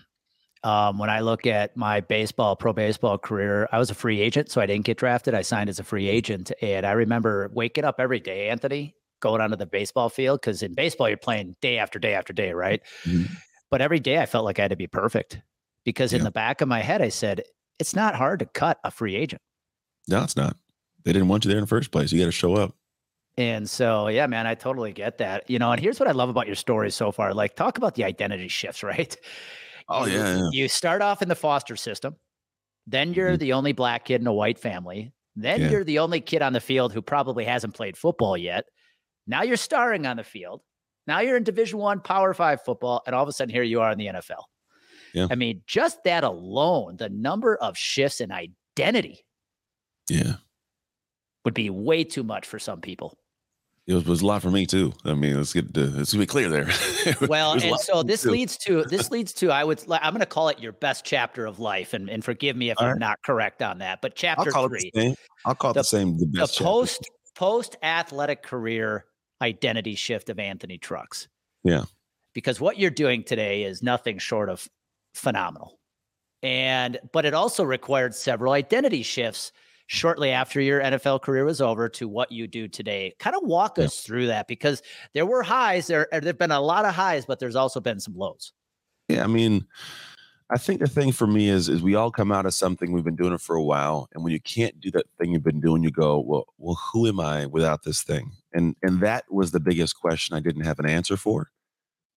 Um, 0.65 0.97
when 0.97 1.11
I 1.11 1.19
look 1.19 1.45
at 1.45 1.77
my 1.77 2.01
baseball, 2.01 2.55
pro 2.55 2.73
baseball 2.73 3.19
career, 3.19 3.69
I 3.71 3.77
was 3.77 3.91
a 3.91 3.93
free 3.93 4.19
agent, 4.19 4.49
so 4.49 4.59
I 4.59 4.65
didn't 4.65 4.85
get 4.85 4.97
drafted. 4.97 5.35
I 5.35 5.43
signed 5.43 5.69
as 5.69 5.79
a 5.79 5.83
free 5.83 6.09
agent, 6.09 6.51
and 6.59 6.87
I 6.87 6.93
remember 6.93 7.51
waking 7.53 7.85
up 7.85 7.99
every 7.99 8.19
day, 8.19 8.49
Anthony, 8.49 8.95
going 9.19 9.41
onto 9.41 9.55
the 9.55 9.67
baseball 9.67 10.09
field 10.09 10.41
because 10.41 10.63
in 10.63 10.73
baseball 10.73 11.07
you're 11.07 11.17
playing 11.17 11.55
day 11.61 11.77
after 11.77 11.99
day 11.99 12.15
after 12.15 12.33
day, 12.33 12.51
right? 12.51 12.81
Mm-hmm. 13.03 13.31
But 13.69 13.81
every 13.81 13.99
day 13.99 14.19
I 14.19 14.25
felt 14.25 14.43
like 14.43 14.57
I 14.57 14.63
had 14.63 14.71
to 14.71 14.75
be 14.75 14.87
perfect 14.87 15.39
because 15.83 16.13
yeah. 16.13 16.19
in 16.19 16.23
the 16.23 16.31
back 16.31 16.61
of 16.61 16.67
my 16.67 16.81
head 16.81 17.01
I 17.01 17.09
said 17.09 17.43
it's 17.79 17.95
not 17.95 18.15
hard 18.15 18.39
to 18.39 18.45
cut 18.45 18.79
a 18.83 18.91
free 18.91 19.15
agent. 19.15 19.41
No, 20.07 20.23
it's 20.23 20.35
not. 20.35 20.57
They 21.03 21.13
didn't 21.13 21.27
want 21.27 21.45
you 21.45 21.49
there 21.49 21.57
in 21.57 21.63
the 21.63 21.67
first 21.67 21.91
place. 21.91 22.11
You 22.11 22.19
got 22.19 22.25
to 22.25 22.31
show 22.31 22.55
up. 22.55 22.75
And 23.37 23.69
so, 23.69 24.07
yeah, 24.07 24.27
man, 24.27 24.47
I 24.47 24.55
totally 24.55 24.93
get 24.93 25.17
that. 25.17 25.49
You 25.49 25.59
know, 25.59 25.71
and 25.71 25.81
here's 25.81 25.99
what 25.99 26.07
I 26.07 26.13
love 26.13 26.29
about 26.29 26.47
your 26.47 26.55
story 26.55 26.89
so 26.89 27.11
far. 27.11 27.33
Like, 27.33 27.55
talk 27.55 27.77
about 27.77 27.95
the 27.95 28.05
identity 28.05 28.47
shifts, 28.47 28.81
right? 28.83 29.15
Oh 29.87 30.05
you, 30.05 30.13
yeah, 30.13 30.37
yeah, 30.37 30.49
You 30.51 30.67
start 30.67 31.01
off 31.01 31.21
in 31.21 31.29
the 31.29 31.35
foster 31.35 31.75
system, 31.75 32.15
then 32.87 33.13
you're 33.13 33.31
mm-hmm. 33.31 33.37
the 33.37 33.53
only 33.53 33.71
black 33.71 34.05
kid 34.05 34.21
in 34.21 34.27
a 34.27 34.33
white 34.33 34.59
family. 34.59 35.13
Then 35.35 35.61
yeah. 35.61 35.69
you're 35.69 35.83
the 35.83 35.99
only 35.99 36.21
kid 36.21 36.41
on 36.41 36.53
the 36.53 36.61
field 36.61 36.93
who 36.93 37.01
probably 37.01 37.43
hasn't 37.43 37.75
played 37.75 37.97
football 37.97 38.37
yet. 38.37 38.65
Now 39.27 39.43
you're 39.43 39.57
starring 39.57 40.05
on 40.05 40.17
the 40.17 40.23
field. 40.23 40.61
Now 41.07 41.19
you're 41.19 41.37
in 41.37 41.43
Division 41.43 41.77
One, 41.79 41.99
Power 41.99 42.33
Five 42.33 42.63
football, 42.63 43.01
and 43.05 43.15
all 43.15 43.23
of 43.23 43.29
a 43.29 43.33
sudden 43.33 43.53
here 43.53 43.63
you 43.63 43.81
are 43.81 43.91
in 43.91 43.97
the 43.97 44.07
NFL. 44.07 44.43
Yeah. 45.13 45.27
I 45.29 45.35
mean, 45.35 45.61
just 45.65 46.03
that 46.03 46.23
alone, 46.23 46.97
the 46.97 47.09
number 47.09 47.55
of 47.55 47.77
shifts 47.77 48.21
in 48.21 48.31
identity, 48.31 49.25
yeah, 50.09 50.35
would 51.43 51.53
be 51.53 51.69
way 51.69 52.03
too 52.03 52.23
much 52.23 52.47
for 52.47 52.59
some 52.59 52.81
people 52.81 53.17
it 53.87 53.93
was, 53.93 54.05
was 54.05 54.21
a 54.21 54.25
lot 54.25 54.41
for 54.41 54.49
me 54.49 54.65
too. 54.65 54.93
I 55.03 55.13
mean, 55.13 55.37
let's 55.37 55.53
get 55.53 55.73
to, 55.75 55.85
let's 55.85 56.13
be 56.13 56.25
clear 56.25 56.49
there. 56.49 56.67
well, 57.29 57.53
and 57.53 57.79
so 57.79 58.01
this 58.01 58.23
too. 58.23 58.31
leads 58.31 58.57
to 58.57 58.83
this 58.83 59.11
leads 59.11 59.31
to 59.33 59.51
I 59.51 59.63
would 59.63 59.83
I'm 59.89 60.11
going 60.11 60.21
to 60.21 60.25
call 60.25 60.49
it 60.49 60.59
your 60.59 60.71
best 60.71 61.05
chapter 61.05 61.45
of 61.45 61.59
life, 61.59 61.93
and 61.93 62.09
and 62.09 62.23
forgive 62.23 62.55
me 62.55 62.71
if 62.71 62.77
All 62.79 62.85
I'm 62.85 62.91
right. 62.93 62.99
not 62.99 63.21
correct 63.23 63.61
on 63.61 63.79
that, 63.79 64.01
but 64.01 64.15
chapter 64.15 64.55
I'll 64.55 64.67
three. 64.67 65.15
I'll 65.45 65.53
call 65.53 65.71
it 65.71 65.75
the, 65.75 65.81
the 65.81 65.83
same. 65.83 66.17
The, 66.17 66.25
the 66.25 66.63
post 66.63 67.07
post 67.35 67.75
athletic 67.83 68.41
career 68.41 69.05
identity 69.41 69.93
shift 69.93 70.29
of 70.29 70.39
Anthony 70.39 70.79
Trucks. 70.79 71.27
Yeah, 71.63 71.83
because 72.33 72.59
what 72.59 72.79
you're 72.79 72.89
doing 72.89 73.23
today 73.23 73.63
is 73.63 73.83
nothing 73.83 74.17
short 74.17 74.49
of 74.49 74.67
phenomenal, 75.13 75.77
and 76.41 76.97
but 77.13 77.25
it 77.25 77.35
also 77.35 77.63
required 77.63 78.15
several 78.15 78.53
identity 78.53 79.03
shifts 79.03 79.51
shortly 79.87 80.31
after 80.31 80.59
your 80.59 80.81
NFL 80.81 81.21
career 81.21 81.45
was 81.45 81.61
over 81.61 81.87
to 81.89 82.07
what 82.07 82.31
you 82.31 82.47
do 82.47 82.67
today. 82.67 83.13
Kind 83.19 83.35
of 83.35 83.43
walk 83.43 83.77
yeah. 83.77 83.85
us 83.85 84.01
through 84.01 84.27
that 84.27 84.47
because 84.47 84.81
there 85.13 85.25
were 85.25 85.43
highs, 85.43 85.87
there 85.87 86.07
there've 86.11 86.37
been 86.37 86.51
a 86.51 86.61
lot 86.61 86.85
of 86.85 86.93
highs, 86.93 87.25
but 87.25 87.39
there's 87.39 87.55
also 87.55 87.79
been 87.79 87.99
some 87.99 88.15
lows. 88.15 88.53
Yeah, 89.07 89.23
I 89.23 89.27
mean, 89.27 89.65
I 90.49 90.57
think 90.57 90.79
the 90.79 90.87
thing 90.87 91.11
for 91.11 91.27
me 91.27 91.49
is 91.49 91.69
is 91.69 91.81
we 91.81 91.95
all 91.95 92.11
come 92.11 92.31
out 92.31 92.45
of 92.45 92.53
something 92.53 92.91
we've 92.91 93.03
been 93.03 93.15
doing 93.15 93.33
it 93.33 93.41
for 93.41 93.55
a 93.55 93.63
while, 93.63 94.07
and 94.13 94.23
when 94.23 94.33
you 94.33 94.41
can't 94.41 94.79
do 94.79 94.91
that 94.91 95.05
thing 95.19 95.31
you've 95.31 95.43
been 95.43 95.61
doing, 95.61 95.83
you 95.83 95.91
go, 95.91 96.19
well, 96.19 96.45
well, 96.57 96.79
who 96.91 97.07
am 97.07 97.19
I 97.19 97.45
without 97.45 97.83
this 97.83 98.03
thing? 98.03 98.31
And 98.53 98.75
and 98.81 99.01
that 99.01 99.25
was 99.29 99.51
the 99.51 99.59
biggest 99.59 99.99
question 99.99 100.35
I 100.35 100.39
didn't 100.39 100.65
have 100.65 100.79
an 100.79 100.89
answer 100.89 101.17
for, 101.17 101.49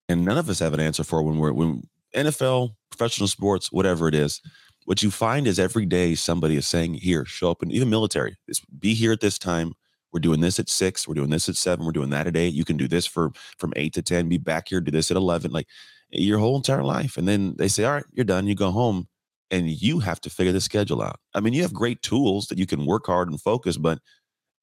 and 0.08 0.24
none 0.24 0.38
of 0.38 0.48
us 0.48 0.60
have 0.60 0.74
an 0.74 0.80
answer 0.80 1.04
for 1.04 1.22
when 1.22 1.38
we're 1.38 1.52
when 1.52 1.88
NFL, 2.14 2.70
professional 2.90 3.28
sports, 3.28 3.70
whatever 3.70 4.08
it 4.08 4.14
is 4.14 4.40
what 4.88 5.02
you 5.02 5.10
find 5.10 5.46
is 5.46 5.58
every 5.58 5.84
day 5.84 6.14
somebody 6.14 6.56
is 6.56 6.66
saying, 6.66 6.94
here, 6.94 7.26
show 7.26 7.50
up, 7.50 7.60
and 7.60 7.70
even 7.70 7.90
military, 7.90 8.38
is 8.48 8.62
be 8.78 8.94
here 8.94 9.12
at 9.12 9.20
this 9.20 9.38
time. 9.38 9.74
We're 10.14 10.20
doing 10.20 10.40
this 10.40 10.58
at 10.58 10.70
six. 10.70 11.06
We're 11.06 11.12
doing 11.12 11.28
this 11.28 11.46
at 11.46 11.56
seven. 11.56 11.84
We're 11.84 11.92
doing 11.92 12.08
that 12.08 12.26
at 12.26 12.38
eight. 12.38 12.54
You 12.54 12.64
can 12.64 12.78
do 12.78 12.88
this 12.88 13.04
for 13.04 13.30
from 13.58 13.74
eight 13.76 13.92
to 13.92 14.02
10, 14.02 14.30
be 14.30 14.38
back 14.38 14.68
here, 14.68 14.80
do 14.80 14.90
this 14.90 15.10
at 15.10 15.18
11, 15.18 15.50
like 15.50 15.66
your 16.08 16.38
whole 16.38 16.56
entire 16.56 16.82
life. 16.82 17.18
And 17.18 17.28
then 17.28 17.54
they 17.58 17.68
say, 17.68 17.84
all 17.84 17.92
right, 17.92 18.04
you're 18.14 18.24
done. 18.24 18.46
You 18.46 18.54
go 18.54 18.70
home 18.70 19.08
and 19.50 19.68
you 19.68 19.98
have 19.98 20.22
to 20.22 20.30
figure 20.30 20.54
the 20.54 20.60
schedule 20.62 21.02
out. 21.02 21.20
I 21.34 21.40
mean, 21.40 21.52
you 21.52 21.60
have 21.60 21.74
great 21.74 22.00
tools 22.00 22.46
that 22.46 22.56
you 22.56 22.64
can 22.64 22.86
work 22.86 23.04
hard 23.04 23.28
and 23.28 23.38
focus, 23.38 23.76
but 23.76 23.98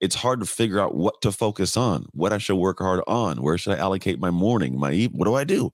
it's 0.01 0.15
hard 0.15 0.39
to 0.39 0.47
figure 0.47 0.79
out 0.79 0.95
what 0.95 1.21
to 1.21 1.31
focus 1.31 1.77
on, 1.77 2.07
what 2.13 2.33
I 2.33 2.39
should 2.39 2.55
work 2.55 2.79
hard 2.79 3.03
on, 3.05 3.43
where 3.43 3.59
should 3.59 3.73
I 3.73 3.77
allocate 3.77 4.19
my 4.19 4.31
morning, 4.31 4.79
my 4.79 4.91
evening, 4.91 5.19
what 5.19 5.25
do 5.25 5.35
I 5.35 5.43
do? 5.43 5.71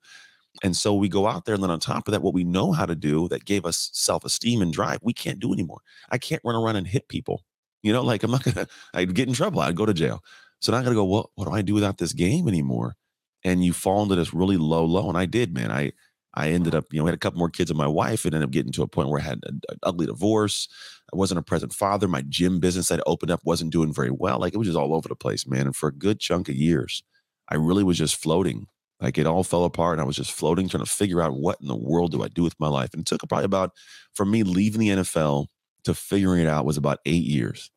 And 0.63 0.75
so 0.75 0.93
we 0.93 1.09
go 1.09 1.27
out 1.27 1.45
there, 1.45 1.55
and 1.55 1.63
then 1.63 1.71
on 1.71 1.79
top 1.79 2.07
of 2.07 2.11
that, 2.11 2.21
what 2.21 2.33
we 2.33 2.43
know 2.43 2.71
how 2.71 2.85
to 2.85 2.95
do 2.95 3.27
that 3.29 3.45
gave 3.45 3.65
us 3.65 3.89
self 3.93 4.25
esteem 4.25 4.61
and 4.61 4.73
drive, 4.73 4.99
we 5.01 5.13
can't 5.13 5.39
do 5.39 5.53
anymore. 5.53 5.81
I 6.09 6.17
can't 6.17 6.41
run 6.43 6.55
around 6.55 6.75
and 6.75 6.87
hit 6.87 7.07
people. 7.07 7.43
You 7.83 7.93
know, 7.93 8.03
like 8.03 8.23
I'm 8.23 8.31
not 8.31 8.43
gonna, 8.43 8.67
I'd 8.93 9.15
get 9.15 9.27
in 9.27 9.33
trouble. 9.33 9.61
I'd 9.61 9.75
go 9.75 9.85
to 9.85 9.93
jail. 9.93 10.23
So 10.59 10.71
now 10.71 10.79
I 10.79 10.83
gotta 10.83 10.95
go, 10.95 11.05
well, 11.05 11.31
what 11.35 11.45
do 11.45 11.51
I 11.51 11.61
do 11.61 11.73
without 11.73 11.97
this 11.97 12.13
game 12.13 12.47
anymore? 12.47 12.95
And 13.43 13.63
you 13.65 13.73
fall 13.73 14.03
into 14.03 14.15
this 14.15 14.33
really 14.33 14.57
low, 14.57 14.85
low. 14.85 15.09
And 15.09 15.17
I 15.17 15.25
did, 15.25 15.53
man. 15.53 15.71
I, 15.71 15.93
I 16.35 16.49
ended 16.49 16.75
up, 16.75 16.85
you 16.91 16.99
know, 16.99 17.05
had 17.05 17.15
a 17.15 17.17
couple 17.17 17.39
more 17.39 17.49
kids 17.49 17.71
with 17.71 17.77
my 17.77 17.87
wife 17.87 18.23
and 18.23 18.33
ended 18.33 18.47
up 18.47 18.51
getting 18.53 18.71
to 18.73 18.83
a 18.83 18.87
point 18.87 19.09
where 19.09 19.19
I 19.19 19.23
had 19.23 19.39
an 19.47 19.61
ugly 19.83 20.05
divorce. 20.05 20.67
I 21.11 21.17
wasn't 21.17 21.39
a 21.39 21.43
present 21.43 21.73
father. 21.73 22.07
My 22.07 22.21
gym 22.21 22.59
business 22.59 22.91
I'd 22.91 23.01
opened 23.05 23.31
up 23.31 23.41
wasn't 23.43 23.71
doing 23.71 23.93
very 23.93 24.11
well. 24.11 24.39
Like 24.39 24.53
it 24.53 24.57
was 24.57 24.67
just 24.67 24.77
all 24.77 24.93
over 24.93 25.09
the 25.09 25.15
place, 25.15 25.47
man. 25.47 25.65
And 25.65 25.75
for 25.75 25.89
a 25.89 25.93
good 25.93 26.19
chunk 26.19 26.47
of 26.47 26.55
years, 26.55 27.03
I 27.49 27.55
really 27.55 27.83
was 27.83 27.97
just 27.97 28.15
floating. 28.15 28.67
Like 29.01 29.17
it 29.17 29.25
all 29.27 29.43
fell 29.43 29.65
apart 29.65 29.93
and 29.93 30.01
I 30.01 30.05
was 30.05 30.15
just 30.15 30.31
floating, 30.31 30.69
trying 30.69 30.83
to 30.85 30.89
figure 30.89 31.21
out 31.21 31.33
what 31.35 31.57
in 31.61 31.67
the 31.67 31.75
world 31.75 32.11
do 32.11 32.23
I 32.23 32.27
do 32.27 32.43
with 32.43 32.59
my 32.59 32.67
life. 32.67 32.91
And 32.93 33.01
it 33.01 33.07
took 33.07 33.27
probably 33.27 33.45
about, 33.45 33.71
for 34.13 34.25
me 34.25 34.43
leaving 34.43 34.79
the 34.81 34.89
NFL 34.89 35.47
to 35.85 35.93
figuring 35.95 36.41
it 36.43 36.47
out 36.47 36.65
was 36.65 36.77
about 36.77 36.99
eight 37.05 37.23
years 37.23 37.71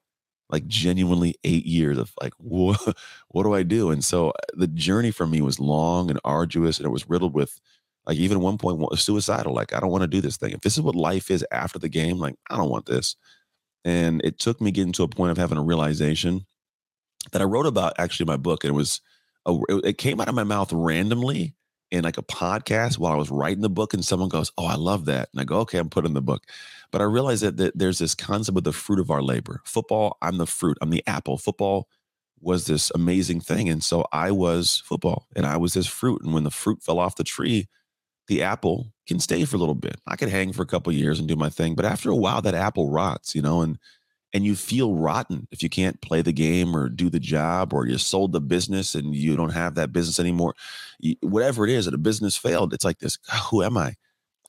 like 0.50 0.66
genuinely 0.66 1.34
eight 1.44 1.66
years 1.66 1.98
of 1.98 2.12
like 2.20 2.32
what 2.38 2.96
what 3.28 3.42
do 3.44 3.54
i 3.54 3.62
do 3.62 3.90
and 3.90 4.04
so 4.04 4.30
uh, 4.30 4.32
the 4.54 4.66
journey 4.68 5.10
for 5.10 5.26
me 5.26 5.40
was 5.40 5.60
long 5.60 6.10
and 6.10 6.20
arduous 6.24 6.78
and 6.78 6.86
it 6.86 6.90
was 6.90 7.08
riddled 7.08 7.34
with 7.34 7.60
like 8.06 8.16
even 8.16 8.40
one 8.40 8.58
point 8.58 8.80
suicidal 8.98 9.54
like 9.54 9.72
i 9.74 9.80
don't 9.80 9.90
want 9.90 10.02
to 10.02 10.08
do 10.08 10.20
this 10.20 10.36
thing 10.36 10.52
if 10.52 10.60
this 10.60 10.74
is 10.74 10.82
what 10.82 10.94
life 10.94 11.30
is 11.30 11.44
after 11.50 11.78
the 11.78 11.88
game 11.88 12.18
like 12.18 12.34
i 12.50 12.56
don't 12.56 12.70
want 12.70 12.86
this 12.86 13.16
and 13.84 14.22
it 14.24 14.38
took 14.38 14.60
me 14.60 14.70
getting 14.70 14.92
to 14.92 15.02
a 15.02 15.08
point 15.08 15.30
of 15.30 15.38
having 15.38 15.58
a 15.58 15.62
realization 15.62 16.46
that 17.32 17.42
i 17.42 17.44
wrote 17.44 17.66
about 17.66 17.94
actually 17.98 18.24
in 18.24 18.28
my 18.28 18.36
book 18.36 18.64
and 18.64 18.70
it 18.70 18.76
was 18.76 19.00
a, 19.46 19.56
it 19.84 19.98
came 19.98 20.20
out 20.20 20.28
of 20.28 20.34
my 20.34 20.44
mouth 20.44 20.72
randomly 20.72 21.54
in 21.90 22.04
like 22.04 22.18
a 22.18 22.22
podcast 22.22 22.98
while 22.98 23.12
I 23.12 23.16
was 23.16 23.30
writing 23.30 23.62
the 23.62 23.70
book, 23.70 23.94
and 23.94 24.04
someone 24.04 24.28
goes, 24.28 24.50
"Oh, 24.58 24.66
I 24.66 24.74
love 24.74 25.04
that," 25.06 25.28
and 25.32 25.40
I 25.40 25.44
go, 25.44 25.58
"Okay, 25.60 25.78
I'm 25.78 25.90
putting 25.90 26.14
the 26.14 26.22
book." 26.22 26.44
But 26.90 27.00
I 27.00 27.04
realized 27.04 27.42
that, 27.42 27.56
that 27.56 27.78
there's 27.78 27.98
this 27.98 28.14
concept 28.14 28.58
of 28.58 28.64
the 28.64 28.72
fruit 28.72 29.00
of 29.00 29.10
our 29.10 29.22
labor. 29.22 29.60
Football, 29.64 30.16
I'm 30.22 30.38
the 30.38 30.46
fruit. 30.46 30.78
I'm 30.80 30.90
the 30.90 31.04
apple. 31.06 31.38
Football 31.38 31.88
was 32.40 32.66
this 32.66 32.90
amazing 32.94 33.40
thing, 33.40 33.68
and 33.68 33.82
so 33.82 34.06
I 34.12 34.30
was 34.30 34.82
football, 34.84 35.26
and 35.36 35.46
I 35.46 35.56
was 35.56 35.74
this 35.74 35.86
fruit. 35.86 36.22
And 36.22 36.34
when 36.34 36.44
the 36.44 36.50
fruit 36.50 36.82
fell 36.82 36.98
off 36.98 37.16
the 37.16 37.24
tree, 37.24 37.68
the 38.28 38.42
apple 38.42 38.92
can 39.06 39.20
stay 39.20 39.44
for 39.44 39.56
a 39.56 39.58
little 39.58 39.74
bit. 39.74 40.00
I 40.06 40.16
could 40.16 40.28
hang 40.30 40.52
for 40.52 40.62
a 40.62 40.66
couple 40.66 40.92
years 40.92 41.18
and 41.18 41.28
do 41.28 41.36
my 41.36 41.50
thing, 41.50 41.74
but 41.74 41.84
after 41.84 42.10
a 42.10 42.16
while, 42.16 42.42
that 42.42 42.54
apple 42.54 42.90
rots, 42.90 43.34
you 43.34 43.42
know, 43.42 43.60
and 43.62 43.78
and 44.34 44.44
you 44.44 44.56
feel 44.56 44.96
rotten 44.96 45.48
if 45.52 45.62
you 45.62 45.70
can't 45.70 46.02
play 46.02 46.22
the 46.22 46.32
game 46.32 46.76
or 46.76 46.90
do 46.90 47.10
the 47.10 47.20
job 47.20 47.72
or 47.72 47.86
you 47.86 47.98
sold 47.98 48.32
the 48.32 48.42
business 48.42 48.94
and 48.94 49.14
you 49.16 49.36
don't 49.36 49.52
have 49.52 49.76
that 49.76 49.92
business 49.92 50.20
anymore 50.20 50.54
whatever 51.22 51.64
it 51.66 51.70
is 51.70 51.86
that 51.86 51.94
a 51.94 51.98
business 51.98 52.36
failed 52.36 52.74
it's 52.74 52.84
like 52.84 52.98
this 53.00 53.18
ah, 53.32 53.48
who 53.50 53.62
am 53.62 53.78
i? 53.78 53.94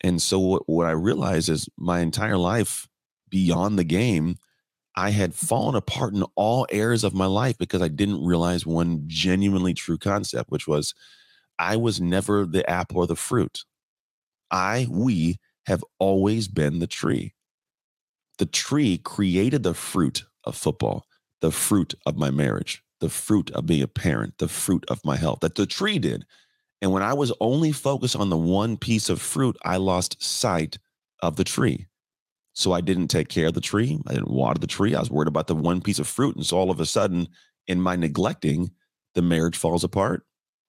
And 0.04 0.22
so 0.22 0.40
what, 0.40 0.70
what 0.70 0.88
i 0.88 0.92
realized 0.92 1.50
is 1.50 1.70
my 1.78 2.00
entire 2.02 2.38
life 2.38 2.88
beyond 3.30 3.80
the 3.80 3.84
game 3.86 4.38
i 4.96 5.12
had 5.12 5.34
fallen 5.36 5.76
apart 5.76 6.14
in 6.14 6.24
all 6.36 6.68
areas 6.72 7.04
of 7.04 7.14
my 7.14 7.28
life 7.28 7.58
because 7.58 7.82
i 7.82 7.88
didn't 7.90 8.24
realize 8.26 8.66
one 8.66 9.04
genuinely 9.08 9.74
true 9.74 9.98
concept 9.98 10.52
which 10.52 10.68
was 10.68 10.94
i 11.60 11.76
was 11.78 12.02
never 12.02 12.46
the 12.46 12.70
apple 12.70 13.00
or 13.00 13.08
the 13.08 13.16
fruit. 13.16 13.64
I 14.52 14.88
we 14.90 15.38
have 15.68 15.84
always 16.00 16.48
been 16.48 16.80
the 16.80 16.88
tree 16.88 17.34
the 18.38 18.46
tree 18.46 18.98
created 18.98 19.64
the 19.64 19.74
fruit 19.74 20.26
of 20.44 20.56
football, 20.56 21.06
the 21.42 21.52
fruit 21.52 21.94
of 22.06 22.18
my 22.18 22.32
marriage, 22.32 22.84
the 23.00 23.10
fruit 23.10 23.52
of 23.52 23.66
being 23.66 23.82
a 23.82 23.88
parent, 23.88 24.38
the 24.38 24.48
fruit 24.48 24.86
of 24.90 25.04
my 25.06 25.18
health 25.18 25.40
that 25.42 25.56
the 25.56 25.66
tree 25.66 26.00
did. 26.00 26.26
And 26.82 26.92
when 26.92 27.04
I 27.04 27.14
was 27.14 27.34
only 27.40 27.72
focused 27.72 28.16
on 28.16 28.30
the 28.30 28.38
one 28.38 28.78
piece 28.78 29.10
of 29.10 29.22
fruit, 29.22 29.58
I 29.64 29.78
lost 29.78 30.22
sight 30.22 30.78
of 31.22 31.36
the 31.36 31.44
tree. 31.44 31.88
So 32.54 32.72
I 32.72 32.82
didn't 32.82 33.08
take 33.08 33.28
care 33.28 33.48
of 33.48 33.54
the 33.54 33.62
tree. 33.62 34.00
I 34.08 34.14
didn't 34.14 34.32
water 34.32 34.60
the 34.60 34.68
tree. 34.68 34.96
I 34.96 35.00
was 35.00 35.12
worried 35.12 35.28
about 35.28 35.48
the 35.48 35.56
one 35.56 35.82
piece 35.82 36.00
of 36.00 36.08
fruit. 36.08 36.36
And 36.36 36.46
so 36.46 36.58
all 36.58 36.72
of 36.72 36.80
a 36.80 36.86
sudden, 36.86 37.28
in 37.68 37.82
my 37.82 37.96
neglecting, 37.96 38.72
the 39.14 39.22
marriage 39.22 39.58
falls 39.58 39.84
apart, 39.84 40.26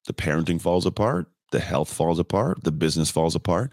the 0.06 0.14
parenting 0.14 0.60
falls 0.60 0.86
apart, 0.86 1.26
the 1.52 1.60
health 1.60 1.92
falls 1.92 2.18
apart, 2.18 2.64
the 2.64 2.72
business 2.72 3.10
falls 3.10 3.34
apart. 3.34 3.72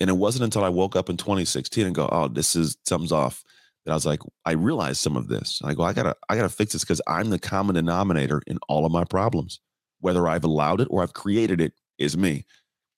And 0.00 0.10
it 0.10 0.14
wasn't 0.14 0.44
until 0.44 0.64
I 0.64 0.68
woke 0.68 0.96
up 0.96 1.10
in 1.10 1.16
2016 1.16 1.86
and 1.86 1.94
go, 1.94 2.08
oh, 2.12 2.28
this 2.28 2.54
is 2.54 2.76
something's 2.84 3.12
off. 3.12 3.44
That 3.84 3.92
I 3.92 3.94
was 3.94 4.06
like, 4.06 4.20
I 4.44 4.52
realized 4.52 4.98
some 4.98 5.16
of 5.16 5.28
this. 5.28 5.60
I 5.64 5.74
go, 5.74 5.82
I 5.82 5.92
gotta, 5.92 6.16
I 6.28 6.36
gotta 6.36 6.48
fix 6.48 6.72
this 6.72 6.84
because 6.84 7.00
I'm 7.08 7.30
the 7.30 7.38
common 7.38 7.74
denominator 7.74 8.40
in 8.46 8.58
all 8.68 8.86
of 8.86 8.92
my 8.92 9.04
problems. 9.04 9.60
Whether 10.00 10.28
I've 10.28 10.44
allowed 10.44 10.80
it 10.80 10.88
or 10.90 11.02
I've 11.02 11.14
created 11.14 11.60
it 11.60 11.72
is 11.98 12.16
me. 12.16 12.44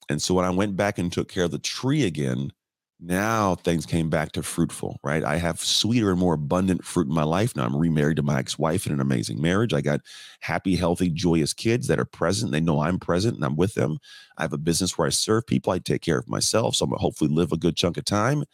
And 0.09 0.21
so 0.21 0.35
when 0.35 0.45
I 0.45 0.51
went 0.51 0.77
back 0.77 0.99
and 0.99 1.11
took 1.11 1.29
care 1.29 1.45
of 1.45 1.51
the 1.51 1.59
tree 1.59 2.05
again, 2.05 2.53
now 3.01 3.57
things 3.57 3.85
came 3.85 4.09
back 4.09 4.33
to 4.33 4.43
fruitful, 4.43 4.99
right? 5.03 5.25
I 5.25 5.37
have 5.37 5.61
sweeter 5.61 6.11
and 6.11 6.19
more 6.19 6.35
abundant 6.35 6.85
fruit 6.85 7.09
in 7.09 7.15
my 7.15 7.25
life. 7.25 7.55
Now 7.55 7.65
I'm 7.65 7.77
remarried 7.77 8.17
to 8.17 8.23
my 8.23 8.39
ex 8.39 8.59
wife 8.59 8.87
in 8.87 8.93
an 8.93 9.01
amazing 9.01 9.43
marriage. 9.43 9.75
I 9.75 9.81
got 9.81 10.01
happy, 10.41 10.77
healthy, 10.77 11.11
joyous 11.11 11.53
kids 11.53 11.87
that 11.89 11.99
are 11.99 12.05
present. 12.05 12.53
They 12.53 12.61
know 12.61 12.81
I'm 12.81 12.99
present 12.99 13.35
and 13.37 13.45
I'm 13.45 13.57
with 13.57 13.75
them. 13.75 13.99
I 14.39 14.43
have 14.43 14.53
a 14.53 14.59
business 14.59 14.97
where 14.97 15.07
I 15.07 15.11
serve 15.11 15.47
people. 15.47 15.73
I 15.73 15.81
take 15.81 16.03
care 16.03 16.19
of 16.19 16.29
myself. 16.29 16.77
So 16.77 16.85
I'm 16.85 16.91
going 16.91 16.99
to 16.99 17.03
hopefully 17.03 17.31
live 17.31 17.53
a 17.53 17.57
good 17.59 17.77
chunk 17.77 17.97
of 17.97 18.05
time. 18.05 18.45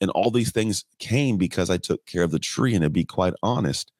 And 0.00 0.10
all 0.10 0.30
these 0.30 0.52
things 0.52 0.84
came 1.00 1.36
because 1.36 1.68
I 1.68 1.76
took 1.76 2.06
care 2.06 2.22
of 2.22 2.30
the 2.30 2.38
tree. 2.38 2.74
And 2.74 2.84
to 2.84 2.90
be 2.90 3.04
quite 3.04 3.34
honest, 3.42 3.90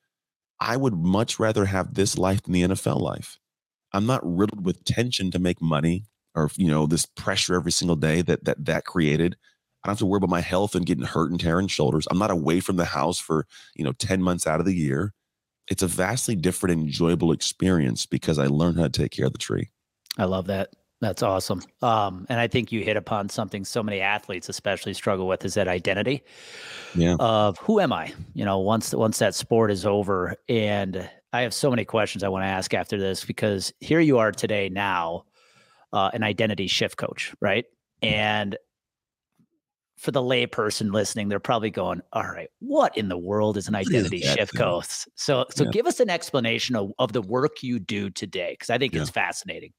I 0.61 0.77
would 0.77 0.95
much 0.95 1.39
rather 1.39 1.67
have 1.67 1.95
this 1.95 2.19
life 2.19 2.43
than 2.43 2.53
the 2.53 2.63
NFL 2.63 3.01
life. 3.01 3.39
I'm 3.93 4.07
not 4.07 4.21
riddled 4.25 4.65
with 4.65 4.85
tension 4.85 5.31
to 5.33 5.39
make 5.39 5.63
money 5.63 6.05
or, 6.35 6.51
you 6.57 6.69
know, 6.69 6.87
this 6.87 7.07
pressure 7.07 7.55
every 7.55 7.73
single 7.73 7.97
day 7.97 8.23
that 8.23 8.45
that 8.45 8.65
that 8.67 8.85
created. 8.85 9.37
Don't 9.88 9.94
have 9.94 9.98
to 10.01 10.07
worry 10.07 10.18
about 10.18 10.29
my 10.29 10.42
health 10.42 10.74
and 10.74 10.85
getting 10.85 11.07
hurt 11.07 11.31
and 11.31 11.40
tearing 11.40 11.66
shoulders. 11.66 12.07
I'm 12.11 12.18
not 12.18 12.31
away 12.31 12.61
from 12.61 12.77
the 12.77 12.85
house 12.85 13.18
for, 13.18 13.46
you 13.74 13.85
know, 13.85 13.92
10 13.92 14.20
months 14.20 14.46
out 14.46 14.61
of 14.61 14.66
the 14.66 14.74
year. 14.74 15.14
It's 15.70 15.83
a 15.83 15.87
vastly 15.87 16.37
different, 16.37 16.79
enjoyable 16.79 17.33
experience 17.33 18.05
because 18.05 18.38
I 18.38 18.48
learned 18.48 18.77
how 18.77 18.83
to 18.83 18.90
take 18.90 19.12
care 19.12 19.24
of 19.24 19.33
the 19.33 19.38
tree. 19.38 19.70
I 20.18 20.24
love 20.24 20.46
that. 20.48 20.74
That's 21.01 21.22
awesome. 21.22 21.62
Um, 21.81 22.27
and 22.29 22.38
I 22.38 22.48
think 22.48 22.70
you 22.70 22.83
hit 22.83 22.98
upon 22.98 23.31
something 23.31 23.64
so 23.64 23.83
many 23.83 24.01
athletes 24.01 24.51
especially 24.51 24.92
struggle 24.92 25.27
with 25.27 25.42
is 25.46 25.55
that 25.55 25.68
identity 25.68 26.22
yeah. 26.94 27.16
of 27.18 27.57
who 27.57 27.81
am 27.81 27.90
I? 27.90 28.12
You 28.35 28.44
know, 28.44 28.59
once 28.59 28.92
once 28.92 29.18
that 29.20 29.35
sport 29.35 29.70
is 29.70 29.87
over. 29.87 30.37
And 30.51 31.09
I 31.33 31.40
have 31.40 31.55
so 31.55 31.70
many 31.70 31.87
questions 31.87 32.22
I 32.22 32.29
want 32.29 32.42
to 32.42 32.48
ask 32.48 32.74
after 32.74 32.98
this 32.98 33.24
because 33.24 33.72
here 33.81 34.01
you 34.01 34.18
are 34.18 34.33
today 34.33 34.68
now, 34.68 35.24
uh, 35.94 36.11
an 36.12 36.24
identity 36.24 36.66
shift 36.66 36.98
coach, 36.98 37.35
right? 37.40 37.64
And 38.03 38.59
for 39.99 40.11
the 40.11 40.23
layperson 40.23 40.93
listening, 40.93 41.29
they're 41.29 41.41
probably 41.41 41.71
going, 41.71 42.01
"All 42.13 42.23
right, 42.23 42.49
what 42.61 42.97
in 42.97 43.09
the 43.09 43.19
world 43.19 43.57
is 43.57 43.69
an 43.69 43.75
identity 43.75 44.19
is 44.19 44.33
shift 44.33 44.55
coach?" 44.57 45.07
So, 45.17 45.45
so 45.51 45.65
yeah. 45.65 45.71
give 45.71 45.87
us 45.87 46.01
an 46.01 46.09
explanation 46.09 46.77
of, 46.77 46.93
of 46.99 47.13
the 47.13 47.23
work 47.23 47.63
you 47.63 47.79
do 47.79 48.11
today, 48.11 48.53
because 48.53 48.71
I 48.71 48.79
think 48.79 48.95
yeah. 48.95 49.03
it's 49.03 49.11
fascinating. 49.11 49.73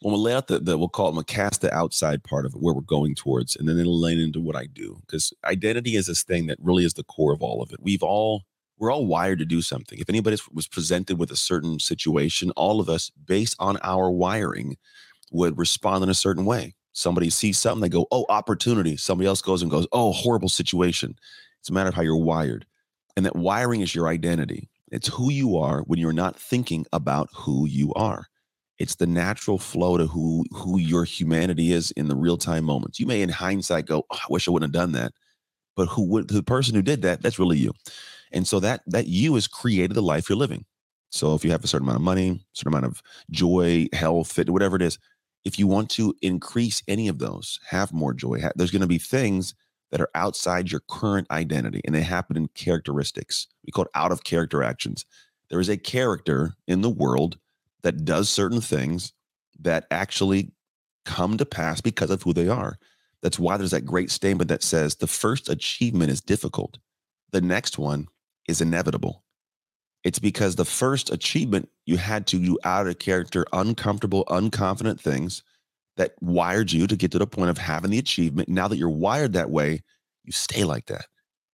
When 0.00 0.12
we'll 0.12 0.22
lay 0.22 0.32
out 0.34 0.46
the, 0.46 0.60
the 0.60 0.78
we'll 0.78 0.88
call 0.88 1.08
it, 1.08 1.14
we'll 1.14 1.24
cast 1.24 1.60
the 1.60 1.74
outside 1.74 2.24
part 2.24 2.46
of 2.46 2.54
it, 2.54 2.60
where 2.60 2.74
we're 2.74 2.80
going 2.80 3.14
towards, 3.14 3.56
and 3.56 3.68
then 3.68 3.78
it'll 3.78 4.00
lay 4.00 4.12
into 4.12 4.40
what 4.40 4.56
I 4.56 4.66
do, 4.66 4.98
because 5.02 5.32
identity 5.44 5.96
is 5.96 6.06
this 6.06 6.22
thing 6.22 6.46
that 6.46 6.58
really 6.60 6.84
is 6.84 6.94
the 6.94 7.04
core 7.04 7.32
of 7.32 7.42
all 7.42 7.62
of 7.62 7.72
it. 7.72 7.80
We've 7.82 8.02
all 8.02 8.44
we're 8.78 8.90
all 8.90 9.06
wired 9.06 9.38
to 9.40 9.44
do 9.44 9.60
something. 9.60 9.98
If 9.98 10.08
anybody 10.08 10.38
was 10.52 10.66
presented 10.66 11.18
with 11.18 11.30
a 11.30 11.36
certain 11.36 11.78
situation, 11.80 12.50
all 12.52 12.80
of 12.80 12.88
us, 12.88 13.10
based 13.26 13.54
on 13.58 13.76
our 13.82 14.10
wiring, 14.10 14.78
would 15.30 15.58
respond 15.58 16.02
in 16.02 16.08
a 16.08 16.14
certain 16.14 16.46
way 16.46 16.74
Somebody 16.92 17.30
sees 17.30 17.58
something, 17.58 17.80
they 17.80 17.88
go, 17.88 18.06
oh, 18.10 18.26
opportunity. 18.28 18.96
Somebody 18.96 19.28
else 19.28 19.42
goes 19.42 19.62
and 19.62 19.70
goes, 19.70 19.86
oh, 19.92 20.12
horrible 20.12 20.48
situation. 20.48 21.16
It's 21.60 21.70
a 21.70 21.72
matter 21.72 21.88
of 21.88 21.94
how 21.94 22.02
you're 22.02 22.16
wired. 22.16 22.66
And 23.16 23.24
that 23.26 23.36
wiring 23.36 23.80
is 23.80 23.94
your 23.94 24.08
identity. 24.08 24.68
It's 24.90 25.08
who 25.08 25.30
you 25.30 25.56
are 25.56 25.82
when 25.82 25.98
you're 25.98 26.12
not 26.12 26.38
thinking 26.38 26.86
about 26.92 27.28
who 27.34 27.66
you 27.66 27.92
are. 27.94 28.26
It's 28.78 28.96
the 28.96 29.06
natural 29.06 29.58
flow 29.58 29.98
to 29.98 30.06
who 30.06 30.44
who 30.52 30.78
your 30.78 31.04
humanity 31.04 31.70
is 31.72 31.90
in 31.92 32.08
the 32.08 32.16
real 32.16 32.38
time 32.38 32.64
moments. 32.64 32.98
You 32.98 33.06
may, 33.06 33.20
in 33.20 33.28
hindsight, 33.28 33.86
go, 33.86 34.06
oh, 34.10 34.16
"I 34.16 34.26
wish 34.30 34.48
I 34.48 34.50
wouldn't 34.50 34.74
have 34.74 34.82
done 34.82 34.92
that," 34.92 35.12
but 35.76 35.86
who 35.88 36.04
would 36.06 36.28
the 36.28 36.42
person 36.42 36.74
who 36.74 36.82
did 36.82 37.02
that? 37.02 37.22
That's 37.22 37.38
really 37.38 37.58
you. 37.58 37.72
And 38.32 38.48
so 38.48 38.60
that 38.60 38.82
that 38.86 39.06
you 39.06 39.34
has 39.34 39.46
created 39.48 39.94
the 39.94 40.02
life 40.02 40.28
you're 40.28 40.38
living. 40.38 40.64
So 41.10 41.34
if 41.34 41.44
you 41.44 41.50
have 41.50 41.64
a 41.64 41.68
certain 41.68 41.86
amount 41.86 41.96
of 41.98 42.02
money, 42.02 42.40
certain 42.54 42.72
amount 42.72 42.86
of 42.86 43.02
joy, 43.30 43.88
health, 43.92 44.32
fit, 44.32 44.50
whatever 44.50 44.76
it 44.76 44.82
is, 44.82 44.98
if 45.44 45.58
you 45.58 45.66
want 45.66 45.90
to 45.90 46.14
increase 46.22 46.82
any 46.86 47.08
of 47.08 47.18
those, 47.18 47.58
have 47.68 47.92
more 47.92 48.12
joy, 48.12 48.42
there's 48.56 48.70
going 48.70 48.80
to 48.82 48.86
be 48.86 48.98
things 48.98 49.54
that 49.90 50.00
are 50.00 50.10
outside 50.14 50.70
your 50.70 50.82
current 50.88 51.30
identity 51.30 51.80
and 51.84 51.94
they 51.94 52.02
happen 52.02 52.36
in 52.36 52.48
characteristics. 52.48 53.48
We 53.64 53.72
call 53.72 53.84
it 53.84 53.90
out 53.94 54.12
of 54.12 54.24
character 54.24 54.62
actions. 54.62 55.04
There 55.48 55.60
is 55.60 55.68
a 55.68 55.76
character 55.76 56.54
in 56.68 56.80
the 56.80 56.90
world 56.90 57.38
that 57.82 58.04
does 58.04 58.28
certain 58.28 58.60
things 58.60 59.12
that 59.58 59.86
actually 59.90 60.52
come 61.04 61.36
to 61.38 61.46
pass 61.46 61.80
because 61.80 62.10
of 62.10 62.22
who 62.22 62.32
they 62.32 62.48
are. 62.48 62.78
That's 63.22 63.38
why 63.38 63.56
there's 63.56 63.72
that 63.72 63.84
great 63.84 64.10
statement 64.10 64.48
that 64.48 64.62
says 64.62 64.94
the 64.94 65.06
first 65.06 65.48
achievement 65.48 66.10
is 66.10 66.20
difficult, 66.20 66.78
the 67.32 67.40
next 67.40 67.78
one 67.78 68.06
is 68.48 68.60
inevitable. 68.60 69.24
It's 70.04 70.18
because 70.18 70.56
the 70.56 70.64
first 70.64 71.10
achievement 71.10 71.68
you 71.84 71.96
had 71.96 72.26
to 72.28 72.38
do 72.38 72.58
out 72.64 72.86
of 72.86 72.98
character, 72.98 73.44
uncomfortable, 73.52 74.24
unconfident 74.26 75.00
things 75.00 75.42
that 75.96 76.14
wired 76.20 76.72
you 76.72 76.86
to 76.86 76.96
get 76.96 77.10
to 77.12 77.18
the 77.18 77.26
point 77.26 77.50
of 77.50 77.58
having 77.58 77.90
the 77.90 77.98
achievement. 77.98 78.48
Now 78.48 78.68
that 78.68 78.78
you're 78.78 78.88
wired 78.88 79.34
that 79.34 79.50
way, 79.50 79.82
you 80.24 80.32
stay 80.32 80.64
like 80.64 80.86
that. 80.86 81.06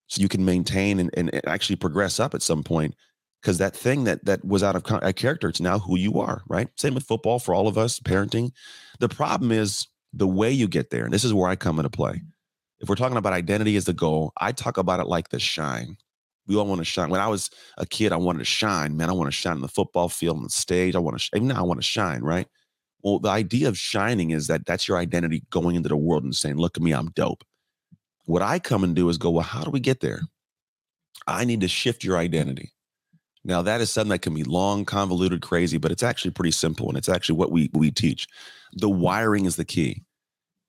So 0.06 0.22
you 0.22 0.28
can 0.28 0.44
maintain 0.44 1.00
and, 1.00 1.10
and 1.14 1.30
actually 1.48 1.76
progress 1.76 2.20
up 2.20 2.34
at 2.34 2.42
some 2.42 2.62
point 2.62 2.94
because 3.42 3.58
that 3.58 3.76
thing 3.76 4.04
that 4.04 4.24
that 4.24 4.44
was 4.44 4.62
out 4.62 4.76
of 4.76 5.14
character, 5.16 5.48
it's 5.48 5.60
now 5.60 5.78
who 5.78 5.96
you 5.96 6.20
are, 6.20 6.42
right? 6.48 6.68
Same 6.76 6.94
with 6.94 7.04
football 7.04 7.38
for 7.38 7.54
all 7.54 7.66
of 7.66 7.76
us, 7.76 7.98
parenting. 7.98 8.52
The 9.00 9.08
problem 9.08 9.50
is 9.50 9.88
the 10.12 10.26
way 10.26 10.50
you 10.50 10.68
get 10.68 10.90
there. 10.90 11.04
And 11.04 11.12
this 11.12 11.24
is 11.24 11.34
where 11.34 11.48
I 11.48 11.56
come 11.56 11.78
into 11.78 11.90
play. 11.90 12.22
If 12.78 12.88
we're 12.88 12.94
talking 12.94 13.16
about 13.16 13.32
identity 13.32 13.76
as 13.76 13.84
the 13.84 13.92
goal, 13.92 14.32
I 14.40 14.52
talk 14.52 14.78
about 14.78 15.00
it 15.00 15.06
like 15.06 15.30
the 15.30 15.40
shine. 15.40 15.96
We 16.46 16.56
all 16.56 16.66
want 16.66 16.80
to 16.80 16.84
shine. 16.84 17.10
When 17.10 17.20
I 17.20 17.28
was 17.28 17.50
a 17.76 17.86
kid, 17.86 18.12
I 18.12 18.16
wanted 18.16 18.40
to 18.40 18.44
shine. 18.44 18.96
Man, 18.96 19.10
I 19.10 19.12
want 19.12 19.28
to 19.28 19.32
shine 19.32 19.56
in 19.56 19.62
the 19.62 19.68
football 19.68 20.08
field, 20.08 20.36
on 20.36 20.42
the 20.44 20.50
stage. 20.50 20.94
I 20.94 20.98
want 21.00 21.18
to, 21.18 21.30
even 21.34 21.48
now, 21.48 21.58
I 21.58 21.62
want 21.62 21.80
to 21.80 21.86
shine, 21.86 22.22
right? 22.22 22.46
Well, 23.02 23.18
the 23.18 23.28
idea 23.28 23.68
of 23.68 23.78
shining 23.78 24.30
is 24.30 24.46
that 24.46 24.66
that's 24.66 24.88
your 24.88 24.96
identity 24.96 25.44
going 25.50 25.76
into 25.76 25.88
the 25.88 25.96
world 25.96 26.24
and 26.24 26.34
saying, 26.34 26.56
look 26.56 26.76
at 26.76 26.82
me, 26.82 26.92
I'm 26.92 27.08
dope. 27.08 27.44
What 28.24 28.42
I 28.42 28.58
come 28.58 28.82
and 28.84 28.94
do 28.94 29.08
is 29.08 29.18
go, 29.18 29.30
well, 29.30 29.44
how 29.44 29.62
do 29.62 29.70
we 29.70 29.80
get 29.80 30.00
there? 30.00 30.22
I 31.26 31.44
need 31.44 31.60
to 31.60 31.68
shift 31.68 32.04
your 32.04 32.16
identity. 32.16 32.72
Now, 33.44 33.62
that 33.62 33.80
is 33.80 33.90
something 33.90 34.10
that 34.10 34.22
can 34.22 34.34
be 34.34 34.42
long, 34.42 34.84
convoluted, 34.84 35.40
crazy, 35.40 35.78
but 35.78 35.92
it's 35.92 36.02
actually 36.02 36.32
pretty 36.32 36.50
simple. 36.50 36.88
And 36.88 36.98
it's 36.98 37.08
actually 37.08 37.38
what 37.38 37.52
we, 37.52 37.70
we 37.72 37.92
teach. 37.92 38.26
The 38.72 38.88
wiring 38.88 39.44
is 39.44 39.54
the 39.54 39.64
key. 39.64 40.02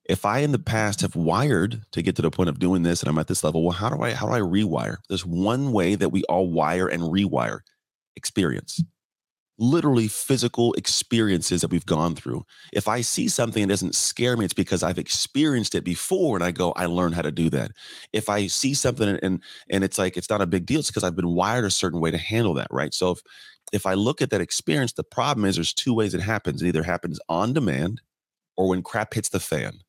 If 0.08 0.24
I 0.24 0.38
in 0.40 0.52
the 0.52 0.58
past 0.58 1.02
have 1.02 1.16
wired 1.16 1.82
to 1.92 2.02
get 2.02 2.16
to 2.16 2.22
the 2.22 2.30
point 2.30 2.48
of 2.48 2.58
doing 2.58 2.82
this 2.82 3.02
and 3.02 3.10
I'm 3.10 3.18
at 3.18 3.28
this 3.28 3.44
level, 3.44 3.62
well, 3.62 3.72
how 3.72 3.90
do 3.90 4.02
I 4.02 4.12
how 4.12 4.26
do 4.26 4.32
I 4.32 4.40
rewire? 4.40 4.98
There's 5.08 5.26
one 5.26 5.72
way 5.72 5.94
that 5.96 6.10
we 6.10 6.24
all 6.24 6.48
wire 6.50 6.88
and 6.88 7.02
rewire 7.02 7.60
experience 8.16 8.82
literally 9.58 10.06
physical 10.08 10.72
experiences 10.74 11.60
that 11.60 11.70
we've 11.70 11.86
gone 11.86 12.14
through. 12.14 12.44
If 12.72 12.86
I 12.86 13.00
see 13.00 13.28
something 13.28 13.62
that 13.62 13.68
doesn't 13.68 13.96
scare 13.96 14.36
me, 14.36 14.44
it's 14.44 14.54
because 14.54 14.82
I've 14.82 14.98
experienced 14.98 15.74
it 15.74 15.84
before 15.84 16.36
and 16.36 16.44
I 16.44 16.52
go, 16.52 16.72
I 16.72 16.86
learned 16.86 17.16
how 17.16 17.22
to 17.22 17.32
do 17.32 17.50
that. 17.50 17.72
If 18.12 18.28
I 18.28 18.46
see 18.46 18.74
something 18.74 19.18
and 19.22 19.42
and 19.70 19.84
it's 19.84 19.98
like 19.98 20.16
it's 20.16 20.30
not 20.30 20.40
a 20.40 20.46
big 20.46 20.66
deal, 20.66 20.78
it's 20.80 20.90
because 20.90 21.04
I've 21.04 21.16
been 21.16 21.34
wired 21.34 21.64
a 21.64 21.70
certain 21.70 22.00
way 22.00 22.10
to 22.10 22.18
handle 22.18 22.54
that, 22.54 22.68
right? 22.70 22.94
So 22.94 23.12
if 23.12 23.20
if 23.72 23.84
I 23.86 23.94
look 23.94 24.22
at 24.22 24.30
that 24.30 24.40
experience, 24.40 24.92
the 24.92 25.04
problem 25.04 25.44
is 25.44 25.56
there's 25.56 25.74
two 25.74 25.92
ways 25.94 26.14
it 26.14 26.20
happens. 26.20 26.62
It 26.62 26.68
either 26.68 26.84
happens 26.84 27.18
on 27.28 27.52
demand 27.52 28.00
or 28.56 28.68
when 28.68 28.82
crap 28.82 29.14
hits 29.14 29.28
the 29.30 29.40
fan. 29.40 29.80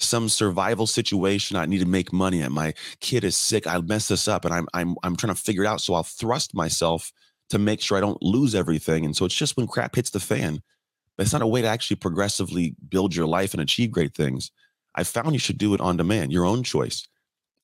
Some 0.00 0.28
survival 0.28 0.86
situation, 0.86 1.56
I 1.56 1.66
need 1.66 1.80
to 1.80 1.86
make 1.86 2.12
money 2.12 2.40
and 2.40 2.54
my 2.54 2.74
kid 3.00 3.22
is 3.22 3.36
sick. 3.36 3.66
I 3.66 3.78
mess 3.78 4.08
this 4.08 4.26
up 4.28 4.44
and 4.44 4.54
I'm 4.54 4.66
I'm 4.74 4.96
I'm 5.02 5.16
trying 5.16 5.34
to 5.34 5.40
figure 5.40 5.64
it 5.64 5.66
out. 5.66 5.80
So 5.80 5.94
I'll 5.94 6.02
thrust 6.02 6.54
myself 6.54 7.12
to 7.50 7.58
make 7.58 7.80
sure 7.80 7.98
I 7.98 8.00
don't 8.00 8.22
lose 8.22 8.54
everything. 8.54 9.04
And 9.04 9.14
so 9.14 9.24
it's 9.24 9.34
just 9.34 9.56
when 9.56 9.66
crap 9.66 9.94
hits 9.96 10.10
the 10.10 10.20
fan, 10.20 10.62
but 11.16 11.24
it's 11.24 11.32
not 11.32 11.42
a 11.42 11.46
way 11.46 11.62
to 11.62 11.68
actually 11.68 11.96
progressively 11.96 12.74
build 12.88 13.14
your 13.14 13.26
life 13.26 13.52
and 13.52 13.60
achieve 13.60 13.90
great 13.90 14.14
things. 14.14 14.50
I 14.94 15.04
found 15.04 15.32
you 15.32 15.38
should 15.38 15.58
do 15.58 15.74
it 15.74 15.80
on 15.80 15.96
demand, 15.96 16.32
your 16.32 16.46
own 16.46 16.62
choice. 16.62 17.06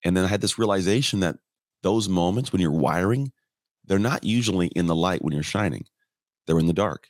And 0.04 0.16
then 0.16 0.24
I 0.24 0.28
had 0.28 0.40
this 0.40 0.58
realization 0.58 1.20
that 1.20 1.36
those 1.82 2.08
moments 2.08 2.52
when 2.52 2.60
you're 2.60 2.70
wiring, 2.70 3.32
they're 3.84 3.98
not 3.98 4.24
usually 4.24 4.68
in 4.68 4.86
the 4.86 4.94
light 4.94 5.22
when 5.22 5.32
you're 5.32 5.42
shining, 5.42 5.86
they're 6.46 6.58
in 6.58 6.66
the 6.66 6.72
dark. 6.72 7.08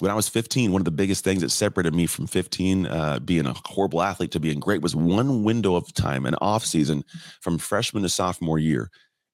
When 0.00 0.10
I 0.10 0.14
was 0.14 0.28
15, 0.28 0.72
one 0.72 0.80
of 0.80 0.84
the 0.84 0.90
biggest 0.90 1.24
things 1.24 1.42
that 1.42 1.50
separated 1.50 1.94
me 1.94 2.06
from 2.06 2.26
15, 2.26 2.86
uh, 2.86 3.18
being 3.20 3.46
a 3.46 3.54
horrible 3.64 4.02
athlete 4.02 4.30
to 4.32 4.40
being 4.40 4.60
great, 4.60 4.82
was 4.82 4.94
one 4.94 5.42
window 5.42 5.74
of 5.74 5.92
time, 5.94 6.26
an 6.26 6.34
off 6.40 6.64
season 6.64 7.04
from 7.40 7.58
freshman 7.58 8.02
to 8.02 8.08
sophomore 8.08 8.58
year. 8.58 8.90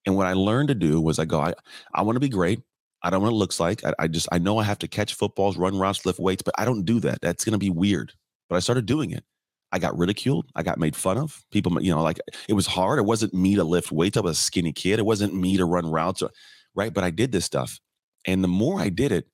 And 0.06 0.16
what 0.16 0.26
I 0.26 0.32
learned 0.32 0.68
to 0.68 0.74
do 0.74 1.00
was 1.00 1.18
I 1.18 1.24
go, 1.24 1.40
I, 1.40 1.54
I 1.94 2.02
want 2.02 2.16
to 2.16 2.20
be 2.20 2.28
great. 2.28 2.60
I 3.02 3.10
don't 3.10 3.22
what 3.22 3.30
it 3.30 3.34
looks 3.34 3.58
like. 3.58 3.84
I, 3.84 3.92
I, 3.98 4.08
just 4.08 4.28
I 4.30 4.38
know 4.38 4.58
I 4.58 4.64
have 4.64 4.78
to 4.78 4.88
catch 4.88 5.14
footballs, 5.14 5.56
run 5.56 5.78
routes, 5.78 6.06
lift 6.06 6.20
weights, 6.20 6.42
but 6.42 6.54
I 6.56 6.64
don't 6.64 6.84
do 6.84 7.00
that. 7.00 7.20
That's 7.20 7.44
gonna 7.44 7.58
be 7.58 7.70
weird. 7.70 8.12
But 8.48 8.56
I 8.56 8.60
started 8.60 8.86
doing 8.86 9.10
it. 9.10 9.24
I 9.72 9.78
got 9.78 9.96
ridiculed. 9.96 10.46
I 10.54 10.62
got 10.62 10.78
made 10.78 10.94
fun 10.94 11.18
of. 11.18 11.42
People, 11.50 11.82
you 11.82 11.90
know, 11.90 12.02
like 12.02 12.20
it 12.48 12.52
was 12.52 12.66
hard. 12.66 12.98
It 12.98 13.06
wasn't 13.06 13.34
me 13.34 13.56
to 13.56 13.64
lift 13.64 13.90
weights. 13.90 14.16
I 14.16 14.20
was 14.20 14.38
a 14.38 14.40
skinny 14.40 14.72
kid. 14.72 14.98
It 14.98 15.06
wasn't 15.06 15.34
me 15.34 15.56
to 15.56 15.64
run 15.64 15.90
routes, 15.90 16.22
or, 16.22 16.30
right? 16.74 16.92
But 16.92 17.04
I 17.04 17.10
did 17.10 17.32
this 17.32 17.44
stuff. 17.44 17.80
And 18.26 18.44
the 18.44 18.48
more 18.48 18.80
I 18.80 18.88
did 18.90 19.10
it, 19.10 19.26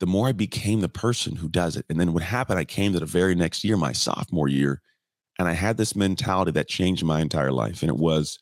the 0.00 0.06
more 0.06 0.28
I 0.28 0.32
became 0.32 0.80
the 0.80 0.88
person 0.88 1.36
who 1.36 1.48
does 1.48 1.76
it. 1.76 1.86
And 1.88 1.98
then 1.98 2.12
what 2.12 2.22
happened, 2.22 2.58
I 2.58 2.64
came 2.64 2.92
to 2.92 3.00
the 3.00 3.06
very 3.06 3.34
next 3.34 3.64
year, 3.64 3.76
my 3.76 3.92
sophomore 3.92 4.48
year, 4.48 4.82
and 5.38 5.48
I 5.48 5.52
had 5.52 5.76
this 5.76 5.96
mentality 5.96 6.50
that 6.52 6.68
changed 6.68 7.04
my 7.04 7.20
entire 7.20 7.52
life. 7.52 7.82
And 7.82 7.90
it 7.90 7.96
was 7.96 8.38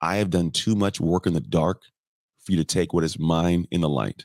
I 0.00 0.16
have 0.16 0.30
done 0.30 0.50
too 0.50 0.74
much 0.74 1.00
work 1.00 1.26
in 1.26 1.34
the 1.34 1.40
dark 1.40 1.82
for 2.40 2.52
you 2.52 2.58
to 2.58 2.64
take 2.64 2.92
what 2.92 3.04
is 3.04 3.18
mine 3.18 3.66
in 3.70 3.80
the 3.80 3.88
light. 3.88 4.24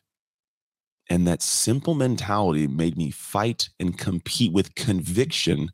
And 1.09 1.27
that 1.27 1.41
simple 1.41 1.95
mentality 1.95 2.67
made 2.67 2.97
me 2.97 3.11
fight 3.11 3.69
and 3.79 3.97
compete 3.97 4.53
with 4.53 4.75
conviction 4.75 5.69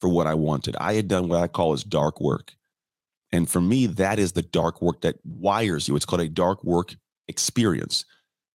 for 0.00 0.08
what 0.08 0.26
I 0.26 0.34
wanted. 0.34 0.76
I 0.80 0.94
had 0.94 1.08
done 1.08 1.28
what 1.28 1.42
I 1.42 1.48
call 1.48 1.72
as 1.72 1.84
dark 1.84 2.20
work. 2.20 2.54
And 3.32 3.48
for 3.48 3.60
me, 3.60 3.86
that 3.86 4.18
is 4.18 4.32
the 4.32 4.42
dark 4.42 4.80
work 4.80 5.02
that 5.02 5.16
wires 5.24 5.86
you. 5.86 5.96
It's 5.96 6.06
called 6.06 6.22
a 6.22 6.28
dark 6.28 6.64
work 6.64 6.96
experience. 7.28 8.04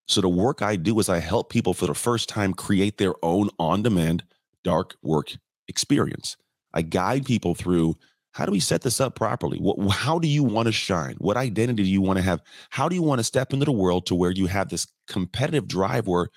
So 0.07 0.21
the 0.21 0.29
work 0.29 0.63
I 0.63 0.77
do 0.77 0.99
is 0.99 1.09
I 1.09 1.19
help 1.19 1.51
people 1.51 1.75
for 1.75 1.87
the 1.87 1.95
first 1.95 2.29
time 2.29 2.53
create 2.53 2.99
their 2.99 3.15
own 3.23 3.49
on 3.59 3.83
demand 3.83 4.25
dark 4.63 4.97
work 5.03 5.37
experience. 5.69 6.37
I 6.73 6.83
guide 6.83 7.25
people 7.25 7.55
through 7.55 7.97
how 8.33 8.45
do 8.47 8.53
we 8.53 8.61
set 8.61 8.83
this 8.83 9.01
up 9.01 9.15
properly? 9.15 9.59
What, 9.59 9.79
how 9.93 10.19
do 10.19 10.27
you 10.27 10.43
want 10.43 10.67
to 10.67 10.73
shine? 10.73 11.15
What 11.19 11.37
identity 11.37 11.85
do 11.85 11.89
you 11.89 12.03
want 12.03 12.17
to 12.17 12.23
have? 12.23 12.43
How 12.71 12.89
do 12.89 12.97
you 12.97 13.03
want 13.03 13.21
to 13.21 13.25
step 13.25 13.53
into 13.53 13.65
the 13.65 13.73
world 13.73 14.07
to 14.07 14.15
where 14.17 14.33
you 14.33 14.47
have 14.47 14.69
this 14.71 14.89
competitive 15.07 15.69
drive 15.69 16.09
where 16.09 16.29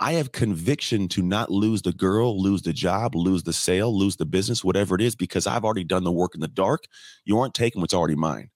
I 0.00 0.14
have 0.14 0.32
conviction 0.32 1.08
to 1.08 1.22
not 1.22 1.50
lose 1.50 1.82
the 1.82 1.92
girl, 1.92 2.42
lose 2.42 2.62
the 2.62 2.72
job, 2.72 3.14
lose 3.14 3.44
the 3.44 3.52
sale, 3.52 3.96
lose 3.96 4.16
the 4.16 4.26
business, 4.26 4.64
whatever 4.64 4.96
it 4.96 5.00
is, 5.00 5.14
because 5.14 5.46
I've 5.46 5.64
already 5.64 5.84
done 5.84 6.04
the 6.04 6.12
work 6.12 6.34
in 6.34 6.40
the 6.40 6.48
dark. 6.48 6.86
You 7.24 7.38
aren't 7.38 7.54
taking 7.54 7.80
what's 7.80 7.94
already 7.94 8.16
mine. 8.16 8.50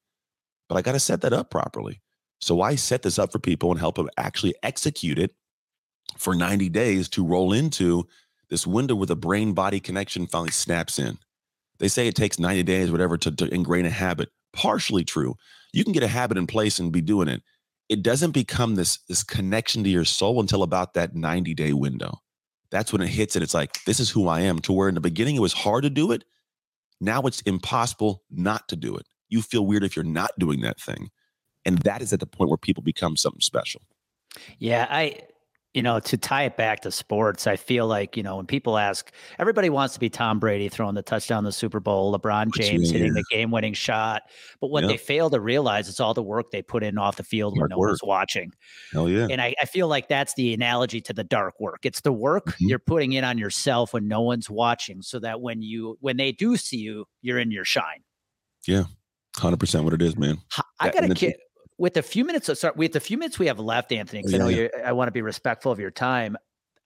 But 0.69 0.77
I 0.77 0.83
got 0.83 0.93
to 0.93 1.01
set 1.01 1.21
that 1.23 1.33
up 1.33 1.51
properly. 1.51 2.03
So 2.41 2.61
I 2.63 2.75
set 2.75 3.03
this 3.03 3.19
up 3.19 3.33
for 3.33 3.39
people 3.39 3.71
and 3.71 3.79
help 3.79 3.97
them 3.97 4.09
actually 4.17 4.55
execute 4.63 5.19
it 5.19 5.35
for 6.17 6.35
90 6.35 6.69
days 6.71 7.09
to 7.11 7.25
roll 7.25 7.53
into 7.53 8.09
this 8.49 8.67
window 8.67 8.95
where 8.95 9.07
the 9.07 9.17
brain 9.17 9.53
body 9.53 9.79
connection 9.79 10.27
finally 10.27 10.51
snaps 10.51 10.99
in. 10.99 11.19
They 11.79 11.89
say 11.89 12.09
it 12.09 12.15
takes 12.15 12.39
90 12.39 12.63
days, 12.65 12.91
whatever, 12.91 13.17
to, 13.19 13.31
to 13.31 13.55
ingrain 13.55 13.87
a 13.87 13.91
habit. 13.91 14.31
Partially 14.53 15.05
true. 15.05 15.37
You 15.73 15.85
can 15.85 15.93
get 15.93 16.03
a 16.03 16.09
habit 16.09 16.37
in 16.37 16.47
place 16.47 16.79
and 16.79 16.93
be 16.93 17.01
doing 17.01 17.29
it. 17.29 17.43
It 17.89 18.03
doesn't 18.03 18.33
become 18.33 18.75
this, 18.75 18.99
this 19.09 19.23
connection 19.23 19.85
to 19.85 19.91
your 19.91 20.05
soul 20.05 20.41
until 20.41 20.63
about 20.63 20.95
that 20.95 21.15
90 21.15 21.55
day 21.55 21.73
window. 21.73 22.19
That's 22.71 22.93
when 22.93 23.03
it 23.03 23.09
hits 23.09 23.35
and 23.35 23.43
it's 23.43 23.55
like, 23.55 23.83
this 23.85 24.01
is 24.01 24.11
who 24.11 24.29
I 24.29 24.41
am. 24.41 24.59
To 24.61 24.73
where 24.73 24.89
in 24.89 24.95
the 24.95 25.01
beginning 25.01 25.37
it 25.37 25.41
was 25.41 25.53
hard 25.53 25.83
to 25.85 25.91
do 25.91 26.13
it. 26.13 26.25
Now 27.01 27.23
it's 27.23 27.41
impossible 27.43 28.23
not 28.31 28.69
to 28.69 28.77
do 28.77 28.97
it. 28.97 29.07
You 29.29 29.43
feel 29.43 29.67
weird 29.67 29.85
if 29.85 29.97
you're 29.97 30.05
not 30.05 30.33
doing 30.39 30.61
that 30.61 30.81
thing. 30.81 31.11
And 31.65 31.79
that 31.79 32.03
is 32.03 32.13
at 32.13 32.21
the 32.21 32.27
point 32.27 32.51
where 32.51 32.57
people 32.57 32.83
become 32.83 33.17
something 33.17 33.41
special. 33.41 33.83
Yeah, 34.59 34.87
I 34.89 35.21
you 35.73 35.83
know, 35.83 36.01
to 36.01 36.17
tie 36.17 36.45
it 36.45 36.57
back 36.57 36.81
to 36.81 36.91
sports, 36.91 37.47
I 37.47 37.55
feel 37.55 37.87
like, 37.87 38.17
you 38.17 38.25
know, 38.25 38.37
when 38.37 38.47
people 38.47 38.77
ask, 38.77 39.13
everybody 39.39 39.71
wants 39.71 39.95
to 39.95 40.01
be 40.01 40.11
Tom 40.11 40.41
Brady 40.41 40.69
throwing 40.69 40.97
the 40.97 41.03
touchdown 41.03 41.39
in 41.39 41.45
the 41.45 41.53
Super 41.53 41.79
Bowl, 41.79 42.13
LeBron 42.13 42.53
James 42.57 42.91
hitting 42.91 43.15
the 43.15 43.23
game 43.31 43.53
winning 43.53 43.75
shot. 43.75 44.23
But 44.61 44.71
what 44.71 44.83
yep. 44.83 44.91
they 44.91 44.97
fail 44.97 45.31
to 45.31 45.39
realize 45.39 45.87
is 45.87 46.01
all 46.01 46.13
the 46.13 46.25
work 46.25 46.51
they 46.51 46.61
put 46.61 46.83
in 46.83 46.99
off 46.99 47.17
the 47.17 47.23
field 47.23 47.55
dark 47.55 47.63
when 47.63 47.69
no 47.71 47.79
work. 47.79 47.91
one's 47.91 48.03
watching. 48.03 48.53
Hell 48.93 49.09
yeah. 49.09 49.29
And 49.31 49.41
I, 49.41 49.55
I, 49.63 49.67
feel 49.67 49.87
like 49.87 50.09
that's 50.09 50.35
the 50.35 50.53
analogy 50.53 51.01
to 51.03 51.13
the 51.13 51.23
dark 51.23 51.61
work. 51.61 51.81
It's 51.85 52.01
the 52.01 52.13
work 52.13 52.47
mm-hmm. 52.47 52.67
you're 52.67 52.81
putting 52.81 53.13
in 53.13 53.23
on 53.23 53.39
yourself 53.39 53.95
when 53.95 54.09
no 54.09 54.23
one's 54.23 54.51
watching 54.51 55.03
so 55.03 55.21
that 55.21 55.41
when 55.41 55.63
you, 55.63 55.97
when 56.01 56.17
they 56.17 56.33
do 56.33 56.57
see 56.57 56.79
you, 56.79 57.05
you're 57.23 57.39
in 57.39 57.53
your 57.53 57.65
shine. 57.65 58.03
Yeah. 58.67 58.85
100% 59.37 59.85
what 59.85 59.93
it 59.93 60.03
is, 60.03 60.17
man. 60.17 60.39
I 60.81 60.91
got 60.91 61.09
a 61.09 61.15
kid 61.15 61.37
with 61.81 61.97
a 61.97 62.03
few 62.03 62.27
minutes, 62.27 62.51
sorry, 62.61 62.75
with 62.77 62.93
the 62.93 63.01
few 63.01 63.17
minutes 63.17 63.39
we 63.39 63.47
have 63.47 63.59
left, 63.59 63.91
Anthony, 63.91 64.21
because 64.21 64.33
yeah. 64.33 64.39
I 64.39 64.41
know 64.43 64.49
you 64.49 64.71
I 64.85 64.93
want 64.93 65.09
to 65.09 65.13
be 65.13 65.23
respectful 65.23 65.73
of 65.73 65.81
your 65.81 65.91
time. 65.91 66.37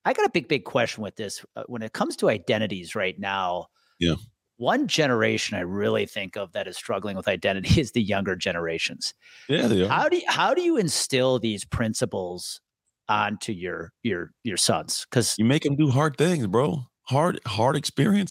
I 0.05 0.13
got 0.13 0.25
a 0.25 0.31
big, 0.31 0.47
big 0.47 0.65
question 0.65 1.03
with 1.03 1.17
this. 1.17 1.45
Uh, 1.57 1.65
when 1.67 1.83
it 1.83 1.93
comes 1.93 2.15
to 2.17 2.31
identities 2.31 2.95
right 2.95 3.19
now, 3.19 3.67
yeah, 3.99 4.15
one 4.57 4.87
generation 4.87 5.59
I 5.59 5.63
really 5.63 6.07
think 6.07 6.37
of 6.37 6.53
that 6.53 6.69
is 6.69 6.77
struggling 6.77 7.17
with 7.17 7.27
identity 7.27 7.81
is 7.81 7.91
the 7.91 8.03
younger 8.03 8.37
generations. 8.37 9.15
Yeah, 9.49 9.67
they 9.67 9.83
are. 9.83 9.89
How 9.89 10.09
do 10.09 10.17
you, 10.17 10.23
how 10.29 10.55
do 10.55 10.63
you 10.63 10.77
instill 10.77 11.41
these 11.41 11.65
principles 11.65 12.61
onto 13.09 13.53
your 13.53 13.93
your 14.05 14.31
your 14.45 14.57
sons? 14.57 15.07
Because 15.11 15.35
you 15.39 15.45
make 15.45 15.65
them 15.65 15.75
do 15.75 15.91
hard 15.91 16.17
things, 16.17 16.47
bro. 16.47 16.85
Hard 17.09 17.41
hard 17.47 17.75
experience. 17.75 18.31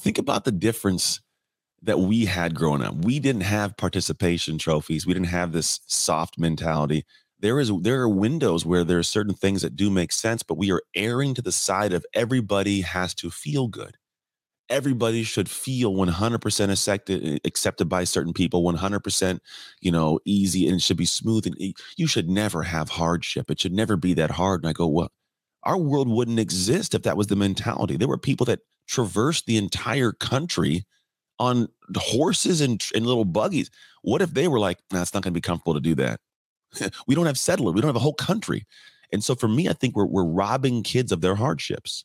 Think 0.00 0.16
about 0.16 0.46
the 0.46 0.52
difference 0.52 1.20
that 1.82 2.00
we 2.00 2.24
had 2.26 2.54
growing 2.54 2.82
up. 2.82 3.04
We 3.04 3.20
didn't 3.20 3.42
have 3.42 3.76
participation 3.76 4.58
trophies. 4.58 5.06
We 5.06 5.14
didn't 5.14 5.28
have 5.28 5.52
this 5.52 5.80
soft 5.86 6.38
mentality. 6.38 7.04
there 7.40 7.60
is 7.60 7.70
there 7.82 8.00
are 8.02 8.08
windows 8.08 8.66
where 8.66 8.84
there 8.84 8.98
are 8.98 9.02
certain 9.02 9.34
things 9.34 9.62
that 9.62 9.76
do 9.76 9.90
make 9.90 10.12
sense, 10.12 10.42
but 10.42 10.58
we 10.58 10.72
are 10.72 10.82
erring 10.94 11.34
to 11.34 11.42
the 11.42 11.52
side 11.52 11.92
of 11.92 12.04
everybody 12.14 12.80
has 12.82 13.14
to 13.14 13.30
feel 13.30 13.68
good. 13.68 13.96
Everybody 14.70 15.22
should 15.24 15.48
feel 15.48 15.94
100% 15.94 16.70
accepted, 16.70 17.40
accepted 17.44 17.88
by 17.88 18.04
certain 18.04 18.34
people, 18.34 18.62
100%, 18.62 19.40
you 19.80 19.90
know, 19.90 20.20
easy 20.26 20.66
and 20.66 20.76
it 20.76 20.82
should 20.82 20.98
be 20.98 21.06
smooth. 21.06 21.46
And 21.46 21.56
you 21.96 22.06
should 22.06 22.28
never 22.28 22.64
have 22.64 22.90
hardship. 22.90 23.50
It 23.50 23.60
should 23.60 23.72
never 23.72 23.96
be 23.96 24.14
that 24.14 24.32
hard. 24.32 24.62
And 24.62 24.68
I 24.68 24.72
go, 24.74 24.86
well, 24.86 25.10
our 25.62 25.78
world 25.78 26.08
wouldn't 26.08 26.38
exist 26.38 26.94
if 26.94 27.02
that 27.02 27.16
was 27.16 27.28
the 27.28 27.36
mentality. 27.36 27.96
There 27.96 28.08
were 28.08 28.18
people 28.18 28.46
that 28.46 28.60
traversed 28.86 29.46
the 29.46 29.56
entire 29.56 30.12
country 30.12 30.84
on 31.38 31.68
horses 31.96 32.60
and, 32.60 32.82
and 32.94 33.06
little 33.06 33.24
buggies. 33.24 33.70
What 34.02 34.22
if 34.22 34.34
they 34.34 34.48
were 34.48 34.58
like, 34.58 34.78
nah, 34.92 35.02
it's 35.02 35.14
not 35.14 35.22
going 35.22 35.32
to 35.32 35.36
be 35.36 35.40
comfortable 35.40 35.74
to 35.74 35.80
do 35.80 35.94
that? 35.96 36.20
we 37.06 37.14
don't 37.14 37.26
have 37.26 37.38
settlers. 37.38 37.74
We 37.74 37.80
don't 37.80 37.88
have 37.88 37.96
a 37.96 38.00
whole 38.00 38.14
country. 38.14 38.66
And 39.12 39.24
so 39.24 39.34
for 39.34 39.48
me, 39.48 39.68
I 39.68 39.72
think 39.72 39.96
we're, 39.96 40.06
we're 40.06 40.24
robbing 40.24 40.82
kids 40.82 41.12
of 41.12 41.20
their 41.20 41.34
hardships. 41.34 42.04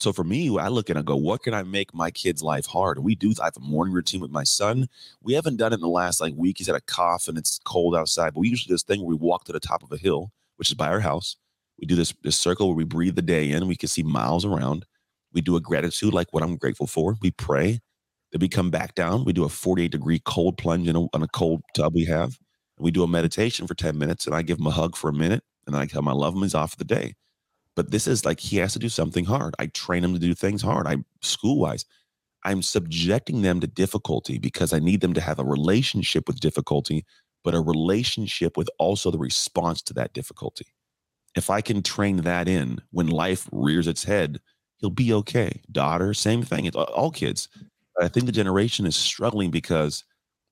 So 0.00 0.12
for 0.12 0.24
me, 0.24 0.56
I 0.58 0.68
look 0.68 0.90
and 0.90 0.98
I 0.98 1.02
go, 1.02 1.16
what 1.16 1.42
can 1.42 1.54
I 1.54 1.62
make 1.62 1.94
my 1.94 2.10
kid's 2.10 2.42
life 2.42 2.66
hard? 2.66 2.98
We 2.98 3.14
do. 3.14 3.32
I 3.40 3.44
have 3.44 3.56
a 3.56 3.60
morning 3.60 3.94
routine 3.94 4.20
with 4.20 4.30
my 4.30 4.42
son. 4.42 4.88
We 5.22 5.34
haven't 5.34 5.56
done 5.56 5.72
it 5.72 5.76
in 5.76 5.80
the 5.80 5.88
last 5.88 6.20
like 6.20 6.34
week. 6.36 6.58
He's 6.58 6.66
had 6.66 6.76
a 6.76 6.80
cough 6.80 7.28
and 7.28 7.38
it's 7.38 7.60
cold 7.64 7.94
outside. 7.94 8.34
But 8.34 8.40
we 8.40 8.48
usually 8.48 8.70
do 8.70 8.74
this 8.74 8.82
thing 8.82 9.00
where 9.00 9.08
we 9.08 9.14
walk 9.14 9.44
to 9.44 9.52
the 9.52 9.60
top 9.60 9.82
of 9.82 9.92
a 9.92 9.96
hill, 9.96 10.32
which 10.56 10.68
is 10.68 10.74
by 10.74 10.88
our 10.88 11.00
house. 11.00 11.36
We 11.78 11.86
do 11.86 11.96
this 11.96 12.12
this 12.22 12.36
circle 12.36 12.68
where 12.68 12.76
we 12.76 12.84
breathe 12.84 13.16
the 13.16 13.22
day 13.22 13.50
in. 13.50 13.66
We 13.66 13.76
can 13.76 13.88
see 13.88 14.02
miles 14.02 14.44
around. 14.44 14.84
We 15.32 15.40
do 15.40 15.56
a 15.56 15.60
gratitude 15.60 16.12
like 16.12 16.32
what 16.32 16.42
I'm 16.42 16.56
grateful 16.56 16.86
for. 16.86 17.16
We 17.20 17.30
pray. 17.30 17.80
Then 18.34 18.40
we 18.40 18.48
come 18.48 18.70
back 18.70 18.96
down. 18.96 19.24
We 19.24 19.32
do 19.32 19.44
a 19.44 19.48
48 19.48 19.92
degree 19.92 20.18
cold 20.18 20.58
plunge 20.58 20.88
in 20.88 20.96
a, 20.96 21.02
on 21.14 21.22
a 21.22 21.28
cold 21.28 21.62
tub 21.76 21.94
we 21.94 22.04
have. 22.06 22.36
We 22.80 22.90
do 22.90 23.04
a 23.04 23.08
meditation 23.08 23.68
for 23.68 23.74
10 23.74 23.96
minutes 23.96 24.26
and 24.26 24.34
I 24.34 24.42
give 24.42 24.58
him 24.58 24.66
a 24.66 24.72
hug 24.72 24.96
for 24.96 25.08
a 25.08 25.12
minute 25.14 25.44
and 25.68 25.76
I 25.76 25.86
tell 25.86 26.00
him 26.00 26.08
I 26.08 26.12
love 26.12 26.34
him. 26.34 26.42
He's 26.42 26.54
off 26.54 26.72
for 26.72 26.76
the 26.76 26.84
day. 26.84 27.14
But 27.76 27.92
this 27.92 28.08
is 28.08 28.24
like 28.24 28.40
he 28.40 28.56
has 28.56 28.72
to 28.72 28.80
do 28.80 28.88
something 28.88 29.24
hard. 29.24 29.54
I 29.60 29.66
train 29.66 30.02
him 30.02 30.14
to 30.14 30.18
do 30.18 30.34
things 30.34 30.62
hard. 30.62 30.88
I 30.88 30.96
school 31.22 31.60
wise, 31.60 31.84
I'm 32.42 32.60
subjecting 32.60 33.42
them 33.42 33.60
to 33.60 33.68
difficulty 33.68 34.38
because 34.38 34.72
I 34.72 34.80
need 34.80 35.00
them 35.00 35.14
to 35.14 35.20
have 35.20 35.38
a 35.38 35.44
relationship 35.44 36.26
with 36.26 36.40
difficulty, 36.40 37.04
but 37.44 37.54
a 37.54 37.60
relationship 37.60 38.56
with 38.56 38.68
also 38.80 39.12
the 39.12 39.18
response 39.18 39.80
to 39.82 39.94
that 39.94 40.12
difficulty. 40.12 40.66
If 41.36 41.50
I 41.50 41.60
can 41.60 41.82
train 41.82 42.18
that 42.18 42.48
in 42.48 42.80
when 42.90 43.08
life 43.08 43.48
rears 43.52 43.86
its 43.86 44.04
head, 44.04 44.40
he'll 44.78 44.90
be 44.90 45.12
okay. 45.12 45.62
Daughter, 45.70 46.14
same 46.14 46.42
thing. 46.42 46.64
It's 46.64 46.76
all 46.76 47.12
kids. 47.12 47.48
I 48.00 48.08
think 48.08 48.26
the 48.26 48.32
generation 48.32 48.86
is 48.86 48.96
struggling 48.96 49.50
because 49.50 50.04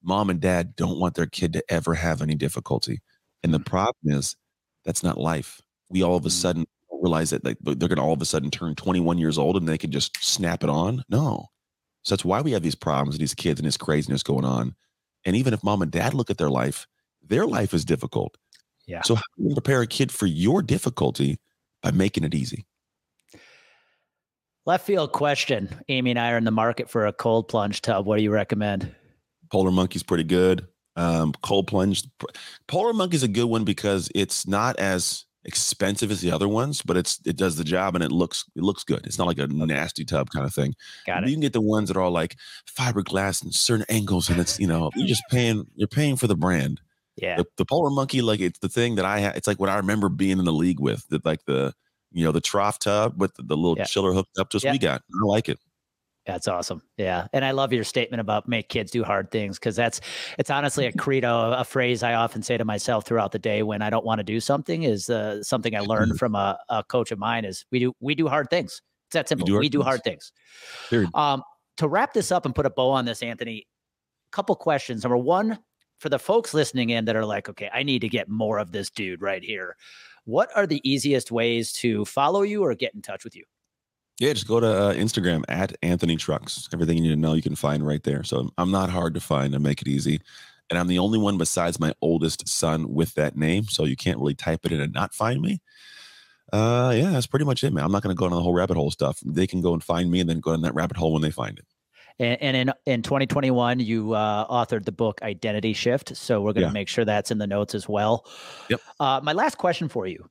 mom 0.02 0.30
and 0.30 0.40
dad 0.40 0.76
don't 0.76 0.98
want 0.98 1.14
their 1.14 1.26
kid 1.26 1.52
to 1.54 1.64
ever 1.68 1.94
have 1.94 2.22
any 2.22 2.34
difficulty. 2.34 3.00
And 3.42 3.52
the 3.52 3.60
mm. 3.60 3.66
problem 3.66 4.16
is 4.16 4.36
that's 4.84 5.02
not 5.02 5.18
life. 5.18 5.60
We 5.88 6.02
all 6.02 6.16
of 6.16 6.24
a 6.24 6.28
mm. 6.28 6.32
sudden 6.32 6.66
realize 6.90 7.30
that 7.30 7.44
like, 7.44 7.58
they're 7.60 7.88
going 7.88 7.96
to 7.96 8.02
all 8.02 8.12
of 8.12 8.22
a 8.22 8.26
sudden 8.26 8.50
turn 8.50 8.74
21 8.74 9.18
years 9.18 9.38
old 9.38 9.56
and 9.56 9.68
they 9.68 9.78
can 9.78 9.90
just 9.90 10.16
snap 10.24 10.62
it 10.62 10.70
on. 10.70 11.02
No. 11.08 11.46
So 12.02 12.14
that's 12.14 12.24
why 12.24 12.40
we 12.40 12.52
have 12.52 12.62
these 12.62 12.74
problems, 12.74 13.14
with 13.14 13.20
these 13.20 13.34
kids, 13.34 13.60
and 13.60 13.66
this 13.66 13.76
craziness 13.76 14.22
going 14.22 14.44
on. 14.44 14.74
And 15.24 15.36
even 15.36 15.54
if 15.54 15.62
mom 15.62 15.82
and 15.82 15.90
dad 15.90 16.14
look 16.14 16.30
at 16.30 16.38
their 16.38 16.50
life, 16.50 16.86
their 17.22 17.46
life 17.46 17.74
is 17.74 17.84
difficult. 17.84 18.36
Yeah. 18.86 19.02
So 19.02 19.14
how 19.14 19.22
do 19.38 19.44
you 19.48 19.54
prepare 19.54 19.82
a 19.82 19.86
kid 19.86 20.10
for 20.10 20.26
your 20.26 20.62
difficulty 20.62 21.38
by 21.80 21.92
making 21.92 22.24
it 22.24 22.34
easy? 22.34 22.66
Left 24.64 24.86
field 24.86 25.12
question. 25.12 25.68
Amy 25.88 26.10
and 26.10 26.18
I 26.18 26.32
are 26.32 26.36
in 26.36 26.44
the 26.44 26.50
market 26.50 26.88
for 26.88 27.06
a 27.06 27.12
cold 27.12 27.48
plunge 27.48 27.82
tub. 27.82 28.06
What 28.06 28.16
do 28.16 28.22
you 28.22 28.30
recommend? 28.30 28.94
Polar 29.50 29.72
Monkey's 29.72 30.04
pretty 30.04 30.24
good. 30.24 30.66
Um, 30.94 31.32
cold 31.42 31.66
plunge. 31.66 32.04
Polar 32.68 32.92
Monkey's 32.92 33.22
a 33.22 33.28
good 33.28 33.46
one 33.46 33.64
because 33.64 34.10
it's 34.14 34.46
not 34.46 34.78
as 34.78 35.24
expensive 35.44 36.10
as 36.12 36.20
the 36.20 36.30
other 36.30 36.48
ones, 36.48 36.82
but 36.82 36.96
it's 36.96 37.20
it 37.26 37.36
does 37.36 37.56
the 37.56 37.64
job 37.64 37.94
and 37.94 38.04
it 38.04 38.12
looks 38.12 38.44
it 38.54 38.62
looks 38.62 38.84
good. 38.84 39.04
It's 39.04 39.18
not 39.18 39.26
like 39.26 39.38
a 39.38 39.48
nasty 39.48 40.04
tub 40.04 40.30
kind 40.30 40.46
of 40.46 40.54
thing. 40.54 40.74
Got 41.06 41.24
it. 41.24 41.28
You 41.28 41.34
can 41.34 41.40
get 41.40 41.52
the 41.52 41.60
ones 41.60 41.88
that 41.88 41.96
are 41.96 42.02
all 42.02 42.10
like 42.12 42.36
fiberglass 42.70 43.42
and 43.42 43.52
certain 43.52 43.86
angles, 43.88 44.30
and 44.30 44.38
it's 44.38 44.60
you 44.60 44.66
know 44.66 44.90
you're 44.94 45.08
just 45.08 45.24
paying 45.30 45.66
you're 45.74 45.88
paying 45.88 46.16
for 46.16 46.26
the 46.26 46.36
brand. 46.36 46.80
Yeah. 47.16 47.36
The, 47.36 47.46
the 47.58 47.64
Polar 47.64 47.90
Monkey, 47.90 48.22
like 48.22 48.40
it's 48.40 48.60
the 48.60 48.68
thing 48.68 48.94
that 48.94 49.04
I 49.04 49.20
ha- 49.20 49.32
it's 49.34 49.46
like 49.46 49.60
what 49.60 49.68
I 49.68 49.76
remember 49.76 50.08
being 50.08 50.38
in 50.38 50.44
the 50.44 50.52
league 50.52 50.80
with. 50.80 51.06
That 51.08 51.24
like 51.24 51.44
the 51.46 51.74
you 52.12 52.24
know 52.24 52.32
the 52.32 52.40
trough 52.40 52.78
tub 52.78 53.20
with 53.20 53.34
the, 53.34 53.42
the 53.42 53.56
little 53.56 53.76
yeah. 53.76 53.84
chiller 53.84 54.12
hooked 54.12 54.38
up 54.38 54.50
to 54.50 54.56
us. 54.56 54.64
Yeah. 54.64 54.72
We 54.72 54.78
got. 54.78 55.02
I 55.02 55.26
like 55.26 55.48
it. 55.48 55.58
That's 56.26 56.46
awesome. 56.46 56.82
Yeah. 56.96 57.26
And 57.32 57.44
I 57.44 57.50
love 57.50 57.72
your 57.72 57.82
statement 57.82 58.20
about 58.20 58.46
make 58.46 58.68
kids 58.68 58.92
do 58.92 59.02
hard 59.02 59.32
things 59.32 59.58
because 59.58 59.74
that's 59.74 60.00
it's 60.38 60.50
honestly 60.50 60.86
a 60.86 60.92
credo, 60.96 61.50
a 61.52 61.64
phrase 61.64 62.02
I 62.02 62.14
often 62.14 62.42
say 62.42 62.56
to 62.56 62.64
myself 62.64 63.04
throughout 63.04 63.32
the 63.32 63.40
day 63.40 63.64
when 63.64 63.82
I 63.82 63.90
don't 63.90 64.04
want 64.04 64.20
to 64.20 64.24
do 64.24 64.38
something 64.38 64.84
is 64.84 65.10
uh, 65.10 65.42
something 65.42 65.74
I 65.74 65.80
learned 65.80 66.12
mm-hmm. 66.12 66.18
from 66.18 66.36
a, 66.36 66.58
a, 66.68 66.84
coach 66.84 67.10
of 67.10 67.18
mine 67.18 67.44
is 67.44 67.64
we 67.72 67.80
do 67.80 67.92
we 67.98 68.14
do 68.14 68.28
hard 68.28 68.50
things. 68.50 68.82
It's 69.08 69.14
that 69.14 69.28
simple. 69.28 69.44
We 69.44 69.48
do 69.48 69.54
hard, 69.54 69.62
we 69.62 69.68
do 69.68 69.82
hard 69.82 70.04
things. 70.04 70.32
Um, 71.14 71.42
to 71.78 71.88
wrap 71.88 72.12
this 72.12 72.30
up 72.30 72.46
and 72.46 72.54
put 72.54 72.66
a 72.66 72.70
bow 72.70 72.90
on 72.90 73.04
this, 73.04 73.22
Anthony, 73.22 73.66
a 74.32 74.36
couple 74.36 74.54
questions. 74.54 75.02
Number 75.02 75.18
one, 75.18 75.58
for 75.98 76.08
the 76.08 76.18
folks 76.18 76.54
listening 76.54 76.90
in 76.90 77.04
that 77.06 77.16
are 77.16 77.26
like, 77.26 77.48
okay, 77.48 77.70
I 77.72 77.82
need 77.82 78.00
to 78.00 78.08
get 78.08 78.28
more 78.28 78.58
of 78.58 78.72
this 78.72 78.90
dude 78.90 79.22
right 79.22 79.42
here. 79.42 79.76
What 80.24 80.50
are 80.56 80.66
the 80.66 80.80
easiest 80.88 81.30
ways 81.30 81.72
to 81.74 82.04
follow 82.04 82.42
you 82.42 82.62
or 82.64 82.74
get 82.74 82.94
in 82.94 83.02
touch 83.02 83.24
with 83.24 83.34
you? 83.34 83.44
Yeah, 84.18 84.32
just 84.32 84.46
go 84.46 84.60
to 84.60 84.66
uh, 84.66 84.94
Instagram 84.94 85.42
at 85.48 85.76
Anthony 85.82 86.16
Trucks. 86.16 86.68
Everything 86.72 86.96
you 86.96 87.02
need 87.02 87.08
to 87.10 87.16
know 87.16 87.34
you 87.34 87.42
can 87.42 87.56
find 87.56 87.84
right 87.84 88.02
there. 88.02 88.22
So 88.22 88.50
I'm 88.58 88.70
not 88.70 88.90
hard 88.90 89.14
to 89.14 89.20
find 89.20 89.54
I 89.54 89.58
make 89.58 89.82
it 89.82 89.88
easy. 89.88 90.20
And 90.70 90.78
I'm 90.78 90.86
the 90.86 91.00
only 91.00 91.18
one 91.18 91.38
besides 91.38 91.80
my 91.80 91.92
oldest 92.00 92.48
son 92.48 92.94
with 92.94 93.14
that 93.14 93.36
name. 93.36 93.64
So 93.64 93.84
you 93.84 93.96
can't 93.96 94.18
really 94.18 94.34
type 94.34 94.64
it 94.64 94.72
in 94.72 94.80
and 94.80 94.92
not 94.92 95.12
find 95.12 95.40
me. 95.40 95.60
Uh, 96.52 96.92
yeah, 96.94 97.10
that's 97.10 97.26
pretty 97.26 97.44
much 97.46 97.64
it, 97.64 97.72
man. 97.72 97.84
I'm 97.84 97.92
not 97.92 98.02
going 98.02 98.14
to 98.14 98.18
go 98.18 98.26
into 98.26 98.36
the 98.36 98.42
whole 98.42 98.54
rabbit 98.54 98.76
hole 98.76 98.90
stuff. 98.90 99.18
They 99.24 99.46
can 99.46 99.60
go 99.60 99.72
and 99.72 99.82
find 99.82 100.10
me 100.10 100.20
and 100.20 100.28
then 100.28 100.40
go 100.40 100.52
in 100.52 100.62
that 100.62 100.74
rabbit 100.74 100.98
hole 100.98 101.12
when 101.12 101.22
they 101.22 101.30
find 101.30 101.58
it. 101.58 101.66
And, 102.18 102.42
and 102.42 102.56
in 102.56 102.72
in 102.86 103.02
2021, 103.02 103.80
you 103.80 104.12
uh, 104.12 104.46
authored 104.48 104.84
the 104.84 104.92
book 104.92 105.20
Identity 105.22 105.72
Shift. 105.72 106.16
So 106.16 106.40
we're 106.40 106.52
going 106.52 106.62
to 106.62 106.68
yeah. 106.68 106.72
make 106.72 106.88
sure 106.88 107.04
that's 107.04 107.30
in 107.30 107.38
the 107.38 107.46
notes 107.46 107.74
as 107.74 107.88
well. 107.88 108.26
Yep. 108.68 108.80
Uh, 109.00 109.20
my 109.22 109.32
last 109.32 109.58
question 109.58 109.88
for 109.88 110.06
you, 110.06 110.28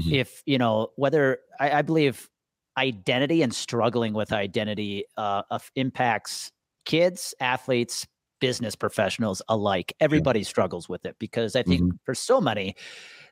mm-hmm. 0.00 0.14
if 0.14 0.42
you 0.46 0.58
know 0.58 0.88
whether 0.96 1.38
I, 1.58 1.78
I 1.78 1.82
believe 1.82 2.28
identity 2.76 3.42
and 3.42 3.54
struggling 3.54 4.14
with 4.14 4.32
identity 4.32 5.04
uh, 5.16 5.42
impacts 5.74 6.50
kids, 6.84 7.34
athletes, 7.40 8.06
business 8.40 8.74
professionals 8.74 9.42
alike. 9.48 9.92
Everybody 10.00 10.40
yeah. 10.40 10.46
struggles 10.46 10.88
with 10.88 11.04
it 11.04 11.16
because 11.18 11.54
I 11.54 11.62
think 11.62 11.82
mm-hmm. 11.82 11.96
for 12.04 12.14
so 12.14 12.40
many, 12.40 12.74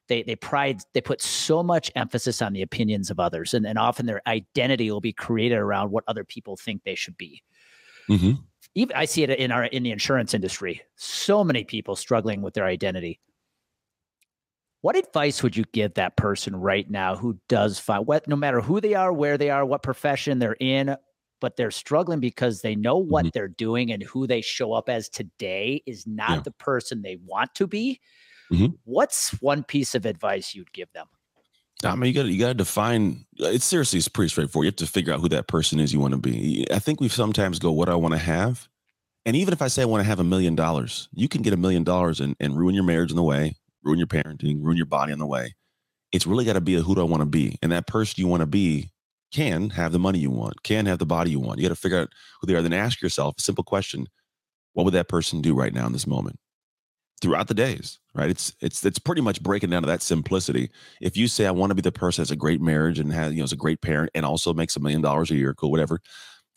they 0.09 0.22
they 0.22 0.36
pride 0.36 0.80
they 0.94 1.01
put 1.01 1.20
so 1.20 1.62
much 1.62 1.90
emphasis 1.96 2.40
on 2.40 2.53
the 2.53 2.62
opinions 2.62 3.11
of 3.11 3.18
others, 3.18 3.55
and, 3.55 3.66
and 3.66 3.78
often 3.78 4.07
their 4.07 4.22
identity 4.26 4.90
will 4.90 5.01
be 5.01 5.12
created 5.12 5.59
around 5.59 5.90
what 5.90 6.05
other 6.07 6.24
people 6.24 6.57
think 6.57 6.82
they 6.84 6.94
should 6.94 7.16
be. 7.16 7.42
Mm-hmm. 8.11 8.32
Even 8.74 8.96
I 8.96 9.04
see 9.06 9.22
it 9.22 9.30
in 9.30 9.50
our 9.50 9.64
in 9.64 9.82
the 9.82 9.90
insurance 9.90 10.34
industry. 10.34 10.82
So 10.96 11.42
many 11.44 11.64
people 11.64 11.96
struggling 11.96 12.42
with 12.42 12.54
their 12.54 12.66
identity. 12.66 13.20
What 14.80 14.96
advice 14.96 15.42
would 15.42 15.56
you 15.56 15.64
give 15.72 15.94
that 15.94 16.16
person 16.16 16.54
right 16.54 16.88
now 16.88 17.16
who 17.16 17.38
does 17.48 17.80
find 17.80 18.06
what 18.06 18.28
no 18.28 18.36
matter 18.36 18.61
who 18.61 18.80
they 18.80 18.94
are, 18.94 19.12
where 19.12 19.36
they 19.36 19.50
are, 19.50 19.64
what 19.66 19.82
profession 19.82 20.38
they're 20.38 20.56
in, 20.61 20.96
but 21.40 21.56
they're 21.56 21.70
struggling 21.70 22.20
because 22.20 22.61
they 22.61 22.76
know 22.76 22.96
what 22.96 23.24
mm-hmm. 23.24 23.30
they're 23.34 23.48
doing 23.48 23.90
and 23.90 24.02
who 24.02 24.26
they 24.26 24.40
show 24.40 24.72
up 24.72 24.88
as 24.88 25.09
today 25.09 25.82
is 25.86 26.06
not 26.06 26.30
yeah. 26.30 26.40
the 26.44 26.50
person 26.52 27.02
they 27.02 27.18
want 27.24 27.54
to 27.56 27.66
be. 27.66 28.00
Mm-hmm. 28.52 28.74
What's 28.84 29.30
one 29.42 29.64
piece 29.64 29.94
of 29.94 30.06
advice 30.06 30.54
you'd 30.54 30.72
give 30.72 30.92
them? 30.92 31.06
I 31.84 31.94
mean, 31.94 32.12
you 32.12 32.22
got 32.22 32.28
you 32.28 32.38
got 32.40 32.48
to 32.48 32.54
define. 32.54 33.24
Uh, 33.40 33.46
it's 33.46 33.64
seriously, 33.64 33.98
it's 33.98 34.08
pretty 34.08 34.30
straightforward. 34.30 34.64
You 34.64 34.68
have 34.68 34.76
to 34.76 34.86
figure 34.86 35.12
out 35.12 35.20
who 35.20 35.28
that 35.28 35.46
person 35.46 35.78
is 35.78 35.92
you 35.92 36.00
want 36.00 36.12
to 36.12 36.18
be. 36.18 36.66
I 36.72 36.78
think 36.80 37.00
we 37.00 37.08
sometimes 37.08 37.58
go, 37.60 37.70
"What 37.70 37.88
I 37.88 37.94
want 37.94 38.14
to 38.14 38.18
have," 38.18 38.68
and 39.26 39.36
even 39.36 39.52
if 39.54 39.62
I 39.62 39.68
say 39.68 39.82
I 39.82 39.86
want 39.86 40.02
to 40.02 40.08
have 40.08 40.20
a 40.20 40.24
million 40.24 40.56
dollars, 40.56 41.08
you 41.14 41.28
can 41.28 41.42
get 41.42 41.54
a 41.54 41.58
million 41.58 41.84
dollars 41.84 42.20
and 42.20 42.36
and 42.40 42.58
ruin 42.58 42.74
your 42.74 42.84
marriage 42.84 43.10
in 43.10 43.16
the 43.16 43.22
way, 43.24 43.56
ruin 43.84 43.98
your 43.98 44.08
parenting, 44.08 44.62
ruin 44.62 44.76
your 44.76 44.86
body 44.86 45.12
in 45.12 45.18
the 45.20 45.26
way. 45.26 45.54
It's 46.12 46.26
really 46.26 46.44
got 46.44 46.54
to 46.54 46.60
be 46.62 46.76
a 46.76 46.82
who 46.82 46.94
do 46.94 47.02
I 47.02 47.04
want 47.04 47.22
to 47.22 47.26
be? 47.26 47.58
And 47.62 47.72
that 47.72 47.86
person 47.88 48.16
you 48.20 48.28
want 48.28 48.42
to 48.42 48.46
be 48.46 48.90
can 49.32 49.70
have 49.70 49.92
the 49.92 49.98
money 49.98 50.18
you 50.20 50.30
want, 50.30 50.62
can 50.64 50.86
have 50.86 50.98
the 50.98 51.06
body 51.06 51.30
you 51.32 51.40
want. 51.40 51.58
You 51.58 51.64
got 51.68 51.74
to 51.74 51.80
figure 51.80 51.98
out 52.00 52.10
who 52.40 52.46
they 52.48 52.54
are. 52.54 52.62
Then 52.62 52.72
ask 52.72 53.02
yourself 53.02 53.36
a 53.38 53.42
simple 53.42 53.64
question 53.64 54.08
What 54.74 54.84
would 54.84 54.94
that 54.94 55.08
person 55.08 55.42
do 55.42 55.54
right 55.54 55.74
now 55.74 55.86
in 55.86 55.92
this 55.92 56.06
moment? 56.08 56.38
Throughout 57.20 57.48
the 57.48 57.54
days, 57.54 57.98
right? 58.14 58.30
It's 58.30 58.54
it's 58.60 58.84
it's 58.84 58.98
pretty 58.98 59.22
much 59.22 59.42
breaking 59.42 59.70
down 59.70 59.82
to 59.82 59.88
that 59.88 60.02
simplicity. 60.02 60.70
If 61.00 61.16
you 61.16 61.26
say 61.26 61.46
I 61.46 61.50
want 61.50 61.70
to 61.70 61.74
be 61.74 61.82
the 61.82 61.90
person 61.90 62.22
that's 62.22 62.30
a 62.30 62.36
great 62.36 62.60
marriage 62.60 63.00
and 63.00 63.12
has 63.12 63.32
you 63.32 63.38
know 63.38 63.44
is 63.44 63.52
a 63.52 63.56
great 63.56 63.80
parent 63.80 64.10
and 64.14 64.24
also 64.24 64.54
makes 64.54 64.76
a 64.76 64.80
million 64.80 65.00
dollars 65.02 65.30
a 65.32 65.34
year, 65.34 65.52
cool, 65.54 65.72
whatever. 65.72 66.00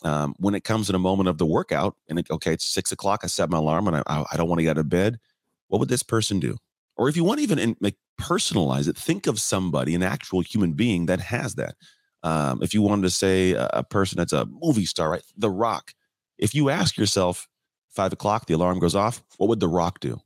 Um, 0.04 0.36
when 0.38 0.56
it 0.56 0.64
comes 0.64 0.90
in 0.90 0.96
a 0.96 1.00
moment 1.00 1.30
of 1.30 1.38
the 1.40 1.46
workout 1.46 1.96
and 2.10 2.20
it, 2.20 2.28
okay, 2.32 2.54
it's 2.54 2.66
six 2.66 2.92
o'clock, 2.92 3.22
I 3.24 3.28
set 3.28 3.50
my 3.50 3.58
alarm 3.58 3.88
and 3.88 3.98
I 3.98 4.04
I 4.32 4.38
don't 4.38 4.50
want 4.50 4.60
to 4.60 4.64
get 4.64 4.72
out 4.72 4.78
of 4.80 4.90
bed. 4.90 5.20
What 5.68 5.80
would 5.80 5.90
this 5.90 6.04
person 6.04 6.40
do? 6.40 6.58
or 6.98 7.10
if 7.10 7.16
you 7.16 7.24
want 7.24 7.40
to 7.40 7.44
even 7.44 7.60
in, 7.60 7.76
like 7.82 7.96
personalize 8.20 8.88
it, 8.88 8.98
think 8.98 9.26
of 9.28 9.40
somebody, 9.40 9.96
an 9.96 10.04
actual 10.04 10.42
human 10.42 10.74
being 10.74 11.08
that 11.08 11.20
has 11.20 11.56
that. 11.56 11.76
Um, 12.24 12.62
if 12.62 12.74
you 12.74 12.84
wanted 12.84 13.04
to 13.04 13.10
say 13.10 13.54
a, 13.54 13.68
a 13.74 13.84
person 13.84 14.18
that's 14.18 14.34
a 14.34 14.46
movie 14.46 14.86
star, 14.86 15.10
right? 15.10 15.24
The 15.36 15.50
Rock. 15.50 15.94
If 16.38 16.54
you 16.54 16.70
ask 16.70 16.98
yourself, 16.98 17.48
five 17.90 18.14
o'clock, 18.14 18.46
the 18.46 18.54
alarm 18.54 18.80
goes 18.80 18.96
off, 18.96 19.24
what 19.38 19.50
would 19.50 19.60
The 19.60 19.68
Rock 19.68 20.00
do? 20.00 20.20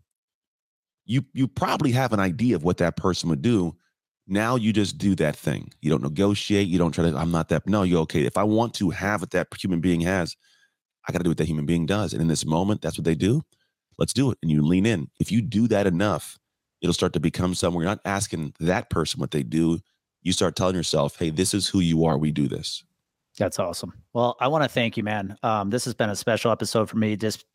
You 1.05 1.25
you 1.33 1.47
probably 1.47 1.91
have 1.91 2.13
an 2.13 2.19
idea 2.19 2.55
of 2.55 2.63
what 2.63 2.77
that 2.77 2.97
person 2.97 3.29
would 3.29 3.41
do. 3.41 3.75
Now 4.27 4.55
you 4.55 4.73
just 4.73 4.97
do 4.97 5.15
that 5.15 5.35
thing. 5.35 5.71
You 5.81 5.91
don't 5.91 6.01
negotiate. 6.03 6.67
You 6.67 6.77
don't 6.79 6.91
try 6.91 7.09
to. 7.09 7.15
I'm 7.15 7.31
not 7.31 7.49
that. 7.49 7.67
No, 7.67 7.83
you're 7.83 8.01
okay. 8.01 8.25
If 8.25 8.37
I 8.37 8.43
want 8.43 8.73
to 8.75 8.89
have 8.89 9.21
what 9.21 9.31
that 9.31 9.47
human 9.59 9.81
being 9.81 10.01
has, 10.01 10.35
I 11.07 11.11
got 11.11 11.19
to 11.19 11.23
do 11.23 11.29
what 11.29 11.37
that 11.37 11.47
human 11.47 11.65
being 11.65 11.85
does. 11.85 12.13
And 12.13 12.21
in 12.21 12.27
this 12.27 12.45
moment, 12.45 12.81
that's 12.81 12.97
what 12.97 13.05
they 13.05 13.15
do. 13.15 13.43
Let's 13.97 14.13
do 14.13 14.31
it. 14.31 14.37
And 14.41 14.51
you 14.51 14.61
lean 14.63 14.85
in. 14.85 15.09
If 15.19 15.31
you 15.31 15.41
do 15.41 15.67
that 15.67 15.87
enough, 15.87 16.37
it'll 16.81 16.93
start 16.93 17.13
to 17.13 17.19
become 17.19 17.53
somewhere. 17.53 17.83
You're 17.83 17.91
not 17.91 18.01
asking 18.05 18.53
that 18.59 18.89
person 18.89 19.19
what 19.19 19.31
they 19.31 19.43
do. 19.43 19.79
You 20.23 20.33
start 20.33 20.55
telling 20.55 20.75
yourself, 20.75 21.17
"Hey, 21.19 21.29
this 21.29 21.53
is 21.53 21.67
who 21.67 21.79
you 21.79 22.03
are. 22.05 22.17
We 22.17 22.31
do 22.31 22.47
this." 22.47 22.83
That's 23.37 23.59
awesome. 23.59 23.93
Well, 24.13 24.37
I 24.39 24.47
want 24.47 24.63
to 24.63 24.69
thank 24.69 24.95
you, 24.95 25.03
man. 25.03 25.37
Um, 25.43 25.69
this 25.69 25.83
has 25.85 25.93
been 25.93 26.09
a 26.09 26.15
special 26.15 26.51
episode 26.51 26.89
for 26.89 26.95
me. 26.97 27.17
Just, 27.17 27.45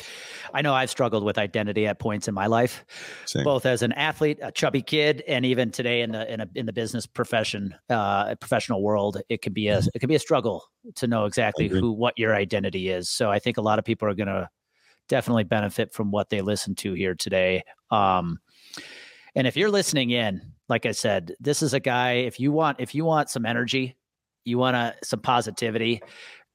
I 0.52 0.60
know 0.60 0.74
I've 0.74 0.90
struggled 0.90 1.24
with 1.24 1.38
identity 1.38 1.86
at 1.86 1.98
points 1.98 2.28
in 2.28 2.34
my 2.34 2.46
life, 2.46 2.84
Same. 3.24 3.44
both 3.44 3.64
as 3.64 3.80
an 3.82 3.92
athlete, 3.92 4.38
a 4.42 4.52
chubby 4.52 4.82
kid, 4.82 5.22
and 5.26 5.46
even 5.46 5.70
today 5.70 6.02
in 6.02 6.12
the 6.12 6.30
in, 6.30 6.40
a, 6.40 6.48
in 6.54 6.66
the 6.66 6.72
business 6.72 7.06
profession, 7.06 7.74
uh, 7.88 8.34
professional 8.36 8.82
world. 8.82 9.22
It 9.30 9.40
can 9.40 9.54
be 9.54 9.68
a 9.68 9.78
it 9.94 10.00
can 10.00 10.08
be 10.08 10.16
a 10.16 10.20
struggle 10.20 10.64
to 10.96 11.06
know 11.06 11.24
exactly 11.24 11.68
who 11.68 11.92
what 11.92 12.18
your 12.18 12.34
identity 12.34 12.90
is. 12.90 13.08
So 13.08 13.30
I 13.30 13.38
think 13.38 13.56
a 13.56 13.62
lot 13.62 13.78
of 13.78 13.84
people 13.84 14.06
are 14.06 14.14
going 14.14 14.28
to 14.28 14.48
definitely 15.08 15.44
benefit 15.44 15.94
from 15.94 16.10
what 16.10 16.28
they 16.28 16.42
listen 16.42 16.74
to 16.76 16.92
here 16.92 17.14
today. 17.14 17.62
Um, 17.90 18.38
and 19.34 19.46
if 19.46 19.56
you're 19.56 19.70
listening 19.70 20.10
in, 20.10 20.40
like 20.68 20.86
I 20.86 20.92
said, 20.92 21.34
this 21.40 21.62
is 21.62 21.72
a 21.72 21.80
guy. 21.80 22.12
If 22.12 22.38
you 22.38 22.52
want 22.52 22.80
if 22.80 22.94
you 22.94 23.04
want 23.06 23.30
some 23.30 23.46
energy 23.46 23.96
you 24.44 24.58
want 24.58 24.74
to 24.74 24.94
some 25.06 25.20
positivity, 25.20 26.00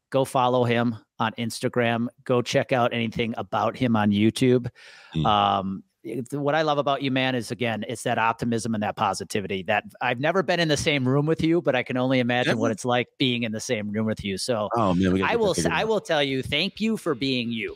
go 0.09 0.25
follow 0.25 0.63
him 0.63 0.95
on 1.19 1.31
Instagram. 1.37 2.07
Go 2.23 2.41
check 2.41 2.71
out 2.71 2.93
anything 2.93 3.33
about 3.37 3.75
him 3.75 3.95
on 3.95 4.11
YouTube. 4.11 4.67
Mm. 5.15 5.25
Um, 5.25 5.83
what 6.31 6.53
I 6.53 6.61
love 6.61 6.77
about 6.77 7.01
you, 7.01 7.09
man, 7.09 7.33
is 7.33 7.49
again, 7.49 7.83
it's 7.87 8.03
that 8.03 8.19
optimism 8.19 8.75
and 8.75 8.83
that 8.83 8.95
positivity. 8.95 9.63
That 9.63 9.85
I've 10.01 10.19
never 10.19 10.43
been 10.43 10.59
in 10.59 10.67
the 10.67 10.77
same 10.77 11.07
room 11.07 11.25
with 11.25 11.43
you, 11.43 11.61
but 11.61 11.75
I 11.75 11.83
can 11.83 11.97
only 11.97 12.19
imagine 12.19 12.59
what 12.59 12.71
it's 12.71 12.85
like 12.85 13.07
being 13.17 13.43
in 13.43 13.51
the 13.51 13.59
same 13.59 13.91
room 13.91 14.05
with 14.05 14.23
you. 14.23 14.37
So, 14.37 14.69
oh, 14.75 14.93
man, 14.93 15.23
I 15.23 15.35
will, 15.35 15.55
I 15.71 15.83
will 15.83 15.99
tell 15.99 16.21
you, 16.21 16.43
thank 16.43 16.79
you 16.79 16.95
for 16.95 17.15
being 17.15 17.51
you. 17.51 17.75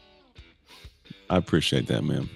I 1.30 1.38
appreciate 1.38 1.88
that, 1.88 2.04
man. 2.04 2.30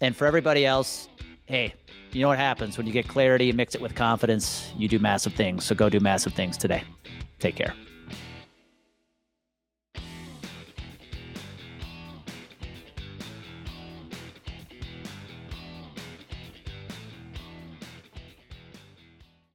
And 0.00 0.16
for 0.16 0.26
everybody 0.26 0.64
else, 0.64 1.08
hey, 1.46 1.74
you 2.12 2.20
know 2.20 2.28
what 2.28 2.38
happens 2.38 2.76
when 2.76 2.86
you 2.86 2.92
get 2.92 3.08
clarity 3.08 3.50
and 3.50 3.56
mix 3.56 3.74
it 3.74 3.80
with 3.80 3.94
confidence? 3.94 4.70
You 4.76 4.86
do 4.86 4.98
massive 4.98 5.34
things. 5.34 5.64
So 5.64 5.74
go 5.74 5.88
do 5.88 5.98
massive 5.98 6.34
things 6.34 6.56
today. 6.56 6.84
Take 7.42 7.56
care. 7.56 7.74